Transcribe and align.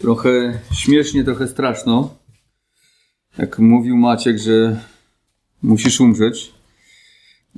Trochę 0.00 0.58
śmiesznie, 0.74 1.24
trochę 1.24 1.48
straszno. 1.48 2.14
Jak 3.38 3.58
mówił 3.58 3.96
Maciek, 3.96 4.38
że 4.38 4.80
musisz 5.62 6.00
umrzeć, 6.00 6.52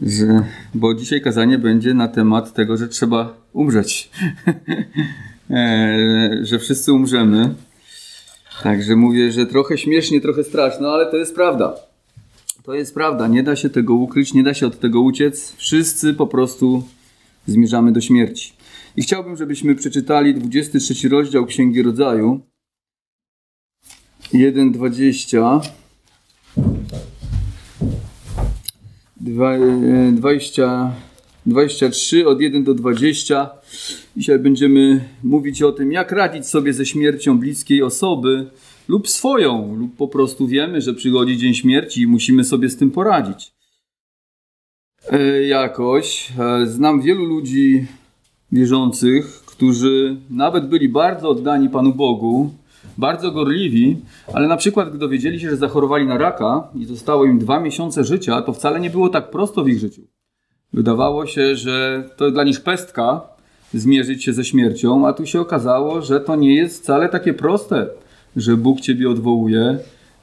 że, 0.02 0.44
bo 0.74 0.94
dzisiaj 0.94 1.20
kazanie 1.20 1.58
będzie 1.58 1.94
na 1.94 2.08
temat 2.08 2.54
tego, 2.54 2.76
że 2.76 2.88
trzeba 2.88 3.34
umrzeć. 3.52 4.10
E, 5.50 6.38
że 6.42 6.58
wszyscy 6.58 6.92
umrzemy. 6.92 7.54
Także 8.62 8.96
mówię, 8.96 9.32
że 9.32 9.46
trochę 9.46 9.78
śmiesznie, 9.78 10.20
trochę 10.20 10.44
straszno, 10.44 10.88
ale 10.92 11.10
to 11.10 11.16
jest 11.16 11.34
prawda. 11.34 11.74
To 12.62 12.74
jest 12.74 12.94
prawda. 12.94 13.28
Nie 13.28 13.42
da 13.42 13.56
się 13.56 13.70
tego 13.70 13.94
ukryć, 13.94 14.34
nie 14.34 14.42
da 14.42 14.54
się 14.54 14.66
od 14.66 14.80
tego 14.80 15.00
uciec. 15.00 15.52
Wszyscy 15.56 16.14
po 16.14 16.26
prostu 16.26 16.84
zmierzamy 17.46 17.92
do 17.92 18.00
śmierci. 18.00 18.52
I 18.96 19.02
chciałbym, 19.02 19.36
żebyśmy 19.36 19.74
przeczytali 19.74 20.34
23 20.34 21.08
rozdział 21.08 21.46
Księgi 21.46 21.82
Rodzaju. 21.82 22.40
1,20 24.34 25.60
20, 29.16 30.92
23 31.46 32.26
od 32.26 32.40
1 32.40 32.64
do 32.64 32.74
20. 32.74 33.50
Dzisiaj 34.16 34.38
będziemy 34.38 35.08
mówić 35.22 35.62
o 35.62 35.72
tym, 35.72 35.92
jak 35.92 36.12
radzić 36.12 36.46
sobie 36.46 36.72
ze 36.72 36.86
śmiercią 36.86 37.38
bliskiej 37.38 37.82
osoby 37.82 38.50
lub 38.88 39.08
swoją, 39.08 39.76
lub 39.76 39.96
po 39.96 40.08
prostu 40.08 40.46
wiemy, 40.46 40.80
że 40.80 40.94
przychodzi 40.94 41.36
dzień 41.36 41.54
śmierci 41.54 42.02
i 42.02 42.06
musimy 42.06 42.44
sobie 42.44 42.68
z 42.68 42.76
tym 42.76 42.90
poradzić. 42.90 43.52
E, 45.10 45.42
jakoś 45.42 46.32
e, 46.38 46.66
znam 46.66 47.02
wielu 47.02 47.24
ludzi 47.24 47.86
wierzących, 48.52 49.42
którzy 49.46 50.16
nawet 50.30 50.68
byli 50.68 50.88
bardzo 50.88 51.28
oddani 51.28 51.68
Panu 51.68 51.94
Bogu, 51.94 52.50
bardzo 52.98 53.30
gorliwi, 53.30 53.96
ale 54.32 54.48
na 54.48 54.56
przykład 54.56 54.88
gdy 54.88 54.98
dowiedzieli 54.98 55.40
się, 55.40 55.50
że 55.50 55.56
zachorowali 55.56 56.06
na 56.06 56.18
raka 56.18 56.68
i 56.74 56.84
zostało 56.84 57.24
im 57.24 57.38
dwa 57.38 57.60
miesiące 57.60 58.04
życia, 58.04 58.42
to 58.42 58.52
wcale 58.52 58.80
nie 58.80 58.90
było 58.90 59.08
tak 59.08 59.30
prosto 59.30 59.64
w 59.64 59.68
ich 59.68 59.78
życiu. 59.78 60.02
Wydawało 60.72 61.26
się, 61.26 61.56
że 61.56 62.04
to 62.16 62.30
dla 62.30 62.44
nich 62.44 62.60
pestka 62.60 63.20
zmierzyć 63.74 64.24
się 64.24 64.32
ze 64.32 64.44
śmiercią, 64.44 65.08
a 65.08 65.12
tu 65.12 65.26
się 65.26 65.40
okazało, 65.40 66.02
że 66.02 66.20
to 66.20 66.36
nie 66.36 66.54
jest 66.54 66.82
wcale 66.82 67.08
takie 67.08 67.34
proste, 67.34 67.86
że 68.36 68.56
Bóg 68.56 68.80
ciebie 68.80 69.10
odwołuje 69.10 69.78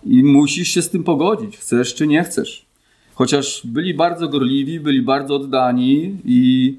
i 0.06 0.24
musisz 0.24 0.68
się 0.68 0.82
z 0.82 0.90
tym 0.90 1.04
pogodzić, 1.04 1.58
chcesz 1.58 1.96
czy 1.96 2.08
nie 2.08 2.24
chcesz. 2.24 2.66
Chociaż 3.14 3.62
byli 3.66 3.94
bardzo 3.94 4.28
gorliwi, 4.28 4.80
byli 4.80 5.02
bardzo 5.02 5.36
oddani 5.36 6.18
i 6.26 6.78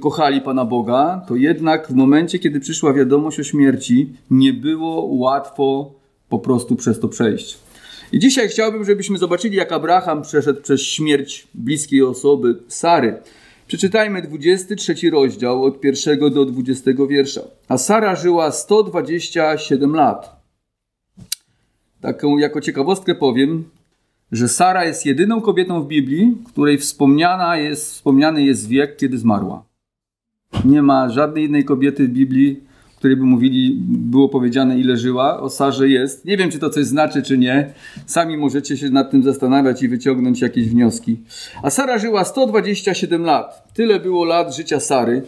kochali 0.00 0.40
Pana 0.40 0.64
Boga, 0.64 1.22
to 1.28 1.36
jednak 1.36 1.88
w 1.88 1.94
momencie, 1.94 2.38
kiedy 2.38 2.60
przyszła 2.60 2.92
wiadomość 2.92 3.40
o 3.40 3.44
śmierci, 3.44 4.12
nie 4.30 4.52
było 4.52 5.02
łatwo 5.02 5.94
po 6.28 6.38
prostu 6.38 6.76
przez 6.76 7.00
to 7.00 7.08
przejść. 7.08 7.58
I 8.12 8.18
dzisiaj 8.18 8.48
chciałbym, 8.48 8.84
żebyśmy 8.84 9.18
zobaczyli, 9.18 9.56
jak 9.56 9.72
Abraham 9.72 10.22
przeszedł 10.22 10.62
przez 10.62 10.80
śmierć 10.80 11.48
bliskiej 11.54 12.02
osoby 12.02 12.58
Sary. 12.68 13.18
Przeczytajmy 13.66 14.22
23 14.22 15.10
rozdział 15.10 15.64
od 15.64 15.80
pierwszego 15.80 16.30
do 16.30 16.44
20 16.44 16.90
wiersza. 17.08 17.40
A 17.68 17.78
Sara 17.78 18.16
żyła 18.16 18.52
127 18.52 19.94
lat. 19.94 20.36
Taką 22.00 22.38
jako 22.38 22.60
ciekawostkę 22.60 23.14
powiem, 23.14 23.64
że 24.32 24.48
Sara 24.48 24.84
jest 24.84 25.06
jedyną 25.06 25.40
kobietą 25.40 25.82
w 25.82 25.86
Biblii, 25.86 26.36
której 26.46 26.78
wspomniana 26.78 27.56
jest, 27.56 27.92
wspomniany 27.92 28.44
jest 28.44 28.68
wiek, 28.68 28.96
kiedy 28.96 29.18
zmarła. 29.18 29.64
Nie 30.64 30.82
ma 30.82 31.08
żadnej 31.08 31.44
innej 31.44 31.64
kobiety 31.64 32.08
w 32.08 32.10
Biblii, 32.10 32.60
której 32.96 33.16
by 33.16 33.22
mówili, 33.22 33.76
było 33.88 34.28
powiedziane, 34.28 34.78
ile 34.78 34.96
żyła. 34.96 35.40
O 35.40 35.50
Sarze 35.50 35.88
jest. 35.88 36.24
Nie 36.24 36.36
wiem, 36.36 36.50
czy 36.50 36.58
to 36.58 36.70
coś 36.70 36.84
znaczy, 36.84 37.22
czy 37.22 37.38
nie. 37.38 37.74
Sami 38.06 38.36
możecie 38.36 38.76
się 38.76 38.90
nad 38.90 39.10
tym 39.10 39.22
zastanawiać 39.22 39.82
i 39.82 39.88
wyciągnąć 39.88 40.40
jakieś 40.40 40.68
wnioski. 40.68 41.16
A 41.62 41.70
Sara 41.70 41.98
żyła 41.98 42.24
127 42.24 43.22
lat. 43.22 43.72
Tyle 43.74 44.00
było 44.00 44.24
lat 44.24 44.56
życia 44.56 44.80
Sary. 44.80 45.22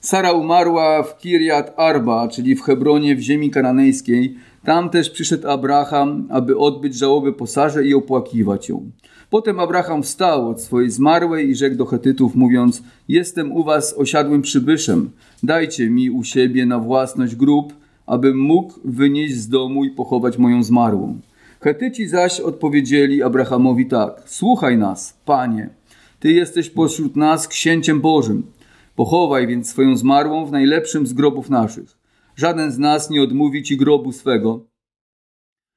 Sara 0.00 0.32
umarła 0.32 1.02
w 1.02 1.18
Kirjat 1.18 1.74
Arba, 1.76 2.28
czyli 2.28 2.54
w 2.54 2.62
Hebronie 2.62 3.16
w 3.16 3.20
ziemi 3.20 3.50
kananejskiej. 3.50 4.36
Tam 4.64 4.90
też 4.90 5.10
przyszedł 5.10 5.48
Abraham, 5.48 6.28
aby 6.30 6.58
odbyć 6.58 6.94
żałobę 6.94 7.32
po 7.32 7.46
Sarze 7.46 7.84
i 7.84 7.94
opłakiwać 7.94 8.68
ją. 8.68 8.90
Potem 9.30 9.60
Abraham 9.60 10.02
wstał 10.02 10.48
od 10.48 10.60
swojej 10.60 10.90
zmarłej 10.90 11.50
i 11.50 11.54
rzekł 11.54 11.76
do 11.76 11.86
Hetytów, 11.86 12.34
mówiąc: 12.34 12.82
Jestem 13.08 13.52
u 13.52 13.64
was 13.64 13.94
osiadłym 13.98 14.42
przybyszem. 14.42 15.10
Dajcie 15.42 15.90
mi 15.90 16.10
u 16.10 16.24
siebie 16.24 16.66
na 16.66 16.78
własność 16.78 17.36
grób, 17.36 17.72
abym 18.06 18.38
mógł 18.38 18.74
wynieść 18.84 19.34
z 19.34 19.48
domu 19.48 19.84
i 19.84 19.90
pochować 19.90 20.38
moją 20.38 20.62
zmarłą. 20.62 21.20
Hetyci 21.60 22.08
zaś 22.08 22.40
odpowiedzieli 22.40 23.22
Abrahamowi 23.22 23.86
tak: 23.86 24.22
Słuchaj 24.26 24.78
nas, 24.78 25.18
panie, 25.24 25.70
ty 26.20 26.32
jesteś 26.32 26.70
pośród 26.70 27.16
nas 27.16 27.48
księciem 27.48 28.00
Bożym. 28.00 28.42
Pochowaj 28.96 29.46
więc 29.46 29.68
swoją 29.68 29.96
zmarłą 29.96 30.46
w 30.46 30.52
najlepszym 30.52 31.06
z 31.06 31.12
grobów 31.12 31.50
naszych. 31.50 32.01
Żaden 32.36 32.72
z 32.72 32.78
nas 32.78 33.10
nie 33.10 33.22
odmówi 33.22 33.62
ci 33.62 33.76
grobu 33.76 34.12
swego, 34.12 34.60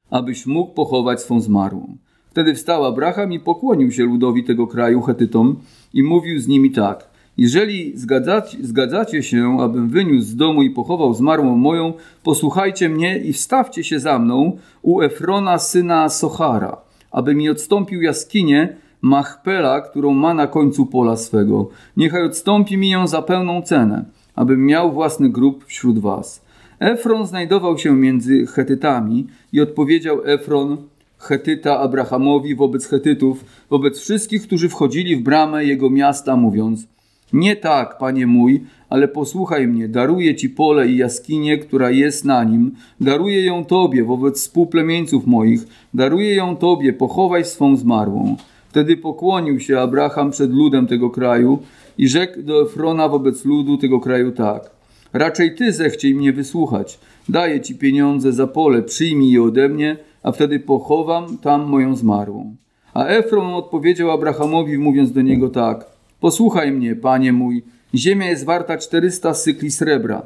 abyś 0.10 0.46
mógł 0.46 0.74
pochować 0.74 1.22
swą 1.22 1.42
zmarłą. 1.42 1.98
Wtedy 2.30 2.56
wstał 2.56 2.86
Abraham 2.86 3.34
i 3.34 3.40
pokłonił 3.40 3.92
się 3.92 4.04
ludowi 4.04 4.44
tego 4.44 4.68
kraju 4.68 5.02
Hetytom 5.02 5.56
i 5.94 6.04
mówił 6.04 6.40
z 6.40 6.48
nimi 6.48 6.72
tak. 6.72 7.10
Jeżeli 7.38 7.98
zgadzacie, 7.98 8.58
zgadzacie 8.62 9.24
się, 9.24 9.58
abym 9.62 9.90
wyniósł 9.90 10.28
z 10.28 10.36
domu 10.36 10.64
i 10.64 10.70
pochował 10.70 11.14
zmarłą 11.14 11.58
moją, 11.58 11.94
posłuchajcie 12.24 12.90
mnie 12.90 13.18
i 13.18 13.34
wstawcie 13.34 13.84
się 13.84 14.00
za 14.00 14.20
mną 14.20 14.58
u 14.82 15.02
Efrona 15.02 15.60
syna 15.60 16.10
Sochara, 16.10 16.78
aby 17.12 17.36
mi 17.36 17.50
odstąpił 17.50 18.02
jaskinię 18.02 18.76
Machpela, 19.02 19.82
którą 19.82 20.14
ma 20.14 20.34
na 20.34 20.48
końcu 20.48 20.86
pola 20.86 21.18
swego. 21.18 21.70
Niechaj 21.98 22.24
odstąpi 22.24 22.78
mi 22.78 22.90
ją 22.90 23.08
za 23.08 23.22
pełną 23.22 23.62
cenę, 23.62 24.06
abym 24.36 24.66
miał 24.66 24.92
własny 24.92 25.30
grób 25.30 25.66
wśród 25.66 26.00
was. 26.00 26.45
Efron 26.80 27.28
znajdował 27.28 27.78
się 27.78 27.96
między 27.96 28.46
Chetytami 28.46 29.28
i 29.54 29.62
odpowiedział 29.62 30.22
Efron 30.26 30.78
Chetyta 31.18 31.80
Abrahamowi 31.80 32.56
wobec 32.56 32.88
Chetytów, 32.88 33.46
wobec 33.70 34.00
wszystkich, 34.00 34.42
którzy 34.42 34.70
wchodzili 34.70 35.16
w 35.16 35.24
bramę 35.24 35.66
jego 35.66 35.90
miasta, 35.90 36.36
mówiąc: 36.36 36.88
Nie 37.34 37.56
tak, 37.56 37.98
panie 37.98 38.28
mój, 38.28 38.64
ale 38.90 39.08
posłuchaj 39.08 39.68
mnie, 39.68 39.88
daruję 39.88 40.36
ci 40.36 40.50
pole 40.50 40.88
i 40.88 40.98
jaskinię, 40.98 41.58
która 41.58 41.92
jest 41.92 42.26
na 42.26 42.44
nim, 42.44 42.72
daruję 43.02 43.46
ją 43.46 43.66
tobie 43.66 44.04
wobec 44.04 44.38
współplemieńców 44.38 45.28
moich, 45.28 45.62
daruję 45.94 46.36
ją 46.36 46.56
tobie, 46.58 46.94
pochowaj 46.94 47.46
swą 47.46 47.78
zmarłą. 47.78 48.36
Wtedy 48.70 48.98
pokłonił 48.98 49.60
się 49.60 49.80
Abraham 49.80 50.32
przed 50.32 50.52
ludem 50.52 50.88
tego 50.88 51.10
kraju 51.10 51.60
i 51.98 52.08
rzekł 52.08 52.42
do 52.42 52.62
Efrona 52.62 53.10
wobec 53.10 53.46
ludu 53.46 53.78
tego 53.78 54.00
kraju 54.00 54.32
tak: 54.32 54.75
Raczej 55.16 55.56
ty 55.56 55.74
zechciej 55.74 56.16
mnie 56.16 56.34
wysłuchać. 56.34 57.00
Daję 57.30 57.62
ci 57.62 57.76
pieniądze 57.76 58.34
za 58.34 58.48
pole, 58.48 58.82
przyjmij 58.84 59.32
je 59.32 59.44
ode 59.44 59.70
mnie, 59.70 59.98
a 60.24 60.32
wtedy 60.32 60.60
pochowam 60.60 61.38
tam 61.38 61.70
moją 61.70 61.96
zmarłą. 61.96 62.56
A 62.94 63.06
Efron 63.06 63.54
odpowiedział 63.54 64.12
Abrahamowi, 64.12 64.78
mówiąc 64.78 65.12
do 65.12 65.22
niego 65.22 65.50
tak: 65.50 65.86
Posłuchaj 66.20 66.72
mnie, 66.72 66.96
panie 66.96 67.34
mój, 67.34 67.64
ziemia 67.94 68.30
jest 68.30 68.46
warta 68.46 68.78
400 68.78 69.34
sykli 69.34 69.72
srebra. 69.72 70.26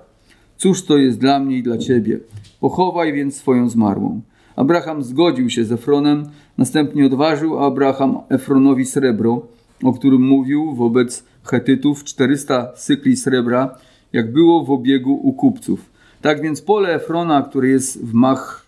Cóż 0.57 0.85
to 0.85 0.97
jest 0.97 1.19
dla 1.19 1.39
mnie 1.39 1.57
i 1.57 1.63
dla 1.63 1.77
ciebie? 1.77 2.19
Pochowaj 2.59 3.13
więc 3.13 3.35
swoją 3.35 3.69
zmarłą. 3.69 4.21
Abraham 4.55 5.03
zgodził 5.03 5.49
się 5.49 5.65
z 5.65 5.71
Efronem, 5.71 6.29
następnie 6.57 7.05
odważył 7.05 7.59
Abraham 7.63 8.17
Efronowi 8.29 8.85
srebro, 8.85 9.41
o 9.83 9.93
którym 9.93 10.21
mówił 10.21 10.75
wobec 10.75 11.23
Chetytów 11.43 12.03
400 12.03 12.71
sykli 12.75 13.15
srebra, 13.15 13.75
jak 14.13 14.33
było 14.33 14.63
w 14.63 14.71
obiegu 14.71 15.13
u 15.13 15.33
kupców. 15.33 15.91
Tak 16.21 16.41
więc 16.41 16.61
pole 16.61 16.93
Efrona, 16.93 17.41
które 17.41 17.67
jest 17.67 18.05
w 18.05 18.13
Mach 18.13 18.65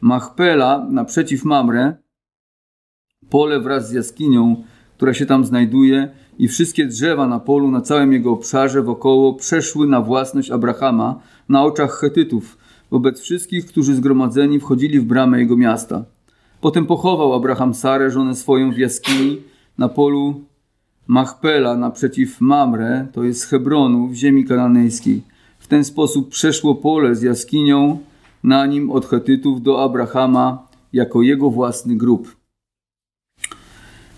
Machpela 0.00 0.86
naprzeciw 0.90 1.44
Mamre, 1.44 1.96
pole 3.30 3.60
wraz 3.60 3.88
z 3.88 3.92
jaskinią, 3.92 4.64
która 4.96 5.14
się 5.14 5.26
tam 5.26 5.44
znajduje, 5.44 6.08
i 6.38 6.48
wszystkie 6.48 6.86
drzewa 6.86 7.26
na 7.26 7.40
polu, 7.40 7.70
na 7.70 7.80
całym 7.80 8.12
jego 8.12 8.32
obszarze 8.32 8.82
wokoło 8.82 9.34
przeszły 9.34 9.86
na 9.86 10.00
własność 10.00 10.50
Abrahama 10.50 11.20
na 11.48 11.64
oczach 11.64 11.90
Chetytów, 11.90 12.58
wobec 12.90 13.20
wszystkich, 13.20 13.66
którzy 13.66 13.94
zgromadzeni 13.94 14.60
wchodzili 14.60 15.00
w 15.00 15.04
bramę 15.04 15.38
jego 15.38 15.56
miasta. 15.56 16.04
Potem 16.60 16.86
pochował 16.86 17.34
Abraham 17.34 17.74
Sarę, 17.74 18.10
żonę 18.10 18.34
swoją 18.34 18.72
w 18.72 18.78
jaskini 18.78 19.38
na 19.78 19.88
polu 19.88 20.44
Machpela 21.06 21.76
naprzeciw 21.76 22.40
Mamre, 22.40 23.06
to 23.12 23.24
jest 23.24 23.46
Hebronu 23.46 24.08
w 24.08 24.14
ziemi 24.14 24.44
kananejskiej. 24.44 25.22
W 25.58 25.66
ten 25.66 25.84
sposób 25.84 26.30
przeszło 26.30 26.74
pole 26.74 27.14
z 27.14 27.22
jaskinią 27.22 27.98
na 28.44 28.66
nim 28.66 28.90
od 28.90 29.06
Chetytów 29.06 29.62
do 29.62 29.82
Abrahama 29.82 30.68
jako 30.92 31.22
jego 31.22 31.50
własny 31.50 31.96
grób. 31.96 32.36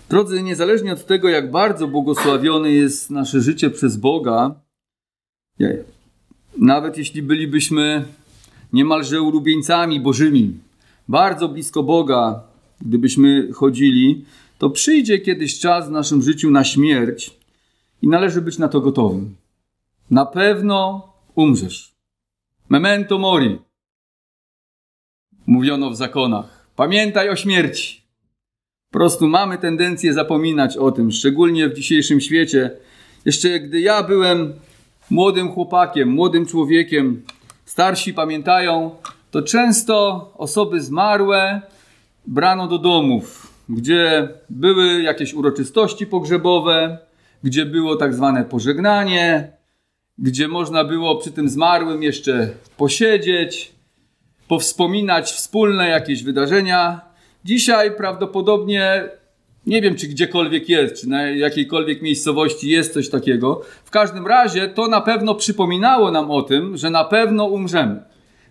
Drodzy, 0.08 0.42
niezależnie 0.42 0.92
od 0.92 1.06
tego, 1.06 1.28
jak 1.28 1.50
bardzo 1.50 1.88
błogosławione 1.88 2.70
jest 2.70 3.10
nasze 3.10 3.40
życie 3.40 3.70
przez 3.70 3.96
Boga, 3.96 4.54
nawet 6.58 6.98
jeśli 6.98 7.22
bylibyśmy 7.22 8.04
niemalże 8.72 9.22
ulubieńcami 9.22 10.00
bożymi, 10.00 10.58
bardzo 11.08 11.48
blisko 11.48 11.82
Boga, 11.82 12.42
gdybyśmy 12.80 13.52
chodzili, 13.52 14.24
to 14.64 14.70
przyjdzie 14.70 15.18
kiedyś 15.18 15.58
czas 15.58 15.88
w 15.88 15.90
naszym 15.90 16.22
życiu 16.22 16.50
na 16.50 16.64
śmierć 16.64 17.30
i 18.02 18.08
należy 18.08 18.40
być 18.42 18.58
na 18.58 18.68
to 18.68 18.80
gotowym. 18.80 19.36
Na 20.10 20.26
pewno 20.26 21.08
umrzesz. 21.34 21.94
Memento 22.68 23.18
mori. 23.18 23.58
Mówiono 25.46 25.90
w 25.90 25.96
zakonach. 25.96 26.68
Pamiętaj 26.76 27.28
o 27.28 27.36
śmierci. 27.36 28.02
Po 28.90 28.98
prostu 28.98 29.28
mamy 29.28 29.58
tendencję 29.58 30.14
zapominać 30.14 30.76
o 30.76 30.92
tym, 30.92 31.12
szczególnie 31.12 31.68
w 31.68 31.74
dzisiejszym 31.74 32.20
świecie. 32.20 32.70
Jeszcze 33.24 33.60
gdy 33.60 33.80
ja 33.80 34.02
byłem 34.02 34.52
młodym 35.10 35.52
chłopakiem, 35.52 36.08
młodym 36.08 36.46
człowiekiem, 36.46 37.22
starsi 37.64 38.14
pamiętają, 38.14 38.96
to 39.30 39.42
często 39.42 40.30
osoby 40.38 40.80
zmarłe 40.80 41.62
brano 42.26 42.68
do 42.68 42.78
domów, 42.78 43.43
gdzie 43.68 44.28
były 44.50 45.02
jakieś 45.02 45.34
uroczystości 45.34 46.06
pogrzebowe, 46.06 46.98
gdzie 47.44 47.66
było 47.66 47.96
tak 47.96 48.14
zwane 48.14 48.44
pożegnanie, 48.44 49.52
gdzie 50.18 50.48
można 50.48 50.84
było 50.84 51.16
przy 51.16 51.32
tym 51.32 51.48
zmarłym 51.48 52.02
jeszcze 52.02 52.48
posiedzieć, 52.76 53.72
powspominać 54.48 55.32
wspólne 55.32 55.88
jakieś 55.88 56.22
wydarzenia. 56.22 57.00
Dzisiaj 57.44 57.96
prawdopodobnie 57.96 59.08
nie 59.66 59.82
wiem, 59.82 59.96
czy 59.96 60.08
gdziekolwiek 60.08 60.68
jest, 60.68 61.00
czy 61.00 61.08
na 61.08 61.22
jakiejkolwiek 61.22 62.02
miejscowości 62.02 62.68
jest 62.68 62.94
coś 62.94 63.08
takiego. 63.08 63.60
W 63.84 63.90
każdym 63.90 64.26
razie 64.26 64.68
to 64.68 64.88
na 64.88 65.00
pewno 65.00 65.34
przypominało 65.34 66.10
nam 66.10 66.30
o 66.30 66.42
tym, 66.42 66.76
że 66.76 66.90
na 66.90 67.04
pewno 67.04 67.44
umrzemy. 67.44 68.02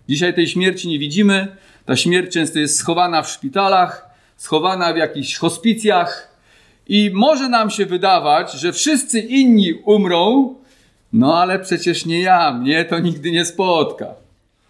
Dzisiaj 0.09 0.33
tej 0.33 0.47
śmierci 0.47 0.87
nie 0.87 0.99
widzimy. 0.99 1.47
Ta 1.85 1.95
śmierć 1.95 2.33
często 2.33 2.59
jest 2.59 2.77
schowana 2.77 3.21
w 3.21 3.29
szpitalach, 3.29 4.12
schowana 4.43 4.93
w 4.93 4.97
jakichś 4.97 5.37
hospicjach 5.37 6.37
i 6.87 7.11
może 7.13 7.49
nam 7.49 7.69
się 7.69 7.85
wydawać, 7.85 8.53
że 8.53 8.73
wszyscy 8.73 9.19
inni 9.19 9.73
umrą, 9.73 10.55
no 11.13 11.37
ale 11.37 11.59
przecież 11.59 12.05
nie 12.05 12.21
ja, 12.21 12.53
mnie 12.53 12.85
to 12.85 12.99
nigdy 12.99 13.31
nie 13.31 13.45
spotka. 13.45 14.07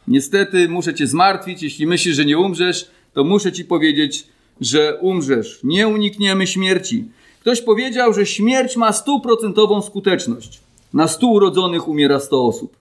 Niestety 0.07 0.69
muszę 0.69 0.93
cię 0.93 1.07
zmartwić, 1.07 1.63
jeśli 1.63 1.87
myślisz, 1.87 2.15
że 2.15 2.25
nie 2.25 2.37
umrzesz, 2.37 2.87
to 3.13 3.23
muszę 3.23 3.51
ci 3.51 3.65
powiedzieć, 3.65 4.27
że 4.61 4.97
umrzesz. 5.01 5.59
Nie 5.63 5.87
unikniemy 5.87 6.47
śmierci. 6.47 7.05
Ktoś 7.39 7.61
powiedział, 7.61 8.13
że 8.13 8.25
śmierć 8.25 8.77
ma 8.77 8.93
stuprocentową 8.93 9.81
skuteczność. 9.81 10.61
Na 10.93 11.07
stu 11.07 11.31
urodzonych 11.31 11.87
umiera 11.87 12.19
sto 12.19 12.45
osób. 12.45 12.75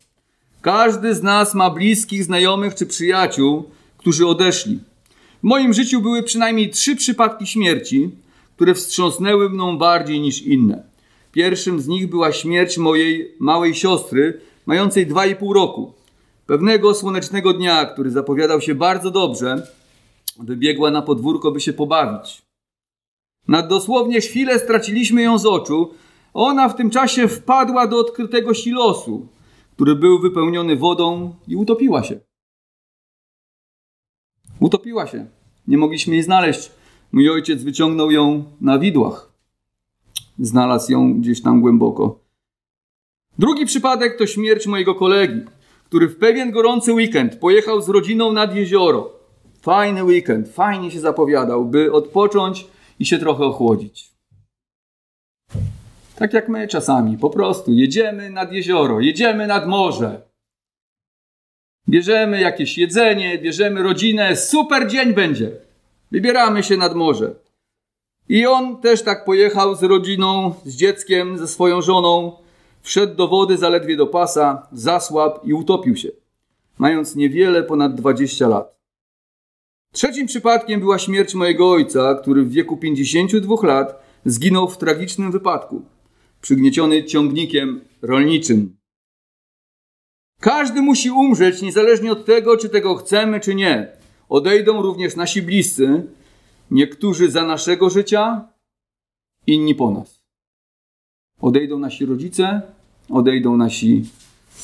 Każdy 0.60 1.14
z 1.14 1.22
nas 1.22 1.54
ma 1.54 1.70
bliskich, 1.70 2.24
znajomych 2.24 2.74
czy 2.74 2.86
przyjaciół, 2.86 3.64
którzy 3.98 4.26
odeszli. 4.26 4.78
W 5.42 5.44
moim 5.44 5.72
życiu 5.72 6.00
były 6.00 6.22
przynajmniej 6.22 6.70
trzy 6.70 6.96
przypadki 6.96 7.46
śmierci, 7.46 8.10
które 8.56 8.74
wstrząsnęły 8.74 9.50
mną 9.50 9.78
bardziej 9.78 10.20
niż 10.20 10.42
inne. 10.42 10.82
Pierwszym 11.32 11.80
z 11.80 11.88
nich 11.88 12.10
była 12.10 12.32
śmierć 12.32 12.78
mojej 12.78 13.34
małej 13.38 13.74
siostry, 13.74 14.40
mającej 14.66 15.06
dwa 15.06 15.26
i 15.26 15.36
pół 15.36 15.52
roku. 15.52 15.92
Pewnego 16.46 16.94
słonecznego 16.94 17.52
dnia, 17.52 17.84
który 17.84 18.10
zapowiadał 18.10 18.60
się 18.60 18.74
bardzo 18.74 19.10
dobrze, 19.10 19.66
wybiegła 20.38 20.90
na 20.90 21.02
podwórko, 21.02 21.52
by 21.52 21.60
się 21.60 21.72
pobawić. 21.72 22.42
Na 23.48 23.62
dosłownie 23.62 24.20
chwilę 24.20 24.58
straciliśmy 24.58 25.22
ją 25.22 25.38
z 25.38 25.46
oczu. 25.46 25.94
Ona 26.34 26.68
w 26.68 26.76
tym 26.76 26.90
czasie 26.90 27.28
wpadła 27.28 27.86
do 27.86 27.98
odkrytego 27.98 28.54
silosu, 28.54 29.26
który 29.74 29.94
był 29.96 30.18
wypełniony 30.18 30.76
wodą 30.76 31.34
i 31.48 31.56
utopiła 31.56 32.02
się. 32.02 32.20
Utopiła 34.62 35.06
się. 35.06 35.26
Nie 35.68 35.78
mogliśmy 35.78 36.14
jej 36.14 36.22
znaleźć. 36.22 36.70
Mój 37.12 37.30
ojciec 37.30 37.62
wyciągnął 37.62 38.10
ją 38.10 38.44
na 38.60 38.78
widłach. 38.78 39.32
Znalazł 40.38 40.92
ją 40.92 41.20
gdzieś 41.20 41.42
tam 41.42 41.60
głęboko. 41.60 42.20
Drugi 43.38 43.66
przypadek 43.66 44.18
to 44.18 44.26
śmierć 44.26 44.66
mojego 44.66 44.94
kolegi, 44.94 45.40
który 45.84 46.08
w 46.08 46.16
pewien 46.16 46.50
gorący 46.50 46.92
weekend 46.92 47.36
pojechał 47.36 47.82
z 47.82 47.88
rodziną 47.88 48.32
nad 48.32 48.56
jezioro. 48.56 49.12
Fajny 49.60 50.04
weekend, 50.04 50.48
fajnie 50.48 50.90
się 50.90 51.00
zapowiadał, 51.00 51.64
by 51.64 51.92
odpocząć 51.92 52.66
i 52.98 53.04
się 53.06 53.18
trochę 53.18 53.44
ochłodzić. 53.44 54.12
Tak 56.16 56.32
jak 56.32 56.48
my 56.48 56.68
czasami, 56.68 57.18
po 57.18 57.30
prostu 57.30 57.72
jedziemy 57.72 58.30
nad 58.30 58.52
jezioro, 58.52 59.00
jedziemy 59.00 59.46
nad 59.46 59.68
morze. 59.68 60.31
Bierzemy 61.88 62.40
jakieś 62.40 62.79
jedzenie, 62.79 63.38
bierzemy 63.38 63.82
rodzinę, 63.82 64.37
super 64.37 64.88
dzień 64.88 65.14
będzie. 65.14 65.50
Wybieramy 66.11 66.62
się 66.62 66.76
nad 66.76 66.94
morze. 66.94 67.34
I 68.29 68.46
on 68.46 68.81
też 68.81 69.02
tak 69.02 69.25
pojechał 69.25 69.75
z 69.75 69.82
rodziną, 69.82 70.55
z 70.64 70.76
dzieckiem, 70.76 71.38
ze 71.38 71.49
swoją 71.49 71.82
żoną. 71.82 72.37
Wszedł 72.82 73.14
do 73.14 73.29
wody 73.29 73.56
zaledwie 73.56 73.96
do 73.96 74.06
pasa, 74.06 74.67
zasłabł 74.73 75.46
i 75.46 75.52
utopił 75.52 75.96
się, 75.96 76.08
mając 76.79 77.17
niewiele 77.17 77.62
ponad 77.62 77.94
20 77.94 78.49
lat. 78.49 78.76
Trzecim 79.93 80.26
przypadkiem 80.26 80.81
była 80.81 80.99
śmierć 80.99 81.34
mojego 81.34 81.70
ojca, 81.70 82.14
który 82.14 82.43
w 82.43 82.50
wieku 82.50 82.76
52 82.76 83.67
lat 83.67 84.02
zginął 84.25 84.69
w 84.69 84.79
tragicznym 84.79 85.32
wypadku, 85.32 85.82
przygnieciony 86.40 87.05
ciągnikiem 87.05 87.81
rolniczym. 88.02 88.81
Każdy 90.42 90.82
musi 90.82 91.10
umrzeć, 91.10 91.62
niezależnie 91.62 92.12
od 92.12 92.24
tego, 92.24 92.56
czy 92.56 92.68
tego 92.68 92.94
chcemy, 92.94 93.40
czy 93.40 93.54
nie. 93.54 93.88
Odejdą 94.28 94.82
również 94.82 95.16
nasi 95.16 95.42
bliscy, 95.42 96.06
niektórzy 96.70 97.30
za 97.30 97.44
naszego 97.44 97.90
życia, 97.90 98.48
inni 99.46 99.74
po 99.74 99.90
nas. 99.90 100.22
Odejdą 101.40 101.78
nasi 101.78 102.06
rodzice, 102.06 102.62
odejdą 103.10 103.56
nasi 103.56 104.04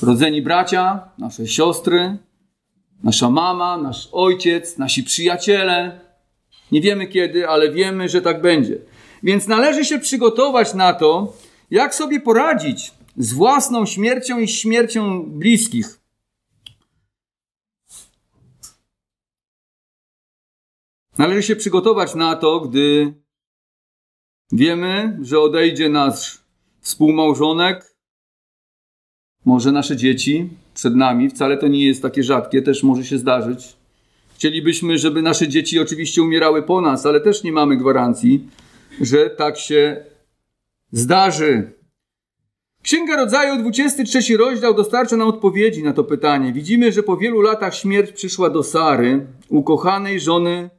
rodzeni 0.02 0.42
bracia, 0.42 1.08
nasze 1.18 1.46
siostry, 1.46 2.16
nasza 3.02 3.30
mama, 3.30 3.78
nasz 3.78 4.08
ojciec, 4.12 4.78
nasi 4.78 5.04
przyjaciele. 5.04 6.00
Nie 6.72 6.80
wiemy 6.80 7.06
kiedy, 7.06 7.48
ale 7.48 7.72
wiemy, 7.72 8.08
że 8.08 8.22
tak 8.22 8.42
będzie. 8.42 8.78
Więc 9.22 9.46
należy 9.46 9.84
się 9.84 9.98
przygotować 9.98 10.74
na 10.74 10.92
to, 10.92 11.32
jak 11.70 11.94
sobie 11.94 12.20
poradzić 12.20 12.97
z 13.18 13.32
własną 13.32 13.86
śmiercią 13.86 14.38
i 14.38 14.48
śmiercią 14.48 15.30
bliskich. 15.30 16.00
Należy 21.18 21.42
się 21.42 21.56
przygotować 21.56 22.14
na 22.14 22.36
to, 22.36 22.60
gdy 22.60 23.14
wiemy, 24.52 25.18
że 25.22 25.40
odejdzie 25.40 25.88
nasz 25.88 26.38
współmałżonek, 26.80 27.96
może 29.44 29.72
nasze 29.72 29.96
dzieci 29.96 30.48
przed 30.74 30.96
nami. 30.96 31.30
Wcale 31.30 31.56
to 31.56 31.68
nie 31.68 31.86
jest 31.86 32.02
takie 32.02 32.22
rzadkie, 32.22 32.62
też 32.62 32.82
może 32.82 33.04
się 33.04 33.18
zdarzyć. 33.18 33.76
Chcielibyśmy, 34.34 34.98
żeby 34.98 35.22
nasze 35.22 35.48
dzieci 35.48 35.78
oczywiście 35.78 36.22
umierały 36.22 36.62
po 36.62 36.80
nas, 36.80 37.06
ale 37.06 37.20
też 37.20 37.44
nie 37.44 37.52
mamy 37.52 37.76
gwarancji, 37.76 38.48
że 39.00 39.30
tak 39.30 39.58
się 39.58 40.04
zdarzy. 40.92 41.77
Księga 42.82 43.16
Rodzaju, 43.16 43.62
23 43.62 44.36
rozdział, 44.36 44.74
dostarcza 44.74 45.16
nam 45.16 45.28
odpowiedzi 45.28 45.82
na 45.82 45.92
to 45.92 46.04
pytanie. 46.04 46.52
Widzimy, 46.52 46.92
że 46.92 47.02
po 47.02 47.16
wielu 47.16 47.40
latach 47.40 47.74
śmierć 47.74 48.12
przyszła 48.12 48.50
do 48.50 48.62
Sary, 48.62 49.26
ukochanej 49.48 50.20
żony 50.20 50.70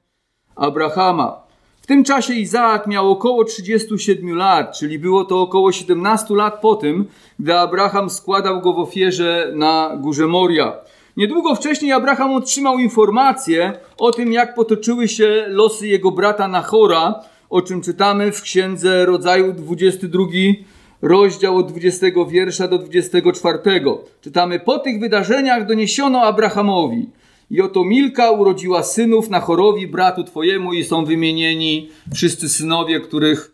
Abrahama. 0.55 1.43
W 1.81 1.87
tym 1.87 2.03
czasie 2.03 2.33
Izaak 2.33 2.87
miał 2.87 3.11
około 3.11 3.43
37 3.43 4.35
lat, 4.35 4.77
czyli 4.77 4.99
było 4.99 5.25
to 5.25 5.41
około 5.41 5.71
17 5.71 6.35
lat 6.35 6.61
po 6.61 6.75
tym, 6.75 7.05
gdy 7.39 7.59
Abraham 7.59 8.09
składał 8.09 8.61
go 8.61 8.73
w 8.73 8.79
ofierze 8.79 9.51
na 9.55 9.97
górze 9.97 10.27
Moria. 10.27 10.73
Niedługo 11.17 11.55
wcześniej 11.55 11.91
Abraham 11.91 12.33
otrzymał 12.33 12.79
informację 12.79 13.79
o 13.97 14.11
tym, 14.11 14.33
jak 14.33 14.55
potoczyły 14.55 15.07
się 15.07 15.45
losy 15.47 15.87
jego 15.87 16.11
brata 16.11 16.47
Nachora, 16.47 17.23
o 17.49 17.61
czym 17.61 17.81
czytamy 17.81 18.31
w 18.31 18.41
Księdze 18.41 19.05
Rodzaju 19.05 19.53
22 19.53 20.23
rozdział 21.01 21.57
od 21.57 21.71
20 21.71 22.07
wiersza 22.29 22.67
do 22.67 22.77
24. 22.77 23.59
Czytamy: 24.21 24.59
Po 24.59 24.79
tych 24.79 24.99
wydarzeniach 24.99 25.67
doniesiono 25.67 26.21
Abrahamowi. 26.21 27.09
I 27.51 27.61
oto 27.61 27.83
Milka 27.83 28.31
urodziła 28.31 28.83
synów 28.83 29.29
na 29.29 29.39
chorowi 29.39 29.87
bratu 29.87 30.23
twojemu 30.23 30.73
i 30.73 30.83
są 30.83 31.05
wymienieni 31.05 31.89
wszyscy 32.13 32.49
synowie, 32.49 32.99
których 32.99 33.51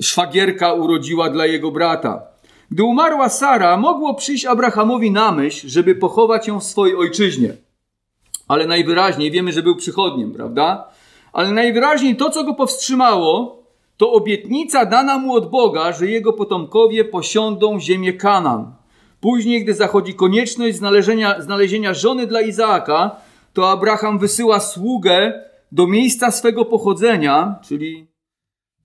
szwagierka 0.00 0.72
urodziła 0.72 1.30
dla 1.30 1.46
jego 1.46 1.70
brata. 1.70 2.22
Gdy 2.70 2.82
umarła 2.82 3.28
Sara, 3.28 3.76
mogło 3.76 4.14
przyjść 4.14 4.44
Abrahamowi 4.44 5.10
na 5.10 5.32
myśl, 5.32 5.68
żeby 5.68 5.94
pochować 5.94 6.48
ją 6.48 6.60
w 6.60 6.64
swojej 6.64 6.96
ojczyźnie. 6.96 7.56
Ale 8.48 8.66
najwyraźniej 8.66 9.30
wiemy, 9.30 9.52
że 9.52 9.62
był 9.62 9.76
przychodniem, 9.76 10.32
prawda? 10.32 10.88
Ale 11.32 11.52
najwyraźniej 11.52 12.16
to, 12.16 12.30
co 12.30 12.44
go 12.44 12.54
powstrzymało, 12.54 13.55
to 13.96 14.12
obietnica 14.12 14.86
dana 14.86 15.18
mu 15.18 15.34
od 15.34 15.50
Boga, 15.50 15.92
że 15.92 16.06
jego 16.06 16.32
potomkowie 16.32 17.04
posiądą 17.04 17.80
ziemię 17.80 18.12
Kanan. 18.12 18.74
Później, 19.20 19.64
gdy 19.64 19.74
zachodzi 19.74 20.14
konieczność 20.14 20.76
znalezienia, 20.76 21.40
znalezienia 21.42 21.94
żony 21.94 22.26
dla 22.26 22.40
Izaaka, 22.40 23.16
to 23.52 23.70
Abraham 23.70 24.18
wysyła 24.18 24.60
sługę 24.60 25.42
do 25.72 25.86
miejsca 25.86 26.30
swego 26.30 26.64
pochodzenia, 26.64 27.54
czyli 27.68 28.06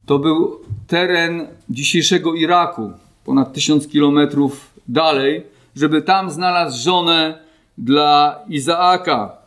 to 0.05 0.19
był 0.19 0.59
teren 0.87 1.47
dzisiejszego 1.69 2.33
Iraku, 2.33 2.91
ponad 3.25 3.53
tysiąc 3.53 3.87
kilometrów 3.87 4.73
dalej, 4.87 5.43
żeby 5.75 6.01
tam 6.01 6.31
znalazł 6.31 6.83
żonę 6.83 7.39
dla 7.77 8.39
Izaaka. 8.49 9.37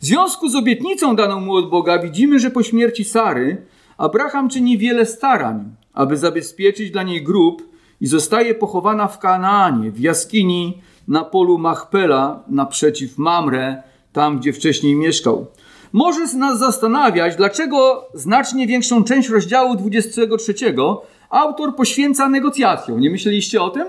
W 0.00 0.04
związku 0.04 0.48
z 0.48 0.54
obietnicą 0.54 1.16
daną 1.16 1.40
mu 1.40 1.54
od 1.54 1.70
Boga 1.70 1.98
widzimy, 1.98 2.38
że 2.38 2.50
po 2.50 2.62
śmierci 2.62 3.04
Sary 3.04 3.66
Abraham 3.98 4.48
czyni 4.48 4.78
wiele 4.78 5.06
starań, 5.06 5.64
aby 5.92 6.16
zabezpieczyć 6.16 6.90
dla 6.90 7.02
niej 7.02 7.22
grób 7.22 7.62
i 8.00 8.06
zostaje 8.06 8.54
pochowana 8.54 9.08
w 9.08 9.18
Kanaanie, 9.18 9.90
w 9.90 10.00
jaskini 10.00 10.78
na 11.08 11.24
polu 11.24 11.58
Machpela 11.58 12.42
naprzeciw 12.48 13.18
Mamre, 13.18 13.82
tam 14.12 14.38
gdzie 14.38 14.52
wcześniej 14.52 14.96
mieszkał. 14.96 15.46
Może 15.92 16.36
nas 16.36 16.58
zastanawiać, 16.58 17.36
dlaczego 17.36 18.08
znacznie 18.14 18.66
większą 18.66 19.04
część 19.04 19.28
rozdziału 19.28 19.76
23 19.76 20.54
autor 21.30 21.76
poświęca 21.76 22.28
negocjacjom. 22.28 23.00
Nie 23.00 23.10
myśleliście 23.10 23.62
o 23.62 23.70
tym? 23.70 23.86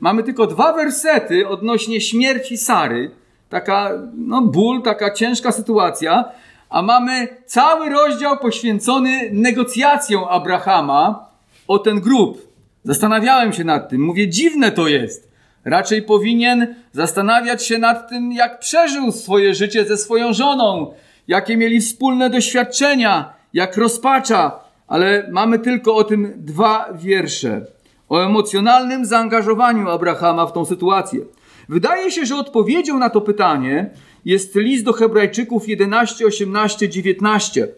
Mamy 0.00 0.22
tylko 0.22 0.46
dwa 0.46 0.72
wersety 0.72 1.48
odnośnie 1.48 2.00
śmierci 2.00 2.56
Sary. 2.56 3.10
Taka, 3.48 3.90
no, 4.16 4.42
ból, 4.42 4.82
taka 4.82 5.14
ciężka 5.14 5.52
sytuacja. 5.52 6.24
A 6.70 6.82
mamy 6.82 7.28
cały 7.46 7.88
rozdział 7.88 8.38
poświęcony 8.38 9.30
negocjacjom 9.32 10.24
Abrahama 10.28 11.28
o 11.68 11.78
ten 11.78 12.00
grób. 12.00 12.48
Zastanawiałem 12.84 13.52
się 13.52 13.64
nad 13.64 13.88
tym. 13.88 14.00
Mówię, 14.00 14.28
dziwne 14.28 14.72
to 14.72 14.88
jest. 14.88 15.30
Raczej 15.64 16.02
powinien 16.02 16.74
zastanawiać 16.92 17.66
się 17.66 17.78
nad 17.78 18.08
tym, 18.08 18.32
jak 18.32 18.58
przeżył 18.58 19.12
swoje 19.12 19.54
życie 19.54 19.84
ze 19.84 19.96
swoją 19.96 20.32
żoną, 20.32 20.94
jakie 21.28 21.56
mieli 21.56 21.80
wspólne 21.80 22.30
doświadczenia, 22.30 23.32
jak 23.52 23.76
rozpacza, 23.76 24.60
ale 24.88 25.28
mamy 25.30 25.58
tylko 25.58 25.94
o 25.94 26.04
tym 26.04 26.32
dwa 26.36 26.88
wiersze. 26.94 27.66
O 28.08 28.24
emocjonalnym 28.24 29.04
zaangażowaniu 29.04 29.88
Abrahama 29.88 30.46
w 30.46 30.52
tą 30.52 30.64
sytuację. 30.64 31.20
Wydaje 31.68 32.10
się, 32.10 32.26
że 32.26 32.36
odpowiedzią 32.36 32.98
na 32.98 33.10
to 33.10 33.20
pytanie 33.20 33.90
jest 34.24 34.54
list 34.54 34.84
do 34.84 34.92
Hebrajczyków 34.92 35.68
11, 35.68 36.26
18, 36.26 36.88
19. 36.88 37.68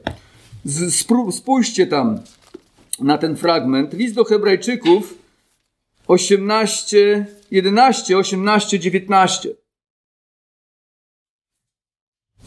Spójrzcie 1.30 1.86
tam 1.86 2.20
na 3.00 3.18
ten 3.18 3.36
fragment. 3.36 3.92
List 3.92 4.14
do 4.14 4.24
Hebrajczyków 4.24 5.14
18, 6.08 7.26
11, 7.50 8.18
18, 8.18 8.78
19. 8.78 9.48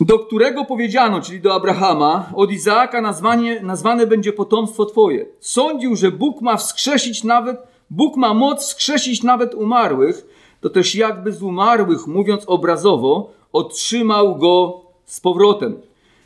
Do 0.01 0.19
którego 0.19 0.65
powiedziano, 0.65 1.21
czyli 1.21 1.41
do 1.41 1.53
Abrahama, 1.53 2.31
od 2.35 2.51
Izaaka 2.51 3.01
nazwanie, 3.01 3.59
nazwane 3.63 4.07
będzie 4.07 4.33
potomstwo 4.33 4.85
Twoje. 4.85 5.25
Sądził, 5.39 5.95
że 5.95 6.11
Bóg 6.11 6.41
ma 6.41 6.57
wskrzesić 6.57 7.23
nawet, 7.23 7.57
Bóg 7.89 8.17
ma 8.17 8.33
moc 8.33 8.65
wskrzesić 8.65 9.23
nawet 9.23 9.53
umarłych, 9.53 10.25
to 10.61 10.69
też 10.69 10.95
jakby 10.95 11.31
z 11.31 11.41
umarłych, 11.41 12.07
mówiąc 12.07 12.43
obrazowo, 12.47 13.33
otrzymał 13.55 14.35
go 14.35 14.81
z 15.05 15.19
powrotem. 15.19 15.81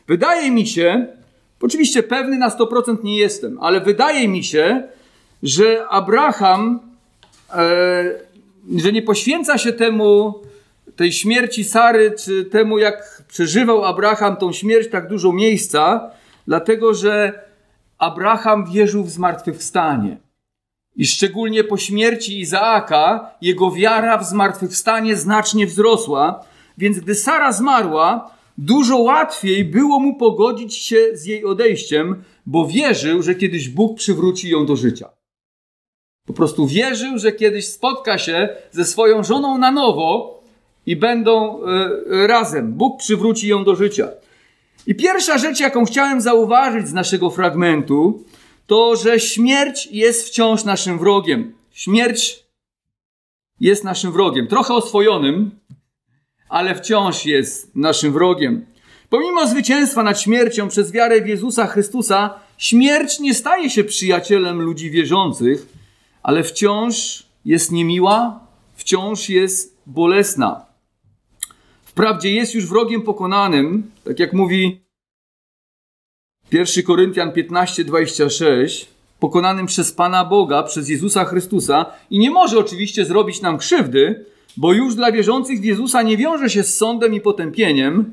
Wydaje 0.08 0.50
mi 0.50 0.66
się, 0.66 1.06
oczywiście 1.62 2.02
pewny 2.02 2.38
na 2.38 2.48
100% 2.48 3.04
nie 3.04 3.16
jestem, 3.16 3.58
ale 3.60 3.80
wydaje 3.80 4.28
mi 4.28 4.44
się, 4.44 4.82
że 5.42 5.86
Abraham, 5.88 6.80
e, 7.52 8.04
że 8.76 8.92
nie 8.92 9.02
poświęca 9.02 9.58
się 9.58 9.72
temu, 9.72 10.34
tej 10.96 11.12
śmierci 11.12 11.64
Sary, 11.64 12.14
czy 12.24 12.44
temu, 12.44 12.78
jak 12.78 13.22
przeżywał 13.28 13.84
Abraham 13.84 14.36
tą 14.36 14.52
śmierć, 14.52 14.90
tak 14.90 15.08
dużo 15.08 15.32
miejsca, 15.32 16.10
dlatego 16.46 16.94
że 16.94 17.42
Abraham 17.98 18.70
wierzył 18.70 19.04
w 19.04 19.10
zmartwychwstanie. 19.10 20.16
I 20.96 21.06
szczególnie 21.06 21.64
po 21.64 21.76
śmierci 21.76 22.40
Izaaka 22.40 23.30
jego 23.40 23.70
wiara 23.70 24.18
w 24.18 24.24
zmartwychwstanie 24.24 25.16
znacznie 25.16 25.66
wzrosła, 25.66 26.44
więc 26.80 26.98
gdy 26.98 27.14
Sara 27.14 27.52
zmarła, 27.52 28.30
dużo 28.58 28.98
łatwiej 28.98 29.64
było 29.64 30.00
mu 30.00 30.16
pogodzić 30.16 30.76
się 30.76 31.08
z 31.12 31.24
jej 31.24 31.44
odejściem, 31.44 32.24
bo 32.46 32.66
wierzył, 32.66 33.22
że 33.22 33.34
kiedyś 33.34 33.68
Bóg 33.68 33.98
przywróci 33.98 34.48
ją 34.48 34.66
do 34.66 34.76
życia. 34.76 35.08
Po 36.26 36.32
prostu 36.32 36.66
wierzył, 36.66 37.18
że 37.18 37.32
kiedyś 37.32 37.66
spotka 37.68 38.18
się 38.18 38.48
ze 38.70 38.84
swoją 38.84 39.24
żoną 39.24 39.58
na 39.58 39.70
nowo 39.70 40.40
i 40.86 40.96
będą 40.96 41.60
y, 41.62 42.26
razem. 42.26 42.72
Bóg 42.72 42.98
przywróci 42.98 43.48
ją 43.48 43.64
do 43.64 43.76
życia. 43.76 44.08
I 44.86 44.94
pierwsza 44.94 45.38
rzecz, 45.38 45.60
jaką 45.60 45.84
chciałem 45.84 46.20
zauważyć 46.20 46.88
z 46.88 46.92
naszego 46.92 47.30
fragmentu, 47.30 48.24
to, 48.66 48.96
że 48.96 49.20
śmierć 49.20 49.88
jest 49.92 50.28
wciąż 50.28 50.64
naszym 50.64 50.98
wrogiem. 50.98 51.54
Śmierć 51.70 52.44
jest 53.60 53.84
naszym 53.84 54.12
wrogiem. 54.12 54.46
Trochę 54.46 54.74
oswojonym, 54.74 55.50
ale 56.50 56.74
wciąż 56.74 57.26
jest 57.26 57.76
naszym 57.76 58.12
wrogiem. 58.12 58.66
Pomimo 59.08 59.46
zwycięstwa 59.46 60.02
nad 60.02 60.20
śmiercią 60.20 60.68
przez 60.68 60.92
wiarę 60.92 61.20
w 61.20 61.26
Jezusa 61.26 61.66
Chrystusa, 61.66 62.34
śmierć 62.58 63.20
nie 63.20 63.34
staje 63.34 63.70
się 63.70 63.84
przyjacielem 63.84 64.62
ludzi 64.62 64.90
wierzących, 64.90 65.66
ale 66.22 66.42
wciąż 66.42 67.22
jest 67.44 67.72
niemiła, 67.72 68.40
wciąż 68.74 69.28
jest 69.28 69.76
bolesna. 69.86 70.66
Wprawdzie 71.84 72.30
jest 72.30 72.54
już 72.54 72.66
wrogiem 72.66 73.02
pokonanym, 73.02 73.90
tak 74.04 74.18
jak 74.18 74.32
mówi 74.32 74.80
1 76.52 76.84
Koryntian 76.84 77.30
15:26, 77.30 78.86
pokonanym 79.20 79.66
przez 79.66 79.92
Pana 79.92 80.24
Boga, 80.24 80.62
przez 80.62 80.88
Jezusa 80.88 81.24
Chrystusa 81.24 81.86
i 82.10 82.18
nie 82.18 82.30
może 82.30 82.58
oczywiście 82.58 83.04
zrobić 83.04 83.40
nam 83.40 83.58
krzywdy, 83.58 84.24
bo 84.60 84.72
już 84.72 84.94
dla 84.94 85.12
wierzących 85.12 85.60
w 85.60 85.64
Jezusa 85.64 86.02
nie 86.02 86.16
wiąże 86.16 86.50
się 86.50 86.62
z 86.62 86.76
sądem 86.76 87.14
i 87.14 87.20
potępieniem, 87.20 88.12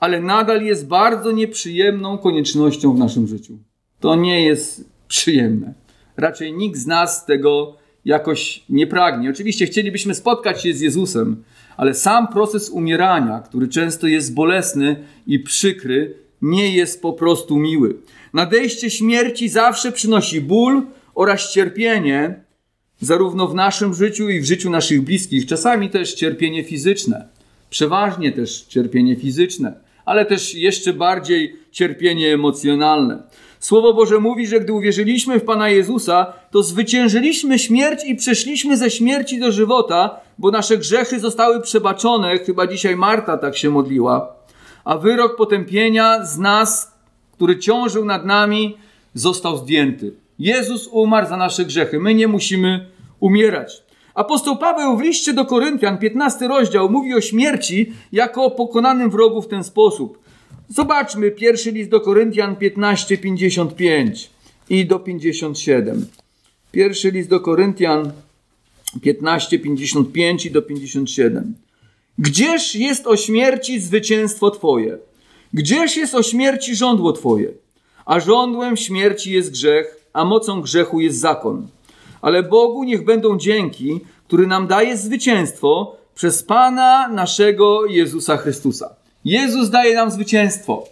ale 0.00 0.20
nadal 0.20 0.62
jest 0.62 0.86
bardzo 0.86 1.32
nieprzyjemną 1.32 2.18
koniecznością 2.18 2.94
w 2.94 2.98
naszym 2.98 3.26
życiu. 3.26 3.58
To 4.00 4.16
nie 4.16 4.44
jest 4.44 4.90
przyjemne. 5.08 5.74
Raczej 6.16 6.52
nikt 6.52 6.78
z 6.78 6.86
nas 6.86 7.26
tego 7.26 7.76
jakoś 8.04 8.64
nie 8.68 8.86
pragnie. 8.86 9.30
Oczywiście 9.30 9.66
chcielibyśmy 9.66 10.14
spotkać 10.14 10.62
się 10.62 10.74
z 10.74 10.80
Jezusem, 10.80 11.44
ale 11.76 11.94
sam 11.94 12.28
proces 12.28 12.70
umierania, 12.70 13.40
który 13.40 13.68
często 13.68 14.06
jest 14.06 14.34
bolesny 14.34 14.96
i 15.26 15.38
przykry, 15.38 16.14
nie 16.42 16.74
jest 16.74 17.02
po 17.02 17.12
prostu 17.12 17.56
miły. 17.56 17.96
Nadejście 18.32 18.90
śmierci 18.90 19.48
zawsze 19.48 19.92
przynosi 19.92 20.40
ból 20.40 20.82
oraz 21.14 21.52
cierpienie, 21.52 22.47
zarówno 23.00 23.46
w 23.46 23.54
naszym 23.54 23.94
życiu 23.94 24.28
i 24.28 24.40
w 24.40 24.44
życiu 24.44 24.70
naszych 24.70 25.02
bliskich, 25.02 25.46
czasami 25.46 25.90
też 25.90 26.14
cierpienie 26.14 26.64
fizyczne, 26.64 27.28
przeważnie 27.70 28.32
też 28.32 28.64
cierpienie 28.68 29.16
fizyczne, 29.16 29.72
ale 30.04 30.26
też 30.26 30.54
jeszcze 30.54 30.92
bardziej 30.92 31.56
cierpienie 31.72 32.34
emocjonalne. 32.34 33.22
Słowo 33.60 33.94
Boże 33.94 34.18
mówi, 34.18 34.46
że 34.46 34.60
gdy 34.60 34.72
uwierzyliśmy 34.72 35.40
w 35.40 35.44
Pana 35.44 35.68
Jezusa, 35.68 36.32
to 36.50 36.62
zwyciężyliśmy 36.62 37.58
śmierć 37.58 38.04
i 38.04 38.16
przeszliśmy 38.16 38.76
ze 38.76 38.90
śmierci 38.90 39.40
do 39.40 39.52
żywota, 39.52 40.20
bo 40.38 40.50
nasze 40.50 40.78
grzechy 40.78 41.20
zostały 41.20 41.60
przebaczone. 41.60 42.38
Chyba 42.38 42.66
dzisiaj 42.66 42.96
Marta 42.96 43.38
tak 43.38 43.56
się 43.56 43.70
modliła. 43.70 44.34
A 44.84 44.98
wyrok 44.98 45.36
potępienia 45.36 46.24
z 46.24 46.38
nas, 46.38 46.92
który 47.32 47.58
ciążył 47.58 48.04
nad 48.04 48.26
nami, 48.26 48.76
został 49.14 49.56
zdjęty. 49.56 50.12
Jezus 50.38 50.86
umarł 50.86 51.28
za 51.28 51.36
nasze 51.36 51.64
grzechy. 51.64 52.00
My 52.00 52.14
nie 52.14 52.28
musimy 52.28 52.86
umierać. 53.20 53.82
Apostoł 54.14 54.56
Paweł 54.56 54.96
w 54.96 55.02
liście 55.02 55.32
do 55.32 55.44
Koryntian, 55.44 55.98
15 55.98 56.48
rozdział, 56.48 56.90
mówi 56.90 57.14
o 57.14 57.20
śmierci 57.20 57.92
jako 58.12 58.44
o 58.44 58.50
pokonanym 58.50 59.10
wrogu 59.10 59.42
w 59.42 59.48
ten 59.48 59.64
sposób. 59.64 60.18
Zobaczmy 60.68 61.30
pierwszy 61.30 61.70
list 61.70 61.90
do 61.90 62.00
Koryntian 62.00 62.56
15, 62.56 63.18
55 63.18 64.30
i 64.70 64.86
do 64.86 64.98
57. 64.98 66.06
Pierwszy 66.72 67.10
list 67.10 67.28
do 67.28 67.40
Koryntian 67.40 68.12
15, 69.02 69.58
55 69.58 70.46
i 70.46 70.50
do 70.50 70.62
57. 70.62 71.54
Gdzież 72.18 72.74
jest 72.74 73.06
o 73.06 73.16
śmierci 73.16 73.80
zwycięstwo 73.80 74.50
Twoje? 74.50 74.98
Gdzież 75.54 75.96
jest 75.96 76.14
o 76.14 76.22
śmierci 76.22 76.76
żądło 76.76 77.12
Twoje? 77.12 77.48
A 78.06 78.20
żądłem 78.20 78.76
śmierci 78.76 79.32
jest 79.32 79.50
grzech, 79.50 79.97
a 80.12 80.24
mocą 80.24 80.60
grzechu 80.60 81.00
jest 81.00 81.20
zakon. 81.20 81.68
Ale 82.22 82.42
Bogu 82.42 82.84
niech 82.84 83.04
będą 83.04 83.38
dzięki, 83.38 84.00
który 84.26 84.46
nam 84.46 84.66
daje 84.66 84.96
zwycięstwo 84.96 85.96
przez 86.14 86.42
Pana 86.42 87.08
naszego 87.08 87.86
Jezusa 87.86 88.36
Chrystusa. 88.36 88.94
Jezus 89.24 89.70
daje 89.70 89.94
nam 89.94 90.10
zwycięstwo 90.10 90.84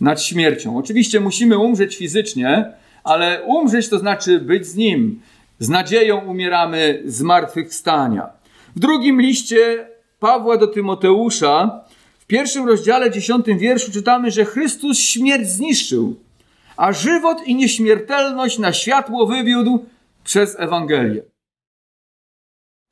nad 0.00 0.22
śmiercią. 0.22 0.78
Oczywiście 0.78 1.20
musimy 1.20 1.58
umrzeć 1.58 1.96
fizycznie, 1.96 2.72
ale 3.04 3.42
umrzeć 3.42 3.88
to 3.88 3.98
znaczy 3.98 4.40
być 4.40 4.66
z 4.66 4.76
Nim. 4.76 5.20
Z 5.58 5.68
nadzieją 5.68 6.18
umieramy 6.18 7.02
z 7.06 7.22
martwych 7.22 7.74
stania. 7.74 8.28
W 8.76 8.78
drugim 8.80 9.20
liście 9.20 9.88
Pawła 10.18 10.56
do 10.56 10.66
Tymoteusza, 10.66 11.80
w 12.18 12.26
pierwszym 12.26 12.68
rozdziale, 12.68 13.10
dziesiątym 13.10 13.58
wierszu 13.58 13.92
czytamy, 13.92 14.30
że 14.30 14.44
Chrystus 14.44 14.98
śmierć 14.98 15.48
zniszczył, 15.48 16.16
a 16.76 16.92
żywot 16.92 17.46
i 17.46 17.54
nieśmiertelność 17.54 18.58
na 18.58 18.72
światło 18.72 19.26
wywiódł 19.26 19.86
przez 20.24 20.60
Ewangelię. 20.60 21.22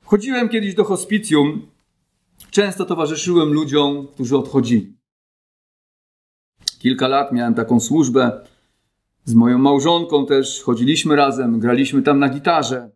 Chodziłem 0.05 0.49
kiedyś 0.49 0.75
do 0.75 0.83
hospicjum, 0.83 1.67
często 2.51 2.85
towarzyszyłem 2.85 3.53
ludziom, 3.53 4.07
którzy 4.07 4.37
odchodzili. 4.37 4.97
Kilka 6.79 7.07
lat 7.07 7.31
miałem 7.31 7.53
taką 7.53 7.79
służbę. 7.79 8.45
Z 9.25 9.33
moją 9.33 9.57
małżonką 9.57 10.25
też 10.25 10.63
chodziliśmy 10.63 11.15
razem, 11.15 11.59
graliśmy 11.59 12.01
tam 12.01 12.19
na 12.19 12.29
gitarze. 12.29 12.91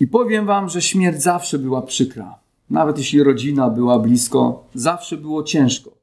I 0.00 0.06
powiem 0.06 0.46
wam, 0.46 0.68
że 0.68 0.82
śmierć 0.82 1.22
zawsze 1.22 1.58
była 1.58 1.82
przykra. 1.82 2.38
Nawet 2.70 2.98
jeśli 2.98 3.22
rodzina 3.22 3.70
była 3.70 3.98
blisko, 3.98 4.68
zawsze 4.74 5.16
było 5.16 5.42
ciężko. 5.42 6.01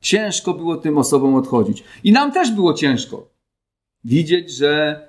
Ciężko 0.00 0.54
było 0.54 0.76
tym 0.76 0.98
osobom 0.98 1.34
odchodzić. 1.34 1.84
I 2.04 2.12
nam 2.12 2.32
też 2.32 2.50
było 2.50 2.74
ciężko. 2.74 3.28
Widzieć, 4.04 4.50
że 4.52 5.00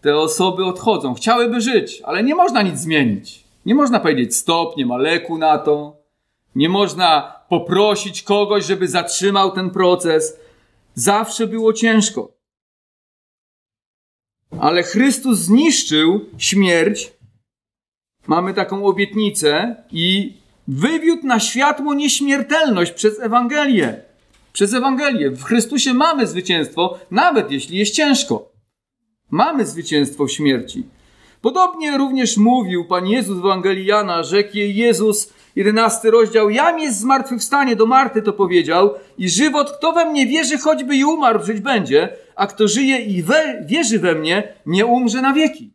te 0.00 0.16
osoby 0.16 0.64
odchodzą, 0.64 1.14
chciałyby 1.14 1.60
żyć, 1.60 2.02
ale 2.04 2.22
nie 2.22 2.34
można 2.34 2.62
nic 2.62 2.78
zmienić. 2.78 3.44
Nie 3.66 3.74
można 3.74 4.00
powiedzieć 4.00 4.36
stop, 4.36 4.76
nie 4.76 4.86
ma 4.86 4.96
leku 4.96 5.38
na 5.38 5.58
to. 5.58 5.96
Nie 6.54 6.68
można 6.68 7.40
poprosić 7.48 8.22
kogoś, 8.22 8.66
żeby 8.66 8.88
zatrzymał 8.88 9.52
ten 9.52 9.70
proces. 9.70 10.40
Zawsze 10.94 11.46
było 11.46 11.72
ciężko. 11.72 12.32
Ale 14.60 14.82
Chrystus 14.82 15.38
zniszczył 15.38 16.26
śmierć. 16.38 17.12
Mamy 18.26 18.54
taką 18.54 18.84
obietnicę 18.84 19.76
i 19.92 20.36
wywiódł 20.68 21.26
na 21.26 21.40
światło 21.40 21.94
nieśmiertelność 21.94 22.92
przez 22.92 23.20
Ewangelię. 23.20 24.09
Przez 24.52 24.74
Ewangelię. 24.74 25.30
W 25.30 25.44
Chrystusie 25.44 25.94
mamy 25.94 26.26
zwycięstwo, 26.26 26.98
nawet 27.10 27.50
jeśli 27.50 27.78
jest 27.78 27.94
ciężko. 27.94 28.52
Mamy 29.30 29.66
zwycięstwo 29.66 30.26
w 30.26 30.32
śmierci. 30.32 30.84
Podobnie 31.42 31.98
również 31.98 32.36
mówił 32.36 32.84
Pan 32.84 33.06
Jezus 33.06 33.38
w 33.38 33.44
Ewangelii 33.44 33.86
Jana, 33.86 34.22
rzekł 34.22 34.56
jej 34.56 34.76
Jezus, 34.76 35.32
11 35.56 36.10
rozdział, 36.10 36.50
jam 36.50 36.78
jest 36.78 37.00
zmartwychwstanie, 37.00 37.76
do 37.76 37.86
Marty 37.86 38.22
to 38.22 38.32
powiedział, 38.32 38.94
i 39.18 39.28
żywot, 39.28 39.70
kto 39.70 39.92
we 39.92 40.10
mnie 40.10 40.26
wierzy, 40.26 40.58
choćby 40.58 40.96
i 40.96 41.04
umarł, 41.04 41.44
żyć 41.44 41.60
będzie, 41.60 42.08
a 42.36 42.46
kto 42.46 42.68
żyje 42.68 42.98
i 42.98 43.22
we, 43.22 43.64
wierzy 43.66 43.98
we 43.98 44.14
mnie, 44.14 44.52
nie 44.66 44.86
umrze 44.86 45.22
na 45.22 45.32
wieki. 45.32 45.72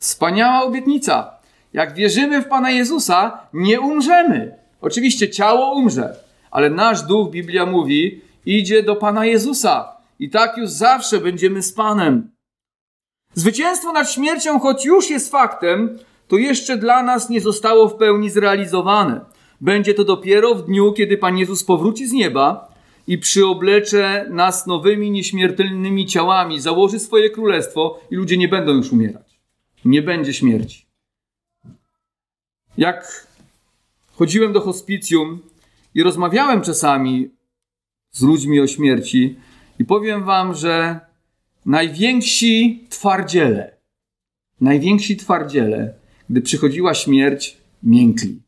Wspaniała 0.00 0.62
obietnica. 0.62 1.30
Jak 1.72 1.94
wierzymy 1.94 2.42
w 2.42 2.48
Pana 2.48 2.70
Jezusa, 2.70 3.38
nie 3.52 3.80
umrzemy. 3.80 4.58
Oczywiście 4.80 5.30
ciało 5.30 5.74
umrze, 5.74 6.16
ale 6.50 6.70
nasz 6.70 7.02
duch, 7.02 7.30
Biblia 7.30 7.66
mówi, 7.66 8.20
idzie 8.46 8.82
do 8.82 8.96
Pana 8.96 9.26
Jezusa. 9.26 9.92
I 10.18 10.30
tak 10.30 10.56
już 10.56 10.70
zawsze 10.70 11.20
będziemy 11.20 11.62
z 11.62 11.72
Panem. 11.72 12.30
Zwycięstwo 13.34 13.92
nad 13.92 14.10
śmiercią, 14.10 14.60
choć 14.60 14.84
już 14.84 15.10
jest 15.10 15.30
faktem, 15.30 15.98
to 16.28 16.36
jeszcze 16.36 16.76
dla 16.76 17.02
nas 17.02 17.30
nie 17.30 17.40
zostało 17.40 17.88
w 17.88 17.94
pełni 17.94 18.30
zrealizowane. 18.30 19.20
Będzie 19.60 19.94
to 19.94 20.04
dopiero 20.04 20.54
w 20.54 20.66
dniu, 20.66 20.92
kiedy 20.92 21.18
Pan 21.18 21.38
Jezus 21.38 21.64
powróci 21.64 22.06
z 22.06 22.12
nieba 22.12 22.74
i 23.06 23.18
przyoblecze 23.18 24.26
nas 24.30 24.66
nowymi, 24.66 25.10
nieśmiertelnymi 25.10 26.06
ciałami, 26.06 26.60
założy 26.60 26.98
swoje 26.98 27.30
królestwo 27.30 28.00
i 28.10 28.16
ludzie 28.16 28.36
nie 28.36 28.48
będą 28.48 28.72
już 28.72 28.92
umierać. 28.92 29.40
Nie 29.84 30.02
będzie 30.02 30.34
śmierci. 30.34 30.86
Jak 32.78 33.26
chodziłem 34.14 34.52
do 34.52 34.60
hospicjum 34.60 35.40
i 35.98 36.02
rozmawiałem 36.02 36.62
czasami 36.62 37.30
z 38.12 38.22
ludźmi 38.22 38.60
o 38.60 38.66
śmierci, 38.66 39.36
i 39.78 39.84
powiem 39.84 40.24
Wam, 40.24 40.54
że 40.54 41.00
najwięksi 41.66 42.84
twardziele, 42.88 43.76
najwięksi 44.60 45.16
twardziele, 45.16 45.94
gdy 46.30 46.40
przychodziła 46.40 46.94
śmierć, 46.94 47.58
miękli. 47.82 48.42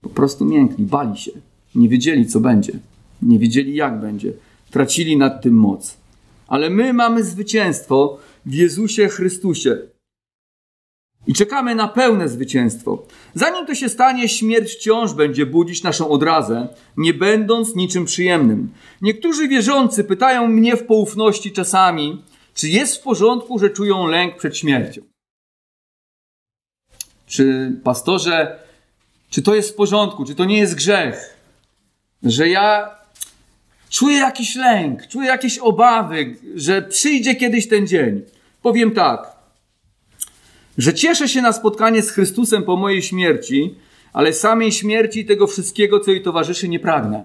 Po 0.00 0.08
prostu 0.08 0.44
miękli, 0.44 0.84
bali 0.84 1.18
się. 1.18 1.30
Nie 1.74 1.88
wiedzieli, 1.88 2.26
co 2.26 2.40
będzie. 2.40 2.72
Nie 3.22 3.38
wiedzieli, 3.38 3.74
jak 3.74 4.00
będzie. 4.00 4.32
Tracili 4.70 5.16
nad 5.16 5.42
tym 5.42 5.54
moc. 5.54 5.96
Ale 6.46 6.70
my 6.70 6.92
mamy 6.92 7.24
zwycięstwo 7.24 8.18
w 8.46 8.54
Jezusie 8.54 9.08
Chrystusie. 9.08 9.78
I 11.26 11.34
czekamy 11.34 11.74
na 11.74 11.88
pełne 11.88 12.28
zwycięstwo. 12.28 13.02
Zanim 13.34 13.66
to 13.66 13.74
się 13.74 13.88
stanie, 13.88 14.28
śmierć 14.28 14.72
wciąż 14.72 15.12
będzie 15.12 15.46
budzić 15.46 15.82
naszą 15.82 16.08
odrazę, 16.08 16.68
nie 16.96 17.14
będąc 17.14 17.74
niczym 17.74 18.04
przyjemnym. 18.04 18.72
Niektórzy 19.02 19.48
wierzący 19.48 20.04
pytają 20.04 20.46
mnie 20.46 20.76
w 20.76 20.86
poufności 20.86 21.52
czasami, 21.52 22.22
czy 22.54 22.68
jest 22.68 22.96
w 22.96 23.02
porządku, 23.02 23.58
że 23.58 23.70
czują 23.70 24.06
lęk 24.06 24.36
przed 24.36 24.56
śmiercią. 24.56 25.02
Czy 27.26 27.72
pastorze, 27.84 28.58
czy 29.30 29.42
to 29.42 29.54
jest 29.54 29.70
w 29.70 29.74
porządku, 29.74 30.24
czy 30.24 30.34
to 30.34 30.44
nie 30.44 30.58
jest 30.58 30.74
grzech, 30.74 31.36
że 32.22 32.48
ja 32.48 32.94
czuję 33.90 34.16
jakiś 34.16 34.56
lęk, 34.56 35.06
czuję 35.06 35.28
jakieś 35.28 35.58
obawy, 35.58 36.36
że 36.54 36.82
przyjdzie 36.82 37.34
kiedyś 37.34 37.68
ten 37.68 37.86
dzień. 37.86 38.22
Powiem 38.62 38.90
tak 38.90 39.39
że 40.80 40.94
cieszę 40.94 41.28
się 41.28 41.42
na 41.42 41.52
spotkanie 41.52 42.02
z 42.02 42.10
Chrystusem 42.10 42.62
po 42.62 42.76
mojej 42.76 43.02
śmierci, 43.02 43.74
ale 44.12 44.32
samej 44.32 44.72
śmierci 44.72 45.24
tego 45.24 45.46
wszystkiego, 45.46 46.00
co 46.00 46.10
jej 46.10 46.22
towarzyszy, 46.22 46.68
nie 46.68 46.80
pragnę. 46.80 47.24